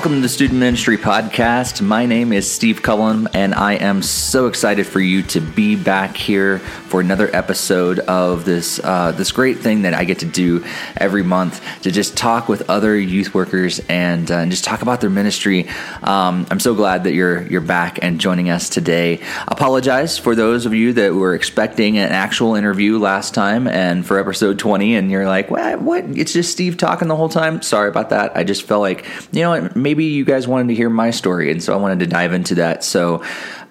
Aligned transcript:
Welcome 0.00 0.14
to 0.14 0.22
the 0.22 0.30
Student 0.30 0.58
Ministry 0.58 0.96
Podcast. 0.96 1.82
My 1.82 2.06
name 2.06 2.32
is 2.32 2.50
Steve 2.50 2.80
Cullum, 2.80 3.28
and 3.34 3.54
I 3.54 3.74
am 3.74 4.00
so 4.00 4.46
excited 4.46 4.86
for 4.86 4.98
you 4.98 5.22
to 5.24 5.42
be 5.42 5.76
back 5.76 6.16
here 6.16 6.60
for 6.60 7.02
another 7.02 7.28
episode 7.36 7.98
of 7.98 8.46
this 8.46 8.80
uh, 8.82 9.12
this 9.12 9.30
great 9.30 9.58
thing 9.58 9.82
that 9.82 9.92
I 9.92 10.04
get 10.04 10.20
to 10.20 10.24
do 10.24 10.64
every 10.96 11.22
month 11.22 11.62
to 11.82 11.90
just 11.90 12.16
talk 12.16 12.48
with 12.48 12.70
other 12.70 12.98
youth 12.98 13.34
workers 13.34 13.78
and, 13.90 14.30
uh, 14.30 14.38
and 14.38 14.50
just 14.50 14.64
talk 14.64 14.80
about 14.80 15.02
their 15.02 15.10
ministry. 15.10 15.68
Um, 16.02 16.46
I'm 16.50 16.60
so 16.60 16.74
glad 16.74 17.04
that 17.04 17.12
you're 17.12 17.42
you're 17.48 17.60
back 17.60 17.98
and 18.00 18.18
joining 18.18 18.48
us 18.48 18.70
today. 18.70 19.20
Apologize 19.48 20.16
for 20.16 20.34
those 20.34 20.64
of 20.64 20.72
you 20.72 20.94
that 20.94 21.14
were 21.14 21.34
expecting 21.34 21.98
an 21.98 22.10
actual 22.10 22.54
interview 22.54 22.98
last 22.98 23.34
time 23.34 23.68
and 23.68 24.06
for 24.06 24.18
episode 24.18 24.58
20, 24.58 24.96
and 24.96 25.10
you're 25.10 25.26
like, 25.26 25.50
"What? 25.50 25.82
What? 25.82 26.04
It's 26.16 26.32
just 26.32 26.52
Steve 26.52 26.78
talking 26.78 27.08
the 27.08 27.16
whole 27.16 27.28
time." 27.28 27.60
Sorry 27.60 27.90
about 27.90 28.08
that. 28.08 28.34
I 28.34 28.44
just 28.44 28.62
felt 28.62 28.80
like 28.80 29.04
you 29.30 29.42
know 29.42 29.68
maybe 29.90 30.04
you 30.04 30.24
guys 30.24 30.46
wanted 30.46 30.68
to 30.68 30.74
hear 30.76 30.88
my 30.88 31.10
story, 31.10 31.50
and 31.50 31.60
so 31.60 31.72
I 31.72 31.76
wanted 31.76 31.98
to 31.98 32.06
dive 32.06 32.32
into 32.32 32.54
that. 32.56 32.84
So 32.84 33.24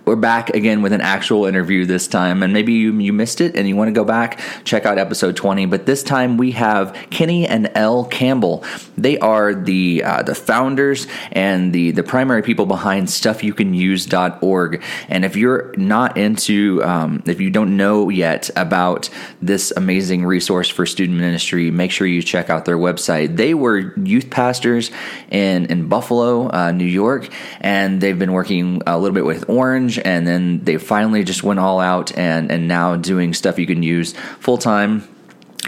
we're 0.06 0.16
back 0.16 0.50
again 0.52 0.82
with 0.82 0.94
an 0.94 1.02
actual 1.02 1.46
interview 1.46 1.86
this 1.86 2.08
time, 2.08 2.44
and 2.44 2.54
maybe 2.54 2.74
you, 2.74 2.98
you 2.98 3.14
missed 3.14 3.42
it 3.42 3.56
and 3.56 3.68
you 3.68 3.76
want 3.76 3.90
to 3.90 3.94
go 3.94 4.04
back, 4.04 4.40
check 4.64 4.86
out 4.86 4.98
episode 4.98 5.36
20. 5.36 5.66
But 5.68 5.86
this 5.86 6.04
time 6.04 6.38
we 6.38 6.52
have 6.52 6.94
Kenny 7.10 7.48
and 7.48 7.70
Elle 7.76 8.06
Campbell. 8.06 8.64
They 8.98 9.18
are 9.20 9.54
the 9.54 10.04
uh, 10.04 10.24
the 10.24 10.36
founders 10.36 11.08
and 11.32 11.74
the, 11.74 11.92
the 11.92 12.04
primary 12.04 12.42
people 12.42 12.66
behind 12.66 13.08
StuffYouCanUse.org. 13.08 14.84
And 15.08 15.26
if 15.26 15.36
you're 15.36 15.74
not 15.78 16.18
into, 16.18 16.84
um, 16.84 17.24
if 17.26 17.40
you 17.40 17.50
don't 17.50 17.78
know 17.78 18.10
yet 18.10 18.50
about 18.56 19.10
this 19.42 19.72
amazing 19.76 20.26
resource 20.26 20.70
for 20.70 20.86
student 20.86 21.20
ministry, 21.20 21.72
make 21.72 21.92
sure 21.92 22.08
you 22.08 22.22
check 22.22 22.50
out 22.50 22.66
their 22.66 22.78
website. 22.78 23.36
They 23.36 23.54
were 23.54 23.94
youth 23.98 24.30
pastors 24.30 24.92
in, 25.30 25.66
in 25.68 25.88
Buffalo, 25.88 26.52
uh, 26.52 26.72
New 26.72 26.86
York, 26.86 27.30
and 27.62 28.02
they've 28.02 28.18
been 28.18 28.34
working 28.34 28.82
a 28.88 28.98
little 28.98 29.16
bit 29.16 29.26
with 29.26 29.50
Orange 29.50 29.99
and 30.06 30.28
then 30.28 30.64
they 30.64 30.78
finally 30.78 31.24
just 31.24 31.44
went 31.44 31.60
all 31.60 31.80
out 31.80 32.16
and 32.18 32.52
and 32.52 32.68
now 32.68 32.96
doing 32.96 33.34
stuff 33.34 33.60
you 33.60 33.68
can 33.68 33.84
use 33.84 34.14
full 34.40 34.58
time 34.58 35.08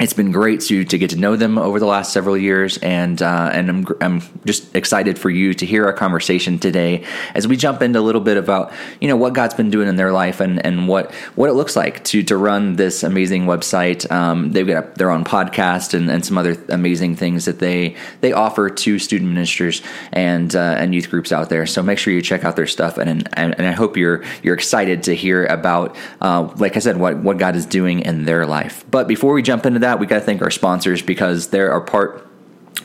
it's 0.02 0.14
been 0.14 0.32
great 0.32 0.62
to 0.62 0.84
to 0.84 0.98
get 0.98 1.12
to 1.12 1.16
know 1.16 1.36
them 1.36 1.58
over 1.58 1.80
the 1.80 1.86
last 1.86 2.12
several 2.12 2.36
years, 2.36 2.78
and 2.80 3.22
uh, 3.22 3.52
and 3.54 3.70
I'm 3.70 3.88
I'm 4.02 4.22
just 4.46 4.76
excited 4.76 5.20
for 5.20 5.30
you 5.30 5.54
to 5.54 5.66
hear 5.66 5.86
our 5.86 5.94
conversation 5.94 6.58
today 6.58 7.06
as 7.36 7.48
we 7.48 7.56
jump 7.56 7.82
into 7.82 8.00
a 8.00 8.02
little 8.02 8.22
bit 8.22 8.38
about 8.38 8.74
you 9.00 9.08
know 9.08 9.16
what 9.16 9.34
God's 9.34 9.54
been 9.54 9.70
doing 9.70 9.88
in 9.88 9.98
their 9.98 10.12
life 10.12 10.40
and 10.40 10.64
and 10.66 10.88
what 10.88 11.14
what 11.36 11.50
it 11.50 11.54
looks 11.54 11.76
like 11.76 12.04
to 12.06 12.24
to 12.24 12.36
run 12.36 12.78
this 12.78 13.04
amazing 13.04 13.46
website. 13.46 14.10
Um, 14.12 14.52
they've 14.52 14.66
got 14.66 14.96
their 14.96 15.12
own 15.12 15.24
podcast 15.24 15.94
and, 15.94 16.10
and 16.10 16.26
some 16.26 16.38
other 16.38 16.58
amazing 16.70 17.16
things 17.16 17.46
that 17.46 17.60
they 17.60 17.96
they 18.22 18.34
offer 18.34 18.70
to 18.70 18.98
student 18.98 19.30
ministers 19.30 19.84
and 20.12 20.56
uh, 20.56 20.76
and 20.80 20.96
youth 20.96 21.12
groups 21.12 21.32
out 21.32 21.50
there. 21.50 21.68
So 21.68 21.84
make 21.84 22.00
sure 22.00 22.12
you 22.12 22.24
check 22.24 22.44
out 22.44 22.56
their 22.56 22.68
stuff, 22.68 22.98
and 22.98 23.30
and, 23.34 23.56
and 23.58 23.68
I 23.68 23.72
hope 23.72 23.98
you're 23.98 24.24
you're 24.42 24.56
excited 24.56 25.04
to 25.04 25.16
hear 25.16 25.46
about 25.46 25.96
uh, 26.22 26.52
like 26.58 26.76
I 26.76 26.80
said 26.80 26.98
what 26.98 27.18
what 27.18 27.38
God 27.38 27.56
is 27.56 27.68
doing 27.68 28.00
in 28.00 28.26
their 28.26 28.48
life. 28.48 28.84
But 28.90 29.08
before 29.08 29.34
we 29.34 29.44
jump 29.44 29.66
into 29.68 29.80
that, 29.80 29.91
we 30.00 30.06
got 30.06 30.20
to 30.20 30.22
thank 30.22 30.42
our 30.42 30.52
sponsors 30.52 31.02
because 31.02 31.48
they're 31.48 31.72
a 31.72 31.82
part 31.82 32.28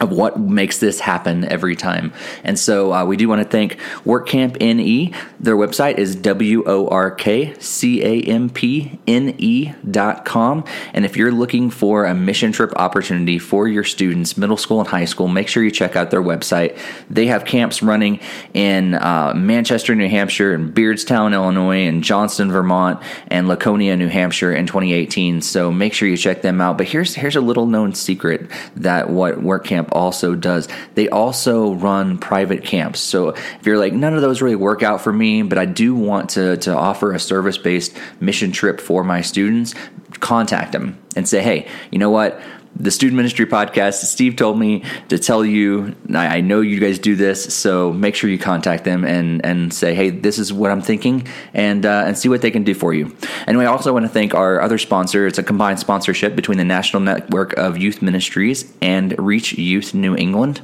of 0.00 0.10
what 0.10 0.38
makes 0.38 0.78
this 0.78 1.00
happen 1.00 1.44
every 1.44 1.74
time. 1.74 2.12
And 2.44 2.58
so 2.58 2.92
uh, 2.92 3.04
we 3.04 3.16
do 3.16 3.28
want 3.28 3.42
to 3.42 3.48
thank 3.48 3.78
WorkCamp 4.04 4.60
NE. 4.60 5.12
Their 5.40 5.56
website 5.56 5.98
is 5.98 6.14
W 6.16 6.64
O 6.66 6.88
R 6.88 7.10
K 7.10 7.54
C 7.58 8.02
A 8.02 8.22
M 8.22 8.50
P 8.50 8.98
N 9.06 9.34
E 9.38 9.72
dot 9.90 10.24
com. 10.24 10.64
And 10.92 11.04
if 11.04 11.16
you're 11.16 11.32
looking 11.32 11.70
for 11.70 12.04
a 12.04 12.14
mission 12.14 12.52
trip 12.52 12.72
opportunity 12.76 13.38
for 13.38 13.68
your 13.68 13.84
students, 13.84 14.36
middle 14.36 14.56
school 14.56 14.80
and 14.80 14.88
high 14.88 15.04
school, 15.06 15.28
make 15.28 15.48
sure 15.48 15.62
you 15.62 15.70
check 15.70 15.96
out 15.96 16.10
their 16.10 16.22
website. 16.22 16.78
They 17.08 17.26
have 17.26 17.44
camps 17.44 17.82
running 17.82 18.20
in 18.52 18.94
uh, 18.94 19.32
Manchester, 19.34 19.94
New 19.94 20.08
Hampshire, 20.08 20.52
and 20.52 20.74
Beardstown, 20.74 21.32
Illinois, 21.32 21.86
and 21.86 22.02
Johnson, 22.04 22.52
Vermont, 22.52 23.02
and 23.28 23.48
Laconia, 23.48 23.96
New 23.96 24.08
Hampshire 24.08 24.54
in 24.54 24.66
2018. 24.66 25.40
So 25.40 25.72
make 25.72 25.94
sure 25.94 26.08
you 26.08 26.16
check 26.16 26.42
them 26.42 26.60
out. 26.60 26.76
But 26.76 26.88
here's 26.88 27.14
here's 27.14 27.36
a 27.36 27.40
little 27.40 27.66
known 27.66 27.94
secret 27.94 28.50
that 28.76 29.08
what 29.08 29.36
WorkCamp 29.36 29.75
Camp 29.76 29.90
also 29.92 30.34
does. 30.34 30.68
They 30.94 31.10
also 31.10 31.74
run 31.74 32.16
private 32.16 32.64
camps. 32.64 32.98
So 32.98 33.28
if 33.28 33.66
you're 33.66 33.76
like, 33.76 33.92
none 33.92 34.14
of 34.14 34.22
those 34.22 34.40
really 34.40 34.56
work 34.56 34.82
out 34.82 35.02
for 35.02 35.12
me, 35.12 35.42
but 35.42 35.58
I 35.58 35.66
do 35.66 35.94
want 35.94 36.30
to, 36.30 36.56
to 36.58 36.74
offer 36.74 37.12
a 37.12 37.18
service 37.18 37.58
based 37.58 37.94
mission 38.18 38.52
trip 38.52 38.80
for 38.80 39.04
my 39.04 39.20
students, 39.20 39.74
contact 40.20 40.72
them 40.72 40.98
and 41.14 41.28
say, 41.28 41.42
hey, 41.42 41.68
you 41.90 41.98
know 41.98 42.08
what? 42.08 42.40
The 42.78 42.90
student 42.90 43.16
ministry 43.16 43.46
podcast 43.46 44.04
steve 44.04 44.36
told 44.36 44.58
me 44.58 44.82
to 45.08 45.18
tell 45.18 45.44
you 45.44 45.94
i 46.14 46.40
know 46.40 46.60
you 46.60 46.78
guys 46.78 46.98
do 46.98 47.16
this 47.16 47.54
so 47.54 47.92
make 47.92 48.14
sure 48.14 48.30
you 48.30 48.38
contact 48.38 48.84
them 48.84 49.04
and 49.04 49.44
and 49.44 49.72
say 49.72 49.94
hey 49.94 50.10
this 50.10 50.38
is 50.38 50.52
what 50.52 50.70
i'm 50.70 50.82
thinking 50.82 51.26
and 51.54 51.86
uh, 51.86 52.04
and 52.06 52.16
see 52.16 52.28
what 52.28 52.42
they 52.42 52.50
can 52.50 52.64
do 52.64 52.74
for 52.74 52.94
you. 52.94 53.14
And 53.46 53.58
we 53.58 53.64
also 53.64 53.92
want 53.92 54.04
to 54.04 54.08
thank 54.08 54.34
our 54.34 54.60
other 54.60 54.78
sponsor. 54.78 55.26
It's 55.26 55.38
a 55.38 55.42
combined 55.42 55.78
sponsorship 55.78 56.36
between 56.36 56.58
the 56.58 56.64
national 56.64 57.02
network 57.02 57.52
of 57.54 57.78
youth 57.78 58.02
ministries 58.02 58.72
and 58.82 59.18
reach 59.18 59.54
youth 59.54 59.94
new 59.94 60.16
england 60.16 60.60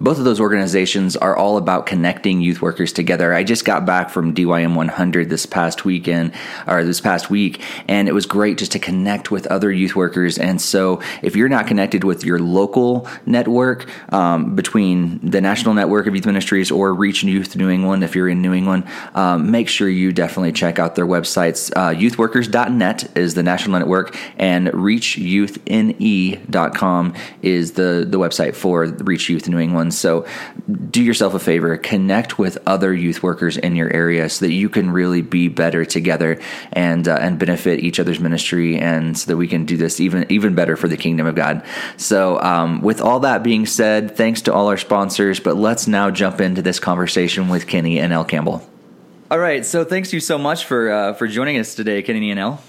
both 0.00 0.18
of 0.18 0.24
those 0.24 0.40
organizations 0.40 1.16
are 1.16 1.36
all 1.36 1.56
about 1.56 1.86
connecting 1.86 2.40
youth 2.40 2.62
workers 2.62 2.92
together. 2.92 3.34
I 3.34 3.44
just 3.44 3.64
got 3.64 3.84
back 3.84 4.10
from 4.10 4.34
DYM 4.34 4.74
100 4.74 5.28
this 5.28 5.46
past 5.46 5.84
weekend 5.84 6.32
or 6.66 6.84
this 6.84 7.00
past 7.00 7.30
week, 7.30 7.62
and 7.88 8.08
it 8.08 8.12
was 8.12 8.26
great 8.26 8.58
just 8.58 8.72
to 8.72 8.78
connect 8.78 9.30
with 9.30 9.46
other 9.48 9.72
youth 9.72 9.96
workers. 9.96 10.38
And 10.38 10.60
so, 10.60 11.00
if 11.22 11.34
you're 11.34 11.48
not 11.48 11.66
connected 11.66 12.04
with 12.04 12.24
your 12.24 12.38
local 12.38 13.08
network 13.26 13.88
um, 14.12 14.54
between 14.54 15.18
the 15.28 15.40
National 15.40 15.74
Network 15.74 16.06
of 16.06 16.14
Youth 16.14 16.26
Ministries 16.26 16.70
or 16.70 16.94
Reach 16.94 17.24
Youth 17.24 17.56
New 17.56 17.68
England, 17.68 18.04
if 18.04 18.14
you're 18.14 18.28
in 18.28 18.40
New 18.40 18.54
England, 18.54 18.84
um, 19.14 19.50
make 19.50 19.68
sure 19.68 19.88
you 19.88 20.12
definitely 20.12 20.52
check 20.52 20.78
out 20.78 20.94
their 20.94 21.06
websites. 21.06 21.72
Uh, 21.74 21.90
youthworkers.net 21.90 23.16
is 23.16 23.34
the 23.34 23.42
national 23.42 23.76
network, 23.78 24.16
and 24.38 24.68
reachyouthne.com 24.68 27.14
is 27.42 27.72
the, 27.72 28.06
the 28.08 28.18
website 28.18 28.54
for 28.54 28.86
Reach 28.86 29.28
Youth 29.28 29.48
New 29.48 29.58
England. 29.58 29.87
So 29.90 30.26
do 30.90 31.02
yourself 31.02 31.34
a 31.34 31.38
favor, 31.38 31.76
connect 31.76 32.38
with 32.38 32.58
other 32.66 32.94
youth 32.94 33.22
workers 33.22 33.56
in 33.56 33.76
your 33.76 33.92
area 33.92 34.28
so 34.28 34.46
that 34.46 34.52
you 34.52 34.68
can 34.68 34.90
really 34.90 35.22
be 35.22 35.48
better 35.48 35.84
together 35.84 36.40
and 36.72 37.06
uh, 37.06 37.18
and 37.20 37.38
benefit 37.38 37.80
each 37.80 38.00
other's 38.00 38.20
ministry, 38.20 38.78
and 38.78 39.16
so 39.16 39.30
that 39.30 39.36
we 39.36 39.48
can 39.48 39.64
do 39.64 39.76
this 39.76 40.00
even 40.00 40.26
even 40.30 40.54
better 40.54 40.76
for 40.76 40.88
the 40.88 40.96
kingdom 40.96 41.26
of 41.26 41.34
God. 41.34 41.64
So, 41.96 42.40
um, 42.40 42.80
with 42.80 43.00
all 43.00 43.20
that 43.20 43.42
being 43.42 43.66
said, 43.66 44.16
thanks 44.16 44.42
to 44.42 44.52
all 44.52 44.68
our 44.68 44.76
sponsors. 44.76 45.40
But 45.40 45.56
let's 45.56 45.86
now 45.86 46.10
jump 46.10 46.40
into 46.40 46.62
this 46.62 46.78
conversation 46.80 47.48
with 47.48 47.66
Kenny 47.66 47.98
and 47.98 48.12
Elle 48.12 48.24
Campbell. 48.24 48.68
All 49.30 49.38
right, 49.38 49.64
so 49.66 49.84
thanks 49.84 50.12
you 50.12 50.20
so 50.20 50.38
much 50.38 50.64
for 50.64 50.90
uh, 50.90 51.12
for 51.14 51.26
joining 51.28 51.58
us 51.58 51.74
today, 51.74 52.02
Kenny 52.02 52.30
and 52.30 52.40
Elle. 52.40 52.62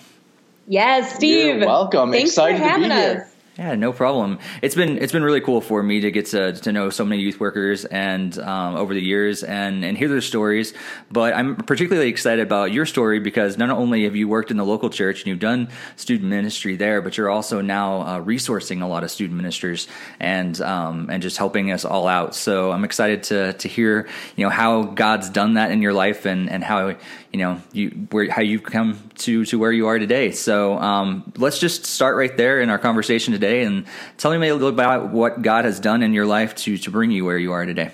Yes, 0.68 1.16
Steve. 1.16 1.58
You're 1.58 1.66
welcome. 1.66 2.12
Thanks 2.12 2.32
Excited 2.32 2.60
for 2.60 2.64
having 2.64 2.90
to 2.90 2.90
be 2.90 2.94
us. 2.94 3.02
here. 3.02 3.29
Yeah, 3.60 3.76
no 3.76 3.92
problem. 3.92 4.40
It's 4.62 4.74
been 4.74 4.98
it's 5.00 5.12
been 5.12 5.22
really 5.22 5.42
cool 5.42 5.60
for 5.60 5.84
me 5.84 6.00
to 6.00 6.12
get 6.12 6.28
to 6.28 6.54
to 6.54 6.72
know 6.72 6.90
so 6.90 7.04
many 7.04 7.22
youth 7.22 7.42
workers 7.42 7.84
and 7.84 8.40
um, 8.40 8.78
over 8.78 8.94
the 8.94 9.02
years 9.02 9.44
and 9.44 9.84
and 9.84 9.98
hear 9.98 10.08
their 10.08 10.22
stories. 10.22 10.74
But 11.12 11.34
I'm 11.34 11.58
particularly 11.58 12.08
excited 12.08 12.42
about 12.42 12.72
your 12.72 12.86
story 12.86 13.20
because 13.20 13.58
not 13.58 13.70
only 13.70 14.06
have 14.06 14.16
you 14.16 14.30
worked 14.30 14.50
in 14.50 14.56
the 14.56 14.64
local 14.64 14.90
church 14.90 15.20
and 15.20 15.28
you've 15.28 15.42
done 15.42 15.68
student 15.98 16.30
ministry 16.30 16.78
there, 16.78 17.02
but 17.02 17.18
you're 17.18 17.30
also 17.30 17.60
now 17.60 18.00
uh, 18.04 18.22
resourcing 18.22 18.82
a 18.82 18.86
lot 18.86 19.04
of 19.04 19.12
student 19.12 19.36
ministers 19.36 19.90
and 20.22 20.62
um, 20.62 21.10
and 21.12 21.22
just 21.22 21.36
helping 21.36 21.70
us 21.74 21.84
all 21.84 22.08
out. 22.08 22.36
So 22.36 22.72
I'm 22.72 22.86
excited 22.86 23.24
to 23.24 23.52
to 23.52 23.68
hear 23.68 24.08
you 24.38 24.46
know 24.46 24.52
how 24.52 24.84
God's 24.84 25.30
done 25.30 25.56
that 25.56 25.72
in 25.72 25.82
your 25.82 25.92
life 25.92 26.26
and 26.26 26.50
and 26.50 26.64
how 26.64 26.96
you 27.34 27.40
know 27.40 27.62
you 27.74 27.90
where 28.12 28.32
how 28.32 28.42
you've 28.42 28.64
come 28.64 29.10
to 29.16 29.44
to 29.44 29.60
where 29.60 29.74
you 29.74 29.88
are 29.88 30.00
today. 30.00 30.32
So 30.32 30.80
um, 30.80 31.34
let's 31.36 31.60
just 31.60 31.86
start 31.86 32.16
right 32.16 32.38
there 32.38 32.62
in 32.62 32.70
our 32.70 32.80
conversation 32.80 33.34
today 33.34 33.49
and 33.50 33.86
tell 34.18 34.38
me 34.38 34.48
a 34.48 34.54
little 34.54 34.70
about 34.70 35.10
what 35.10 35.42
God 35.42 35.66
has 35.66 35.80
done 35.80 36.04
in 36.04 36.14
your 36.14 36.26
life 36.26 36.56
to 36.56 36.78
to 36.78 36.92
bring 36.92 37.12
you 37.12 37.26
where 37.26 37.38
you 37.38 37.52
are 37.52 37.66
today. 37.66 37.92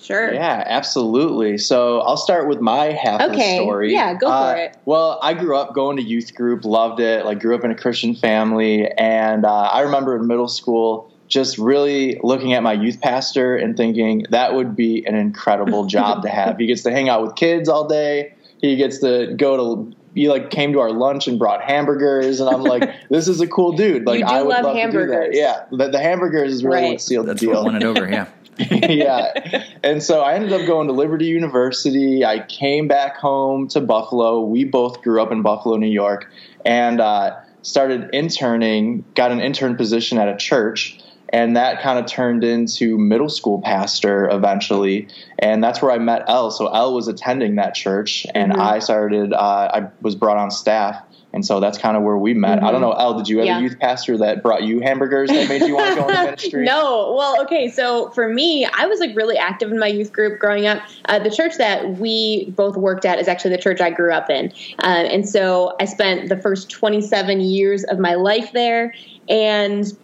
Sure. 0.00 0.34
Yeah, 0.34 0.64
absolutely. 0.66 1.58
So 1.58 2.00
I'll 2.00 2.16
start 2.16 2.48
with 2.48 2.60
my 2.60 2.86
half 2.86 3.20
of 3.20 3.32
the 3.32 3.56
story. 3.56 3.92
Yeah, 3.92 4.14
go 4.14 4.26
for 4.26 4.32
Uh, 4.32 4.54
it. 4.54 4.76
Well, 4.84 5.20
I 5.22 5.32
grew 5.32 5.56
up 5.56 5.74
going 5.74 5.96
to 5.96 6.02
youth 6.02 6.34
group, 6.34 6.64
loved 6.64 6.98
it. 6.98 7.24
Like, 7.24 7.38
grew 7.40 7.54
up 7.54 7.62
in 7.64 7.70
a 7.70 7.76
Christian 7.76 8.16
family, 8.16 8.90
and 8.98 9.44
uh, 9.44 9.52
I 9.52 9.82
remember 9.82 10.16
in 10.16 10.26
middle 10.26 10.48
school 10.48 11.08
just 11.28 11.56
really 11.56 12.18
looking 12.24 12.52
at 12.52 12.64
my 12.64 12.72
youth 12.72 13.00
pastor 13.00 13.54
and 13.56 13.76
thinking 13.76 14.26
that 14.30 14.54
would 14.54 14.74
be 14.74 15.04
an 15.06 15.14
incredible 15.14 15.86
job 15.96 16.22
to 16.22 16.28
have. 16.28 16.58
He 16.58 16.66
gets 16.66 16.82
to 16.82 16.90
hang 16.90 17.08
out 17.08 17.22
with 17.22 17.36
kids 17.36 17.68
all 17.68 17.86
day. 17.86 18.34
He 18.60 18.74
gets 18.76 18.98
to 19.00 19.32
go 19.36 19.56
to. 19.56 19.96
He 20.14 20.28
like 20.28 20.50
came 20.50 20.72
to 20.74 20.80
our 20.80 20.90
lunch 20.90 21.26
and 21.28 21.38
brought 21.38 21.62
hamburgers, 21.62 22.40
and 22.40 22.48
I'm 22.50 22.62
like, 22.62 22.90
"This 23.10 23.28
is 23.28 23.40
a 23.40 23.46
cool 23.46 23.72
dude." 23.72 24.06
Like, 24.06 24.20
You 24.20 24.26
do 24.26 24.32
I 24.32 24.42
would 24.42 24.48
love 24.50 24.64
love, 24.64 24.76
hamburgers. 24.76 25.10
to 25.10 25.30
do 25.32 25.32
that. 25.32 25.68
Yeah, 25.70 25.76
the, 25.76 25.90
the 25.90 25.98
hamburgers 26.00 26.52
is 26.52 26.64
really 26.64 26.76
Right. 26.82 26.90
what 26.92 27.00
sealed 27.00 27.26
That's 27.28 27.40
the 27.40 27.46
what 27.48 27.54
deal. 27.54 27.64
won 27.64 27.76
it 27.76 27.84
over. 27.84 28.08
Yeah. 28.08 28.26
yeah. 28.70 29.64
And 29.82 30.02
so 30.02 30.20
I 30.20 30.34
ended 30.34 30.52
up 30.52 30.66
going 30.66 30.86
to 30.88 30.92
Liberty 30.92 31.24
University. 31.24 32.24
I 32.24 32.40
came 32.40 32.86
back 32.86 33.16
home 33.16 33.66
to 33.68 33.80
Buffalo. 33.80 34.40
We 34.42 34.64
both 34.64 35.00
grew 35.02 35.22
up 35.22 35.32
in 35.32 35.40
Buffalo, 35.42 35.76
New 35.76 35.86
York, 35.90 36.30
and 36.64 37.00
uh, 37.00 37.34
started 37.62 38.10
interning, 38.12 39.04
got 39.14 39.32
an 39.32 39.40
intern 39.40 39.76
position 39.76 40.18
at 40.18 40.28
a 40.28 40.36
church. 40.36 40.98
And 41.32 41.56
that 41.56 41.80
kind 41.80 41.98
of 41.98 42.06
turned 42.06 42.44
into 42.44 42.98
middle 42.98 43.30
school 43.30 43.60
pastor 43.62 44.28
eventually 44.30 45.08
and 45.38 45.64
that's 45.64 45.80
where 45.80 45.90
i 45.90 45.98
met 45.98 46.24
Elle 46.28 46.50
so 46.50 46.66
Elle 46.66 46.94
was 46.94 47.08
attending 47.08 47.54
that 47.56 47.74
church 47.74 48.26
and 48.34 48.52
mm-hmm. 48.52 48.60
i 48.60 48.78
started 48.78 49.32
uh, 49.32 49.70
i 49.72 49.88
was 50.02 50.14
brought 50.14 50.36
on 50.36 50.50
staff 50.50 51.02
and 51.32 51.44
so 51.46 51.60
that's 51.60 51.78
kind 51.78 51.96
of 51.96 52.02
where 52.02 52.18
we 52.18 52.34
met. 52.34 52.58
Mm-hmm. 52.58 52.66
I 52.66 52.72
don't 52.72 52.80
know, 52.80 52.92
Elle, 52.92 53.14
did 53.14 53.28
you 53.28 53.38
have 53.38 53.46
yeah. 53.46 53.58
a 53.58 53.62
youth 53.62 53.78
pastor 53.78 54.18
that 54.18 54.42
brought 54.42 54.64
you 54.64 54.80
hamburgers 54.80 55.30
that 55.30 55.48
made 55.48 55.62
you 55.62 55.74
want 55.74 55.94
to 55.94 56.02
go 56.02 56.08
into 56.08 56.22
ministry? 56.24 56.64
no. 56.64 57.14
Well, 57.16 57.40
okay. 57.42 57.70
So 57.70 58.10
for 58.10 58.28
me, 58.28 58.66
I 58.66 58.86
was 58.86 59.00
like 59.00 59.16
really 59.16 59.38
active 59.38 59.70
in 59.70 59.78
my 59.78 59.86
youth 59.86 60.12
group 60.12 60.38
growing 60.38 60.66
up. 60.66 60.82
Uh, 61.06 61.18
the 61.18 61.30
church 61.30 61.56
that 61.56 61.96
we 61.98 62.50
both 62.50 62.76
worked 62.76 63.04
at 63.04 63.18
is 63.18 63.28
actually 63.28 63.52
the 63.56 63.62
church 63.62 63.80
I 63.80 63.90
grew 63.90 64.12
up 64.12 64.28
in. 64.28 64.52
Uh, 64.82 64.86
and 64.86 65.28
so 65.28 65.74
I 65.80 65.86
spent 65.86 66.28
the 66.28 66.36
first 66.36 66.70
27 66.70 67.40
years 67.40 67.84
of 67.84 67.98
my 67.98 68.14
life 68.14 68.52
there 68.52 68.94
and 69.28 69.96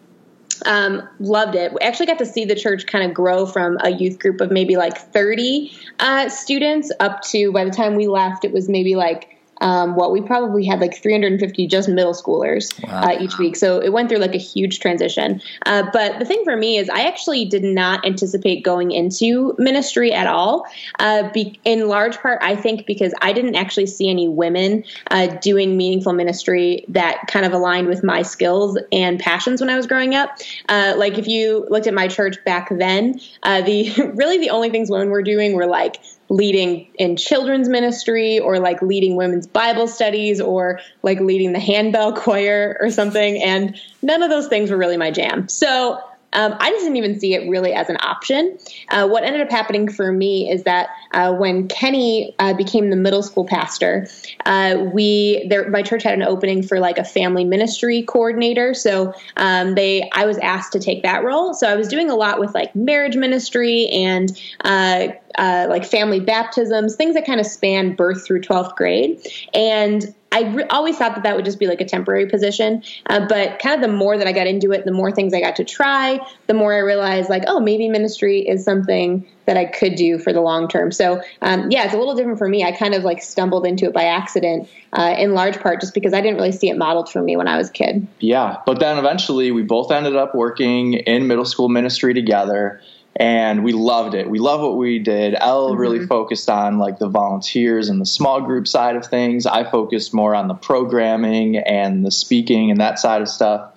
um, 0.66 1.08
loved 1.20 1.54
it. 1.54 1.72
We 1.72 1.80
actually 1.80 2.06
got 2.06 2.18
to 2.18 2.26
see 2.26 2.44
the 2.44 2.54
church 2.54 2.86
kind 2.86 3.04
of 3.04 3.14
grow 3.14 3.46
from 3.46 3.78
a 3.82 3.90
youth 3.90 4.18
group 4.18 4.40
of 4.40 4.50
maybe 4.50 4.76
like 4.76 4.96
30 4.96 5.72
uh, 5.98 6.28
students 6.28 6.92
up 7.00 7.22
to 7.22 7.52
by 7.52 7.64
the 7.64 7.70
time 7.70 7.94
we 7.94 8.08
left, 8.08 8.44
it 8.44 8.52
was 8.52 8.68
maybe 8.68 8.96
like 8.96 9.37
um, 9.60 9.96
what 9.96 10.12
we 10.12 10.20
probably 10.20 10.64
had 10.64 10.80
like 10.80 11.00
350 11.00 11.66
just 11.66 11.88
middle 11.88 12.12
schoolers 12.12 12.82
wow. 12.86 13.02
uh, 13.02 13.16
each 13.20 13.38
week. 13.38 13.56
So 13.56 13.80
it 13.80 13.92
went 13.92 14.08
through 14.08 14.18
like 14.18 14.34
a 14.34 14.38
huge 14.38 14.80
transition. 14.80 15.40
Uh, 15.66 15.84
but 15.92 16.18
the 16.18 16.24
thing 16.24 16.42
for 16.44 16.56
me 16.56 16.76
is, 16.76 16.88
I 16.88 17.02
actually 17.02 17.44
did 17.44 17.64
not 17.64 18.04
anticipate 18.06 18.64
going 18.64 18.90
into 18.90 19.54
ministry 19.58 20.12
at 20.12 20.26
all. 20.26 20.66
Uh, 20.98 21.30
be, 21.30 21.58
in 21.64 21.88
large 21.88 22.18
part, 22.18 22.38
I 22.42 22.56
think 22.56 22.86
because 22.86 23.12
I 23.20 23.32
didn't 23.32 23.54
actually 23.54 23.86
see 23.86 24.08
any 24.08 24.28
women 24.28 24.84
uh, 25.10 25.26
doing 25.26 25.76
meaningful 25.76 26.12
ministry 26.12 26.84
that 26.88 27.26
kind 27.28 27.44
of 27.44 27.52
aligned 27.52 27.88
with 27.88 28.04
my 28.04 28.22
skills 28.22 28.78
and 28.92 29.18
passions 29.18 29.60
when 29.60 29.70
I 29.70 29.76
was 29.76 29.86
growing 29.86 30.14
up. 30.14 30.38
Uh, 30.68 30.94
like 30.96 31.18
if 31.18 31.26
you 31.26 31.66
looked 31.70 31.86
at 31.86 31.94
my 31.94 32.08
church 32.08 32.36
back 32.44 32.68
then, 32.70 33.20
uh, 33.42 33.62
the 33.62 33.92
really 34.14 34.38
the 34.38 34.50
only 34.50 34.70
things 34.70 34.90
women 34.90 35.10
were 35.10 35.22
doing 35.22 35.54
were 35.54 35.66
like 35.66 36.00
leading 36.30 36.86
in 36.98 37.16
children's 37.16 37.68
ministry 37.68 38.38
or 38.38 38.58
like 38.58 38.82
leading 38.82 39.16
women's 39.16 39.46
Bible 39.46 39.88
studies 39.88 40.40
or 40.40 40.80
like 41.02 41.20
leading 41.20 41.52
the 41.52 41.60
handbell 41.60 42.12
choir 42.16 42.76
or 42.80 42.90
something. 42.90 43.42
And 43.42 43.78
none 44.02 44.22
of 44.22 44.30
those 44.30 44.48
things 44.48 44.70
were 44.70 44.76
really 44.76 44.96
my 44.96 45.10
jam. 45.10 45.48
So 45.48 46.00
um, 46.32 46.54
I 46.58 46.70
didn't 46.70 46.96
even 46.96 47.18
see 47.18 47.34
it 47.34 47.48
really 47.48 47.72
as 47.72 47.88
an 47.88 47.96
option. 48.00 48.58
Uh, 48.90 49.08
what 49.08 49.24
ended 49.24 49.40
up 49.40 49.50
happening 49.50 49.88
for 49.88 50.12
me 50.12 50.50
is 50.50 50.64
that 50.64 50.88
uh, 51.12 51.32
when 51.32 51.68
Kenny 51.68 52.34
uh, 52.38 52.52
became 52.54 52.90
the 52.90 52.96
middle 52.96 53.22
school 53.22 53.46
pastor, 53.46 54.06
uh, 54.44 54.76
we 54.92 55.46
there, 55.48 55.68
my 55.70 55.82
church 55.82 56.02
had 56.02 56.14
an 56.14 56.22
opening 56.22 56.62
for 56.62 56.80
like 56.80 56.98
a 56.98 57.04
family 57.04 57.44
ministry 57.44 58.02
coordinator. 58.02 58.74
So 58.74 59.14
um, 59.36 59.74
they 59.74 60.08
I 60.12 60.26
was 60.26 60.38
asked 60.38 60.72
to 60.72 60.80
take 60.80 61.02
that 61.02 61.24
role. 61.24 61.54
So 61.54 61.68
I 61.68 61.76
was 61.76 61.88
doing 61.88 62.10
a 62.10 62.14
lot 62.14 62.38
with 62.38 62.54
like 62.54 62.74
marriage 62.76 63.16
ministry 63.16 63.88
and 63.88 64.38
uh, 64.64 65.08
uh, 65.36 65.66
like 65.68 65.84
family 65.84 66.20
baptisms, 66.20 66.96
things 66.96 67.14
that 67.14 67.24
kind 67.24 67.40
of 67.40 67.46
span 67.46 67.94
birth 67.94 68.26
through 68.26 68.42
12th 68.42 68.74
grade. 68.76 69.20
And 69.54 70.14
I 70.30 70.42
re- 70.42 70.64
always 70.64 70.96
thought 70.96 71.14
that 71.14 71.24
that 71.24 71.36
would 71.36 71.44
just 71.44 71.58
be 71.58 71.66
like 71.66 71.80
a 71.80 71.84
temporary 71.84 72.26
position. 72.26 72.82
Uh, 73.06 73.26
but 73.26 73.58
kind 73.60 73.74
of 73.74 73.80
the 73.80 73.94
more 73.94 74.18
that 74.18 74.26
I 74.26 74.32
got 74.32 74.46
into 74.46 74.72
it, 74.72 74.84
the 74.84 74.92
more 74.92 75.10
things 75.10 75.32
I 75.32 75.40
got 75.40 75.56
to 75.56 75.64
try, 75.64 76.20
the 76.46 76.54
more 76.54 76.74
I 76.74 76.78
realized 76.78 77.30
like, 77.30 77.44
oh, 77.46 77.60
maybe 77.60 77.88
ministry 77.88 78.46
is 78.46 78.64
something 78.64 79.26
that 79.46 79.56
I 79.56 79.64
could 79.64 79.94
do 79.94 80.18
for 80.18 80.32
the 80.32 80.42
long 80.42 80.68
term. 80.68 80.92
So 80.92 81.22
um, 81.40 81.70
yeah, 81.70 81.84
it's 81.84 81.94
a 81.94 81.98
little 81.98 82.14
different 82.14 82.38
for 82.38 82.48
me. 82.48 82.62
I 82.62 82.72
kind 82.72 82.94
of 82.94 83.04
like 83.04 83.22
stumbled 83.22 83.64
into 83.66 83.86
it 83.86 83.94
by 83.94 84.04
accident, 84.04 84.68
uh, 84.92 85.14
in 85.18 85.32
large 85.34 85.58
part 85.60 85.80
just 85.80 85.94
because 85.94 86.12
I 86.12 86.20
didn't 86.20 86.36
really 86.36 86.52
see 86.52 86.68
it 86.68 86.76
modeled 86.76 87.10
for 87.10 87.22
me 87.22 87.36
when 87.36 87.48
I 87.48 87.56
was 87.56 87.70
a 87.70 87.72
kid. 87.72 88.06
Yeah, 88.20 88.58
but 88.66 88.80
then 88.80 88.98
eventually 88.98 89.50
we 89.50 89.62
both 89.62 89.90
ended 89.90 90.16
up 90.16 90.34
working 90.34 90.94
in 90.94 91.26
middle 91.26 91.46
school 91.46 91.70
ministry 91.70 92.12
together 92.12 92.80
and 93.16 93.64
we 93.64 93.72
loved 93.72 94.14
it. 94.14 94.30
We 94.30 94.38
love 94.38 94.60
what 94.60 94.76
we 94.76 94.98
did. 94.98 95.34
Elle 95.34 95.70
mm-hmm. 95.70 95.80
really 95.80 96.06
focused 96.06 96.48
on 96.48 96.78
like 96.78 96.98
the 96.98 97.08
volunteers 97.08 97.88
and 97.88 98.00
the 98.00 98.06
small 98.06 98.40
group 98.40 98.68
side 98.68 98.96
of 98.96 99.04
things. 99.06 99.46
I 99.46 99.68
focused 99.68 100.14
more 100.14 100.34
on 100.34 100.48
the 100.48 100.54
programming 100.54 101.58
and 101.58 102.04
the 102.04 102.10
speaking 102.10 102.70
and 102.70 102.80
that 102.80 102.98
side 102.98 103.22
of 103.22 103.28
stuff. 103.28 103.72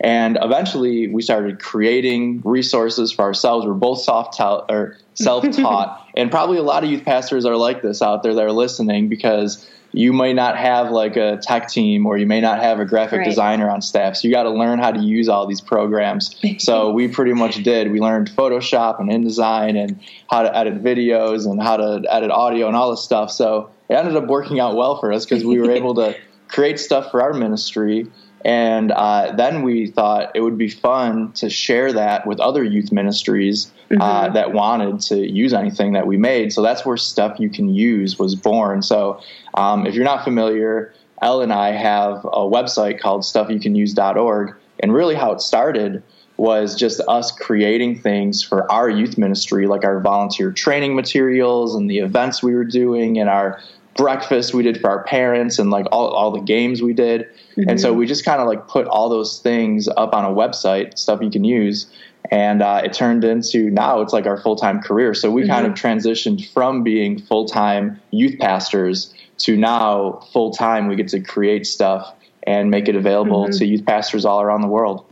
And 0.00 0.38
eventually, 0.42 1.08
we 1.08 1.22
started 1.22 1.60
creating 1.60 2.42
resources 2.44 3.12
for 3.12 3.22
ourselves. 3.22 3.66
We're 3.66 3.74
both 3.74 4.00
soft 4.00 4.38
or 4.40 4.98
self-taught, 5.14 6.08
and 6.16 6.30
probably 6.30 6.58
a 6.58 6.62
lot 6.62 6.82
of 6.82 6.90
youth 6.90 7.04
pastors 7.04 7.44
are 7.44 7.56
like 7.56 7.80
this 7.80 8.02
out 8.02 8.22
there 8.22 8.34
that 8.34 8.44
are 8.44 8.52
listening 8.52 9.08
because 9.08 9.68
you 9.94 10.12
may 10.12 10.32
not 10.32 10.56
have 10.58 10.90
like 10.90 11.16
a 11.16 11.38
tech 11.38 11.68
team 11.68 12.04
or 12.04 12.16
you 12.18 12.26
may 12.26 12.40
not 12.40 12.60
have 12.60 12.80
a 12.80 12.84
graphic 12.84 13.18
right. 13.18 13.24
designer 13.24 13.70
on 13.70 13.80
staff. 13.80 14.16
So 14.16 14.26
you 14.26 14.34
got 14.34 14.42
to 14.42 14.50
learn 14.50 14.80
how 14.80 14.90
to 14.90 15.00
use 15.00 15.28
all 15.28 15.46
these 15.46 15.60
programs. 15.60 16.34
so 16.58 16.90
we 16.90 17.06
pretty 17.08 17.32
much 17.32 17.62
did. 17.62 17.92
We 17.92 18.00
learned 18.00 18.28
Photoshop 18.30 18.98
and 18.98 19.08
InDesign 19.08 19.80
and 19.82 20.00
how 20.28 20.42
to 20.42 20.56
edit 20.56 20.82
videos 20.82 21.46
and 21.46 21.62
how 21.62 21.76
to 21.76 22.02
edit 22.10 22.30
audio 22.32 22.66
and 22.66 22.74
all 22.74 22.90
this 22.90 23.02
stuff. 23.02 23.30
So 23.30 23.70
it 23.88 23.94
ended 23.94 24.16
up 24.16 24.26
working 24.26 24.58
out 24.58 24.74
well 24.74 24.98
for 24.98 25.12
us 25.12 25.24
because 25.24 25.44
we 25.44 25.60
were 25.60 25.70
able 25.80 25.94
to 25.94 26.16
create 26.48 26.80
stuff 26.80 27.10
for 27.10 27.22
our 27.22 27.32
ministry. 27.32 28.06
And 28.44 28.92
uh, 28.92 29.32
then 29.36 29.62
we 29.62 29.86
thought 29.86 30.30
it 30.34 30.42
would 30.42 30.58
be 30.58 30.68
fun 30.68 31.32
to 31.32 31.48
share 31.48 31.92
that 31.94 32.26
with 32.26 32.40
other 32.40 32.62
youth 32.62 32.92
ministries 32.92 33.72
uh, 33.90 33.94
mm-hmm. 33.94 34.02
uh, 34.02 34.28
that 34.30 34.52
wanted 34.52 35.00
to 35.00 35.16
use 35.16 35.54
anything 35.54 35.92
that 35.94 36.06
we 36.06 36.18
made. 36.18 36.52
So 36.52 36.60
that's 36.60 36.84
where 36.84 36.98
Stuff 36.98 37.40
You 37.40 37.48
Can 37.48 37.70
Use 37.70 38.18
was 38.18 38.34
born. 38.34 38.82
So 38.82 39.20
um, 39.54 39.86
if 39.86 39.94
you're 39.94 40.04
not 40.04 40.24
familiar, 40.24 40.92
Elle 41.22 41.40
and 41.40 41.52
I 41.52 41.72
have 41.72 42.24
a 42.24 42.40
website 42.40 43.00
called 43.00 43.22
stuffyoucanuse.org. 43.22 44.54
And 44.80 44.92
really, 44.92 45.14
how 45.14 45.32
it 45.32 45.40
started 45.40 46.02
was 46.36 46.74
just 46.74 47.00
us 47.08 47.30
creating 47.30 48.00
things 48.00 48.42
for 48.42 48.70
our 48.70 48.90
youth 48.90 49.16
ministry, 49.16 49.66
like 49.66 49.84
our 49.84 50.00
volunteer 50.00 50.50
training 50.50 50.96
materials 50.96 51.74
and 51.74 51.88
the 51.88 51.98
events 51.98 52.42
we 52.42 52.54
were 52.54 52.64
doing 52.64 53.18
and 53.18 53.30
our 53.30 53.60
breakfast 53.96 54.54
we 54.54 54.62
did 54.62 54.80
for 54.80 54.90
our 54.90 55.04
parents 55.04 55.58
and 55.58 55.70
like 55.70 55.86
all, 55.92 56.08
all 56.08 56.30
the 56.30 56.40
games 56.40 56.82
we 56.82 56.92
did. 56.92 57.22
Mm-hmm. 57.56 57.70
And 57.70 57.80
so 57.80 57.92
we 57.92 58.06
just 58.06 58.24
kind 58.24 58.40
of 58.40 58.46
like 58.46 58.66
put 58.66 58.86
all 58.86 59.08
those 59.08 59.38
things 59.40 59.88
up 59.88 60.14
on 60.14 60.24
a 60.24 60.34
website, 60.34 60.98
stuff 60.98 61.20
you 61.22 61.30
can 61.30 61.44
use 61.44 61.86
and 62.30 62.62
uh, 62.62 62.80
it 62.84 62.92
turned 62.92 63.24
into 63.24 63.70
now 63.70 64.00
it's 64.00 64.12
like 64.12 64.26
our 64.26 64.38
full-time 64.38 64.80
career 64.80 65.14
so 65.14 65.30
we 65.30 65.42
mm-hmm. 65.42 65.50
kind 65.50 65.66
of 65.66 65.74
transitioned 65.74 66.46
from 66.52 66.82
being 66.82 67.18
full-time 67.18 68.00
youth 68.10 68.38
pastors 68.38 69.12
to 69.38 69.56
now 69.56 70.20
full-time 70.32 70.86
we 70.86 70.96
get 70.96 71.08
to 71.08 71.20
create 71.20 71.66
stuff 71.66 72.14
and 72.44 72.70
make 72.70 72.88
it 72.88 72.96
available 72.96 73.44
mm-hmm. 73.44 73.58
to 73.58 73.66
youth 73.66 73.84
pastors 73.84 74.24
all 74.24 74.40
around 74.40 74.62
the 74.62 74.68
world 74.68 75.04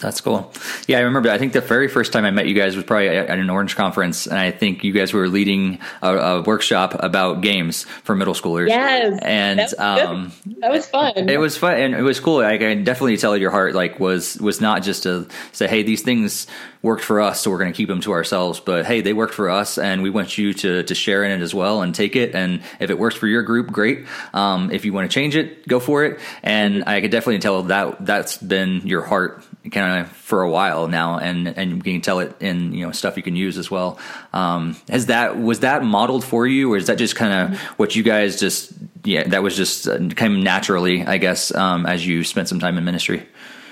that's 0.00 0.20
cool. 0.20 0.52
Yeah, 0.86 0.98
I 0.98 1.02
remember. 1.02 1.30
I 1.30 1.38
think 1.38 1.52
the 1.52 1.60
very 1.60 1.88
first 1.88 2.12
time 2.12 2.24
I 2.24 2.30
met 2.30 2.46
you 2.46 2.54
guys 2.54 2.76
was 2.76 2.84
probably 2.84 3.08
at 3.08 3.38
an 3.38 3.50
Orange 3.50 3.76
conference, 3.76 4.26
and 4.26 4.38
I 4.38 4.50
think 4.50 4.82
you 4.84 4.92
guys 4.92 5.12
were 5.12 5.28
leading 5.28 5.78
a, 6.02 6.16
a 6.16 6.42
workshop 6.42 6.96
about 6.98 7.40
games 7.42 7.84
for 8.04 8.14
middle 8.14 8.34
schoolers. 8.34 8.68
Yes, 8.68 9.18
and 9.22 9.58
that 9.58 9.70
was, 9.70 9.78
um, 9.78 10.32
that 10.60 10.70
was 10.70 10.86
fun. 10.86 11.28
It 11.28 11.38
was 11.38 11.56
fun, 11.56 11.74
and 11.74 11.94
it 11.94 12.02
was 12.02 12.20
cool. 12.20 12.38
I 12.38 12.58
can 12.58 12.84
definitely 12.84 13.16
tell 13.18 13.36
your 13.36 13.50
heart 13.50 13.74
like 13.74 14.00
was 14.00 14.36
was 14.38 14.60
not 14.60 14.82
just 14.82 15.02
to 15.04 15.28
say, 15.52 15.68
"Hey, 15.68 15.82
these 15.82 16.02
things 16.02 16.46
worked 16.82 17.04
for 17.04 17.20
us, 17.20 17.40
so 17.40 17.50
we're 17.50 17.58
going 17.58 17.72
to 17.72 17.76
keep 17.76 17.88
them 17.88 18.00
to 18.00 18.12
ourselves. 18.12 18.60
But 18.60 18.86
hey, 18.86 19.00
they 19.00 19.12
worked 19.12 19.34
for 19.34 19.50
us, 19.50 19.78
and 19.78 20.02
we 20.02 20.10
want 20.10 20.38
you 20.38 20.54
to 20.54 20.82
to 20.82 20.94
share 20.94 21.24
in 21.24 21.30
it 21.30 21.42
as 21.42 21.54
well 21.54 21.82
and 21.82 21.94
take 21.94 22.16
it. 22.16 22.34
And 22.34 22.62
if 22.78 22.90
it 22.90 22.98
works 22.98 23.16
for 23.16 23.26
your 23.26 23.42
group, 23.42 23.70
great. 23.70 24.06
Um, 24.32 24.70
if 24.70 24.84
you 24.84 24.92
want 24.92 25.10
to 25.10 25.14
change 25.14 25.36
it, 25.36 25.66
go 25.68 25.80
for 25.80 26.04
it. 26.04 26.20
And 26.42 26.84
I 26.86 27.00
could 27.00 27.10
definitely 27.10 27.40
tell 27.40 27.62
that 27.64 28.04
that's 28.04 28.38
been 28.38 28.86
your 28.86 29.02
heart 29.02 29.44
kind 29.70 30.00
of 30.00 30.12
for 30.12 30.42
a 30.42 30.50
while 30.50 30.88
now, 30.88 31.18
and 31.18 31.48
and 31.48 31.76
you 31.76 31.82
can 31.82 32.00
tell 32.00 32.20
it 32.20 32.34
in 32.40 32.72
you 32.72 32.86
know 32.86 32.92
stuff 32.92 33.16
you 33.16 33.22
can 33.22 33.36
use 33.36 33.58
as 33.58 33.70
well. 33.70 33.98
Um, 34.32 34.76
has 34.88 35.06
that 35.06 35.38
was 35.38 35.60
that 35.60 35.84
modeled 35.84 36.24
for 36.24 36.46
you, 36.46 36.72
or 36.72 36.76
is 36.76 36.86
that 36.86 36.96
just 36.96 37.16
kind 37.16 37.52
of 37.54 37.60
what 37.78 37.94
you 37.94 38.02
guys 38.02 38.40
just 38.40 38.72
yeah 39.04 39.24
that 39.28 39.42
was 39.42 39.56
just 39.56 39.86
uh, 39.88 39.98
came 40.16 40.42
naturally, 40.42 41.04
I 41.04 41.18
guess, 41.18 41.54
um, 41.54 41.86
as 41.86 42.06
you 42.06 42.24
spent 42.24 42.48
some 42.48 42.60
time 42.60 42.78
in 42.78 42.84
ministry. 42.84 43.26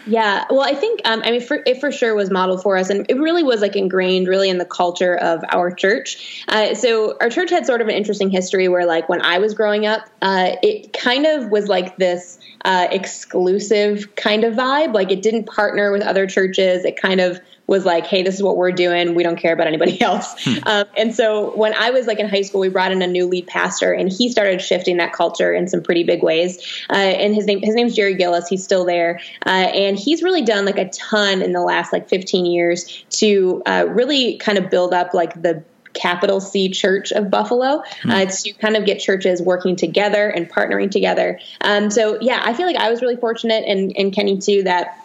Yeah, 0.06 0.44
well, 0.48 0.62
I 0.62 0.74
think 0.74 1.00
um, 1.04 1.20
I 1.24 1.32
mean 1.32 1.40
for, 1.40 1.62
it 1.66 1.80
for 1.80 1.92
sure 1.92 2.14
was 2.14 2.30
modeled 2.30 2.62
for 2.62 2.76
us, 2.78 2.88
and 2.88 3.04
it 3.10 3.18
really 3.18 3.42
was 3.42 3.60
like 3.60 3.76
ingrained 3.76 4.26
really 4.26 4.48
in 4.48 4.56
the 4.56 4.64
culture 4.64 5.16
of 5.16 5.44
our 5.50 5.70
church. 5.70 6.44
Uh, 6.48 6.74
so 6.74 7.16
our 7.20 7.28
church 7.28 7.50
had 7.50 7.66
sort 7.66 7.82
of 7.82 7.88
an 7.88 7.94
interesting 7.94 8.30
history 8.30 8.68
where, 8.68 8.86
like, 8.86 9.08
when 9.08 9.20
I 9.20 9.38
was 9.38 9.52
growing 9.52 9.84
up, 9.84 10.08
uh, 10.22 10.52
it 10.62 10.92
kind 10.94 11.26
of 11.26 11.50
was 11.50 11.68
like 11.68 11.96
this 11.98 12.38
uh, 12.64 12.88
exclusive 12.90 14.14
kind 14.16 14.44
of 14.44 14.54
vibe. 14.54 14.94
Like, 14.94 15.10
it 15.10 15.20
didn't 15.20 15.44
partner 15.44 15.92
with 15.92 16.02
other 16.02 16.26
churches. 16.26 16.84
It 16.84 17.00
kind 17.00 17.20
of 17.20 17.40
was 17.68 17.84
like, 17.84 18.06
hey, 18.06 18.22
this 18.22 18.34
is 18.34 18.42
what 18.42 18.56
we're 18.56 18.72
doing. 18.72 19.14
We 19.14 19.22
don't 19.22 19.36
care 19.36 19.52
about 19.52 19.68
anybody 19.68 20.00
else. 20.00 20.34
Hmm. 20.42 20.56
Um, 20.66 20.84
and 20.96 21.14
so 21.14 21.54
when 21.54 21.74
I 21.74 21.90
was 21.90 22.06
like 22.06 22.18
in 22.18 22.28
high 22.28 22.40
school, 22.40 22.60
we 22.60 22.70
brought 22.70 22.90
in 22.90 23.02
a 23.02 23.06
new 23.06 23.26
lead 23.26 23.46
pastor, 23.46 23.92
and 23.92 24.10
he 24.10 24.32
started 24.32 24.60
shifting 24.60 24.96
that 24.96 25.12
culture 25.12 25.54
in 25.54 25.68
some 25.68 25.82
pretty 25.82 26.02
big 26.02 26.22
ways. 26.22 26.58
Uh, 26.90 26.94
and 26.94 27.34
his 27.34 27.46
name 27.46 27.60
his 27.62 27.76
name's 27.76 27.94
Jerry 27.94 28.14
Gillis. 28.14 28.48
He's 28.48 28.64
still 28.64 28.84
there, 28.84 29.20
uh, 29.46 29.50
and 29.50 29.96
he's 29.96 30.22
really 30.22 30.42
done 30.42 30.64
like 30.64 30.78
a 30.78 30.88
ton 30.88 31.42
in 31.42 31.52
the 31.52 31.60
last 31.60 31.92
like 31.92 32.08
15 32.08 32.46
years 32.46 33.04
to 33.10 33.62
uh, 33.66 33.84
really 33.86 34.38
kind 34.38 34.58
of 34.58 34.70
build 34.70 34.94
up 34.94 35.12
like 35.12 35.40
the 35.40 35.62
capital 35.92 36.40
C 36.40 36.70
Church 36.70 37.12
of 37.12 37.30
Buffalo 37.30 37.82
hmm. 38.02 38.10
uh, 38.10 38.24
to 38.24 38.52
kind 38.54 38.76
of 38.76 38.86
get 38.86 38.98
churches 38.98 39.42
working 39.42 39.76
together 39.76 40.28
and 40.28 40.48
partnering 40.48 40.90
together. 40.90 41.38
Um, 41.60 41.90
so 41.90 42.18
yeah, 42.20 42.40
I 42.42 42.54
feel 42.54 42.66
like 42.66 42.76
I 42.76 42.90
was 42.90 43.02
really 43.02 43.16
fortunate, 43.16 43.64
and, 43.66 43.92
and 43.96 44.14
Kenny 44.14 44.38
too, 44.38 44.62
that 44.62 45.04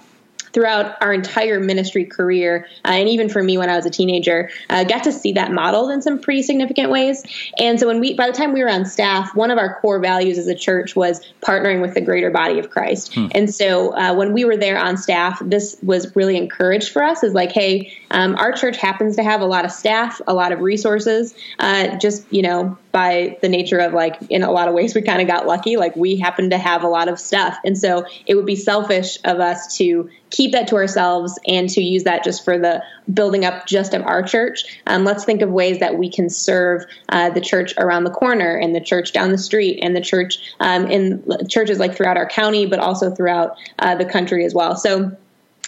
throughout 0.54 1.02
our 1.02 1.14
entire 1.14 1.60
ministry 1.60 2.06
career, 2.06 2.68
uh, 2.86 2.90
and 2.90 3.10
even 3.10 3.28
for 3.28 3.44
me 3.44 3.58
when 3.58 3.70
I 3.70 3.76
was 3.76 3.86
a 3.86 3.90
teenager, 3.90 4.50
uh, 4.70 4.84
got 4.84 5.04
to 5.04 5.12
see 5.12 5.34
that 5.34 5.52
modeled 5.52 5.92
in 5.92 6.02
some 6.02 6.20
pretty 6.20 6.44
significant 6.44 6.92
ways. 6.92 7.24
And 7.60 7.80
so 7.80 7.88
when 7.88 8.00
we, 8.00 8.14
by 8.14 8.28
the 8.28 8.34
time 8.34 8.54
we 8.54 8.64
were 8.64 8.70
on 8.70 8.86
staff, 8.86 9.36
one 9.36 9.52
of 9.52 9.58
our 9.58 9.80
core 9.82 10.00
values 10.00 10.38
as 10.38 10.48
a 10.48 10.56
church 10.56 10.96
was 10.96 11.22
partnering 11.42 11.82
with 11.82 11.96
the 11.96 12.02
greater 12.02 12.30
body 12.30 12.60
of 12.60 12.70
Christ. 12.70 13.14
Hmm. 13.16 13.28
And 13.32 13.54
so 13.54 13.96
uh, 13.96 14.14
when 14.14 14.34
we 14.34 14.46
were 14.46 14.58
there 14.58 14.78
on 14.78 14.98
staff, 14.98 15.42
this 15.44 15.78
was 15.82 16.16
really 16.16 16.38
encouraged 16.38 16.90
for 16.92 17.04
us. 17.04 17.24
Is 17.24 17.34
like, 17.34 17.52
hey, 17.52 17.92
um, 18.12 18.36
our 18.36 18.52
church 18.52 18.78
happens 18.78 19.16
to 19.16 19.24
have 19.24 19.42
a 19.42 19.46
lot 19.46 19.66
of 19.66 19.72
staff, 19.72 20.22
a 20.28 20.34
lot 20.34 20.52
of 20.52 20.60
resources. 20.60 21.34
Uh, 21.60 21.98
just 21.98 22.32
you 22.32 22.42
know, 22.42 22.78
by 22.94 23.38
the 23.42 23.50
nature 23.50 23.80
of 23.80 23.92
like, 23.92 24.22
in 24.30 24.44
a 24.44 24.52
lot 24.52 24.70
of 24.70 24.74
ways, 24.76 24.94
we 24.96 25.02
kind 25.02 25.20
of 25.20 25.28
got 25.28 25.48
lucky. 25.48 25.76
Like 25.76 25.96
we 25.96 26.16
happen 26.16 26.52
to 26.52 26.58
have 26.60 26.84
a 26.84 26.88
lot 26.88 27.10
of 27.10 27.20
stuff, 27.20 27.58
and 27.66 27.78
so 27.78 28.06
it 28.28 28.36
would 28.36 28.46
be 28.46 28.56
selfish 28.56 29.18
of 29.26 29.40
us 29.40 29.76
to 29.78 30.10
keep 30.30 30.52
that 30.52 30.68
to 30.68 30.76
ourselves 30.76 31.38
and 31.48 31.70
to 31.70 31.82
use 31.82 32.04
that 32.04 32.24
just 32.24 32.46
for 32.46 32.58
the 32.58 32.84
building 33.12 33.46
up 33.46 33.66
just 33.66 33.94
of 33.94 34.04
our 34.04 34.24
church. 34.24 34.80
Um, 34.88 35.04
let's 35.04 35.26
think 35.26 35.42
of 35.42 35.50
ways 35.50 35.80
that 35.80 35.98
we 35.98 36.10
can 36.10 36.30
serve 36.30 36.86
uh, 37.10 37.32
the 37.32 37.42
church 37.42 37.74
around 37.78 38.04
the 38.04 38.12
corner 38.12 38.56
and 38.56 38.76
the 38.76 38.82
church 38.82 39.12
down 39.12 39.32
the 39.32 39.38
street 39.38 39.80
and 39.82 39.96
the 39.96 40.02
church 40.02 40.38
um, 40.60 40.88
in 40.88 41.24
churches 41.50 41.80
like 41.80 41.96
throughout 41.96 42.18
our 42.18 42.30
county, 42.30 42.66
but 42.66 42.80
also 42.80 43.14
throughout 43.14 43.58
uh, 43.80 43.96
the 43.96 44.06
country 44.06 44.46
as 44.46 44.54
well. 44.54 44.76
So 44.76 45.16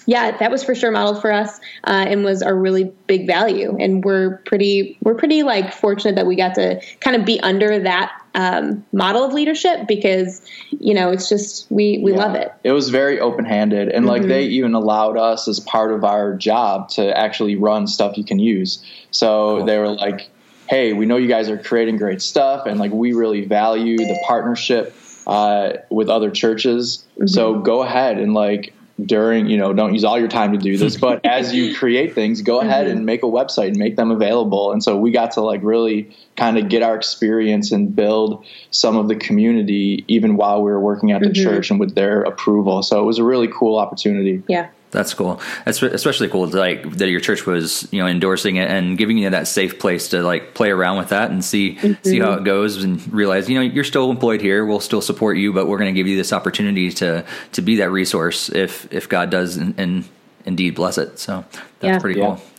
yeah, 0.06 0.38
that 0.38 0.52
was 0.52 0.64
for 0.64 0.76
sure 0.76 0.92
modeled 0.92 1.22
for 1.22 1.32
us 1.32 1.60
uh, 1.86 2.06
and 2.08 2.24
was 2.24 2.42
a 2.42 2.54
really 2.54 2.86
big 3.08 3.26
value. 3.26 3.76
And 3.80 4.04
we're 4.04 4.38
pretty 4.46 4.98
we're 5.02 5.16
pretty 5.16 5.44
like 5.44 5.74
fortunate 5.74 6.16
that 6.16 6.26
we 6.28 6.36
got 6.36 6.56
to 6.56 6.82
kind 7.00 7.16
of 7.16 7.26
be 7.26 7.40
under 7.42 7.80
that 7.80 8.12
um, 8.36 8.86
model 8.92 9.24
of 9.24 9.34
leadership 9.34 9.88
because 9.88 10.42
you 10.80 10.94
know 10.94 11.10
it's 11.10 11.30
just 11.30 11.70
we 11.72 12.00
we 12.00 12.12
yeah. 12.12 12.18
love 12.18 12.36
it. 12.36 12.54
It 12.64 12.72
was 12.72 12.90
very 12.90 13.20
open 13.20 13.46
handed, 13.46 13.90
and 13.90 14.06
mm-hmm. 14.06 14.08
like 14.08 14.22
they 14.24 14.44
even 14.44 14.74
allowed 14.74 15.18
us 15.18 15.48
as 15.48 15.60
part 15.60 15.92
of 15.92 16.04
our 16.04 16.36
job 16.36 16.90
to 16.90 17.18
actually 17.18 17.56
run 17.56 17.88
stuff 17.88 18.18
you 18.18 18.26
can 18.26 18.40
use. 18.40 18.84
So 19.12 19.66
they 19.66 19.78
were 19.78 19.90
like, 19.90 20.30
"Hey, 20.70 20.94
we 20.94 21.06
know 21.06 21.18
you 21.18 21.28
guys 21.28 21.50
are 21.50 21.58
creating 21.58 21.98
great 21.98 22.22
stuff, 22.22 22.66
and 22.68 22.80
like 22.80 22.92
we 22.92 23.14
really 23.14 23.46
value 23.46 23.98
the 23.98 24.20
partnership." 24.28 24.96
Uh, 25.28 25.78
with 25.90 26.08
other 26.08 26.30
churches. 26.30 27.04
Mm-hmm. 27.16 27.26
So 27.26 27.58
go 27.58 27.82
ahead 27.82 28.20
and 28.20 28.36
like 28.36 28.75
during 29.04 29.48
you 29.48 29.58
know 29.58 29.74
don't 29.74 29.92
use 29.94 30.06
all 30.06 30.18
your 30.18 30.30
time 30.30 30.54
to 30.54 30.58
do 30.58 30.78
this 30.78 30.96
but 31.00 31.26
as 31.26 31.54
you 31.54 31.76
create 31.76 32.16
things 32.16 32.42
go 32.42 32.62
ahead 32.62 32.86
mm-hmm. 32.88 32.98
and 32.98 33.06
make 33.06 33.24
a 33.24 33.26
website 33.26 33.68
and 33.68 33.78
make 33.78 33.98
them 33.98 34.10
available 34.10 34.72
and 34.72 34.82
so 34.82 34.96
we 34.96 35.12
got 35.12 35.32
to 35.32 35.42
like 35.42 35.62
really 35.64 36.10
kind 36.38 36.58
of 36.58 36.70
get 36.70 36.82
our 36.82 36.96
experience 36.96 37.74
and 37.74 37.94
build 37.94 38.46
some 38.72 38.96
of 38.96 39.10
the 39.10 39.16
community 39.16 40.06
even 40.08 40.38
while 40.38 40.64
we 40.64 40.72
were 40.72 40.80
working 40.80 41.12
at 41.12 41.22
the 41.22 41.28
mm-hmm. 41.28 41.44
church 41.44 41.70
and 41.70 41.80
with 41.80 41.94
their 41.94 42.22
approval 42.22 42.82
so 42.82 43.02
it 43.02 43.06
was 43.06 43.18
a 43.18 43.24
really 43.24 43.50
cool 43.50 43.78
opportunity 43.78 44.42
yeah 44.48 44.70
that's 44.96 45.14
cool. 45.14 45.42
That's 45.66 45.82
especially 45.82 46.30
cool. 46.30 46.48
Like 46.48 46.90
that 46.98 47.10
your 47.10 47.20
church 47.20 47.46
was, 47.46 47.88
you 47.92 48.02
know, 48.02 48.08
endorsing 48.08 48.56
it 48.56 48.70
and 48.70 48.98
giving 48.98 49.18
you 49.18 49.30
that 49.30 49.48
safe 49.48 49.78
place 49.80 50.10
to 50.10 50.24
like 50.24 50.54
play 50.54 50.72
around 50.72 50.98
with 50.98 51.10
that 51.10 51.32
and 51.32 51.44
see 51.44 51.76
mm-hmm. 51.76 52.04
see 52.04 52.20
how 52.20 52.34
it 52.34 52.44
goes 52.44 52.84
and 52.84 53.14
realize, 53.14 53.50
you 53.50 53.56
know, 53.56 53.62
you're 53.62 53.84
still 53.84 54.10
employed 54.10 54.42
here. 54.42 54.66
We'll 54.66 54.80
still 54.80 55.02
support 55.02 55.38
you, 55.38 55.54
but 55.54 55.68
we're 55.68 55.78
going 55.78 55.94
to 55.94 56.00
give 56.00 56.08
you 56.08 56.18
this 56.18 56.34
opportunity 56.34 56.92
to 56.94 57.26
to 57.52 57.62
be 57.62 57.76
that 57.78 57.92
resource 57.92 58.50
if 58.50 58.92
if 58.92 59.10
God 59.10 59.30
does 59.30 59.58
and, 59.58 59.78
and 59.78 60.06
indeed 60.46 60.76
bless 60.76 60.98
it. 60.98 61.20
So 61.20 61.46
that's 61.80 61.94
yeah. 61.96 62.00
pretty 62.00 62.20
cool. 62.20 62.40
Yeah 62.40 62.52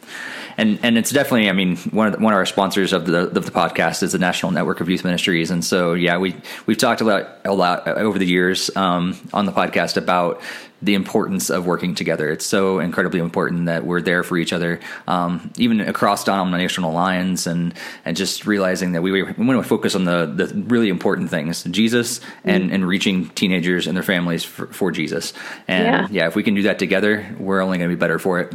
and 0.57 0.79
and 0.83 0.99
it's 0.99 1.11
definitely 1.11 1.49
I 1.49 1.53
mean 1.53 1.77
one 1.77 2.09
of 2.09 2.15
the, 2.15 2.19
one 2.21 2.33
of 2.33 2.37
our 2.37 2.47
sponsors 2.47 2.93
of 2.93 3.07
the 3.07 3.29
of 3.29 3.45
the 3.45 3.51
podcast 3.51 4.03
is 4.03 4.13
the 4.13 4.19
National 4.19 4.53
Network 4.53 4.81
of 4.81 4.89
Youth 4.89 5.05
Ministries, 5.05 5.51
and 5.51 5.65
so 5.65 5.95
yeah 5.95 6.19
we 6.19 6.37
we've 6.67 6.79
talked 6.79 7.01
a 7.01 7.05
lot 7.05 7.41
a 7.45 7.55
lot 7.55 7.87
over 7.89 8.19
the 8.19 8.27
years 8.27 8.75
um, 8.77 9.19
on 9.33 9.47
the 9.47 9.53
podcast 9.53 9.97
about 9.97 10.41
the 10.83 10.95
importance 10.95 11.51
of 11.51 11.67
working 11.67 11.95
together. 11.95 12.31
It's 12.31 12.45
so 12.45 12.81
incredibly 12.81 13.19
important 13.21 13.67
that 13.67 13.87
we're 13.87 14.03
there 14.03 14.23
for 14.23 14.37
each 14.37 14.53
other, 14.53 14.81
um, 15.09 15.51
even 15.57 15.81
across 15.81 16.25
denominational 16.25 16.93
lines, 16.93 17.47
and 17.47 17.75
and 18.05 18.17
just 18.17 18.47
realizing 18.47 18.93
that 18.93 19.03
we, 19.03 19.11
we 19.11 19.23
want 19.23 19.63
to 19.63 19.69
focus 19.69 19.95
on 19.95 20.05
the 20.05 20.27
the 20.27 20.55
really 20.67 20.89
important 20.89 21.31
things, 21.31 21.65
Jesus, 21.65 22.21
and 22.45 22.65
mm 22.65 22.77
and 22.77 22.87
reaching 22.87 23.29
teenagers 23.31 23.87
and 23.87 23.97
their 23.97 24.03
families 24.03 24.43
for, 24.43 24.67
for 24.67 24.91
Jesus. 24.91 25.33
And 25.69 25.87
yeah. 25.87 26.23
yeah. 26.23 26.27
if 26.27 26.35
we 26.35 26.43
can 26.43 26.55
do 26.55 26.63
that 26.63 26.79
together, 26.81 27.25
we're 27.39 27.61
only 27.61 27.79
going 27.79 27.89
to 27.89 27.97
be 27.97 27.99
better 27.99 28.19
for 28.19 28.41
it. 28.41 28.55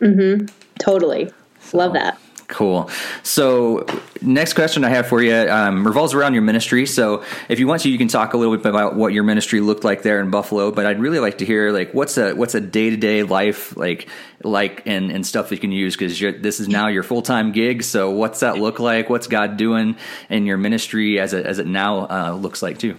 Mm-hmm. 0.00 0.46
Totally, 0.82 1.30
so. 1.60 1.78
love 1.78 1.92
that. 1.92 2.18
Cool. 2.52 2.90
So, 3.22 3.86
next 4.20 4.52
question 4.52 4.84
I 4.84 4.90
have 4.90 5.06
for 5.06 5.22
you 5.22 5.34
um, 5.34 5.86
revolves 5.86 6.12
around 6.12 6.34
your 6.34 6.42
ministry. 6.42 6.84
So, 6.84 7.24
if 7.48 7.58
you 7.58 7.66
want 7.66 7.80
to, 7.82 7.88
you 7.88 7.96
can 7.96 8.08
talk 8.08 8.34
a 8.34 8.36
little 8.36 8.54
bit 8.54 8.66
about 8.66 8.94
what 8.94 9.14
your 9.14 9.22
ministry 9.22 9.60
looked 9.62 9.84
like 9.84 10.02
there 10.02 10.20
in 10.20 10.30
Buffalo. 10.30 10.70
But 10.70 10.84
I'd 10.84 11.00
really 11.00 11.18
like 11.18 11.38
to 11.38 11.46
hear 11.46 11.72
like 11.72 11.94
what's 11.94 12.18
a 12.18 12.34
what's 12.34 12.54
a 12.54 12.60
day 12.60 12.90
to 12.90 12.96
day 12.98 13.22
life 13.22 13.74
like 13.78 14.06
like 14.44 14.82
and 14.84 15.10
and 15.10 15.26
stuff 15.26 15.48
that 15.48 15.54
you 15.54 15.60
can 15.62 15.72
use 15.72 15.96
because 15.96 16.18
this 16.18 16.60
is 16.60 16.68
now 16.68 16.88
your 16.88 17.02
full 17.02 17.22
time 17.22 17.52
gig. 17.52 17.84
So, 17.84 18.10
what's 18.10 18.40
that 18.40 18.58
look 18.58 18.78
like? 18.78 19.08
What's 19.08 19.28
God 19.28 19.56
doing 19.56 19.96
in 20.28 20.44
your 20.44 20.58
ministry 20.58 21.18
as 21.20 21.32
it 21.32 21.46
as 21.46 21.58
it 21.58 21.66
now 21.66 22.06
uh, 22.10 22.32
looks 22.34 22.60
like 22.62 22.76
too? 22.76 22.98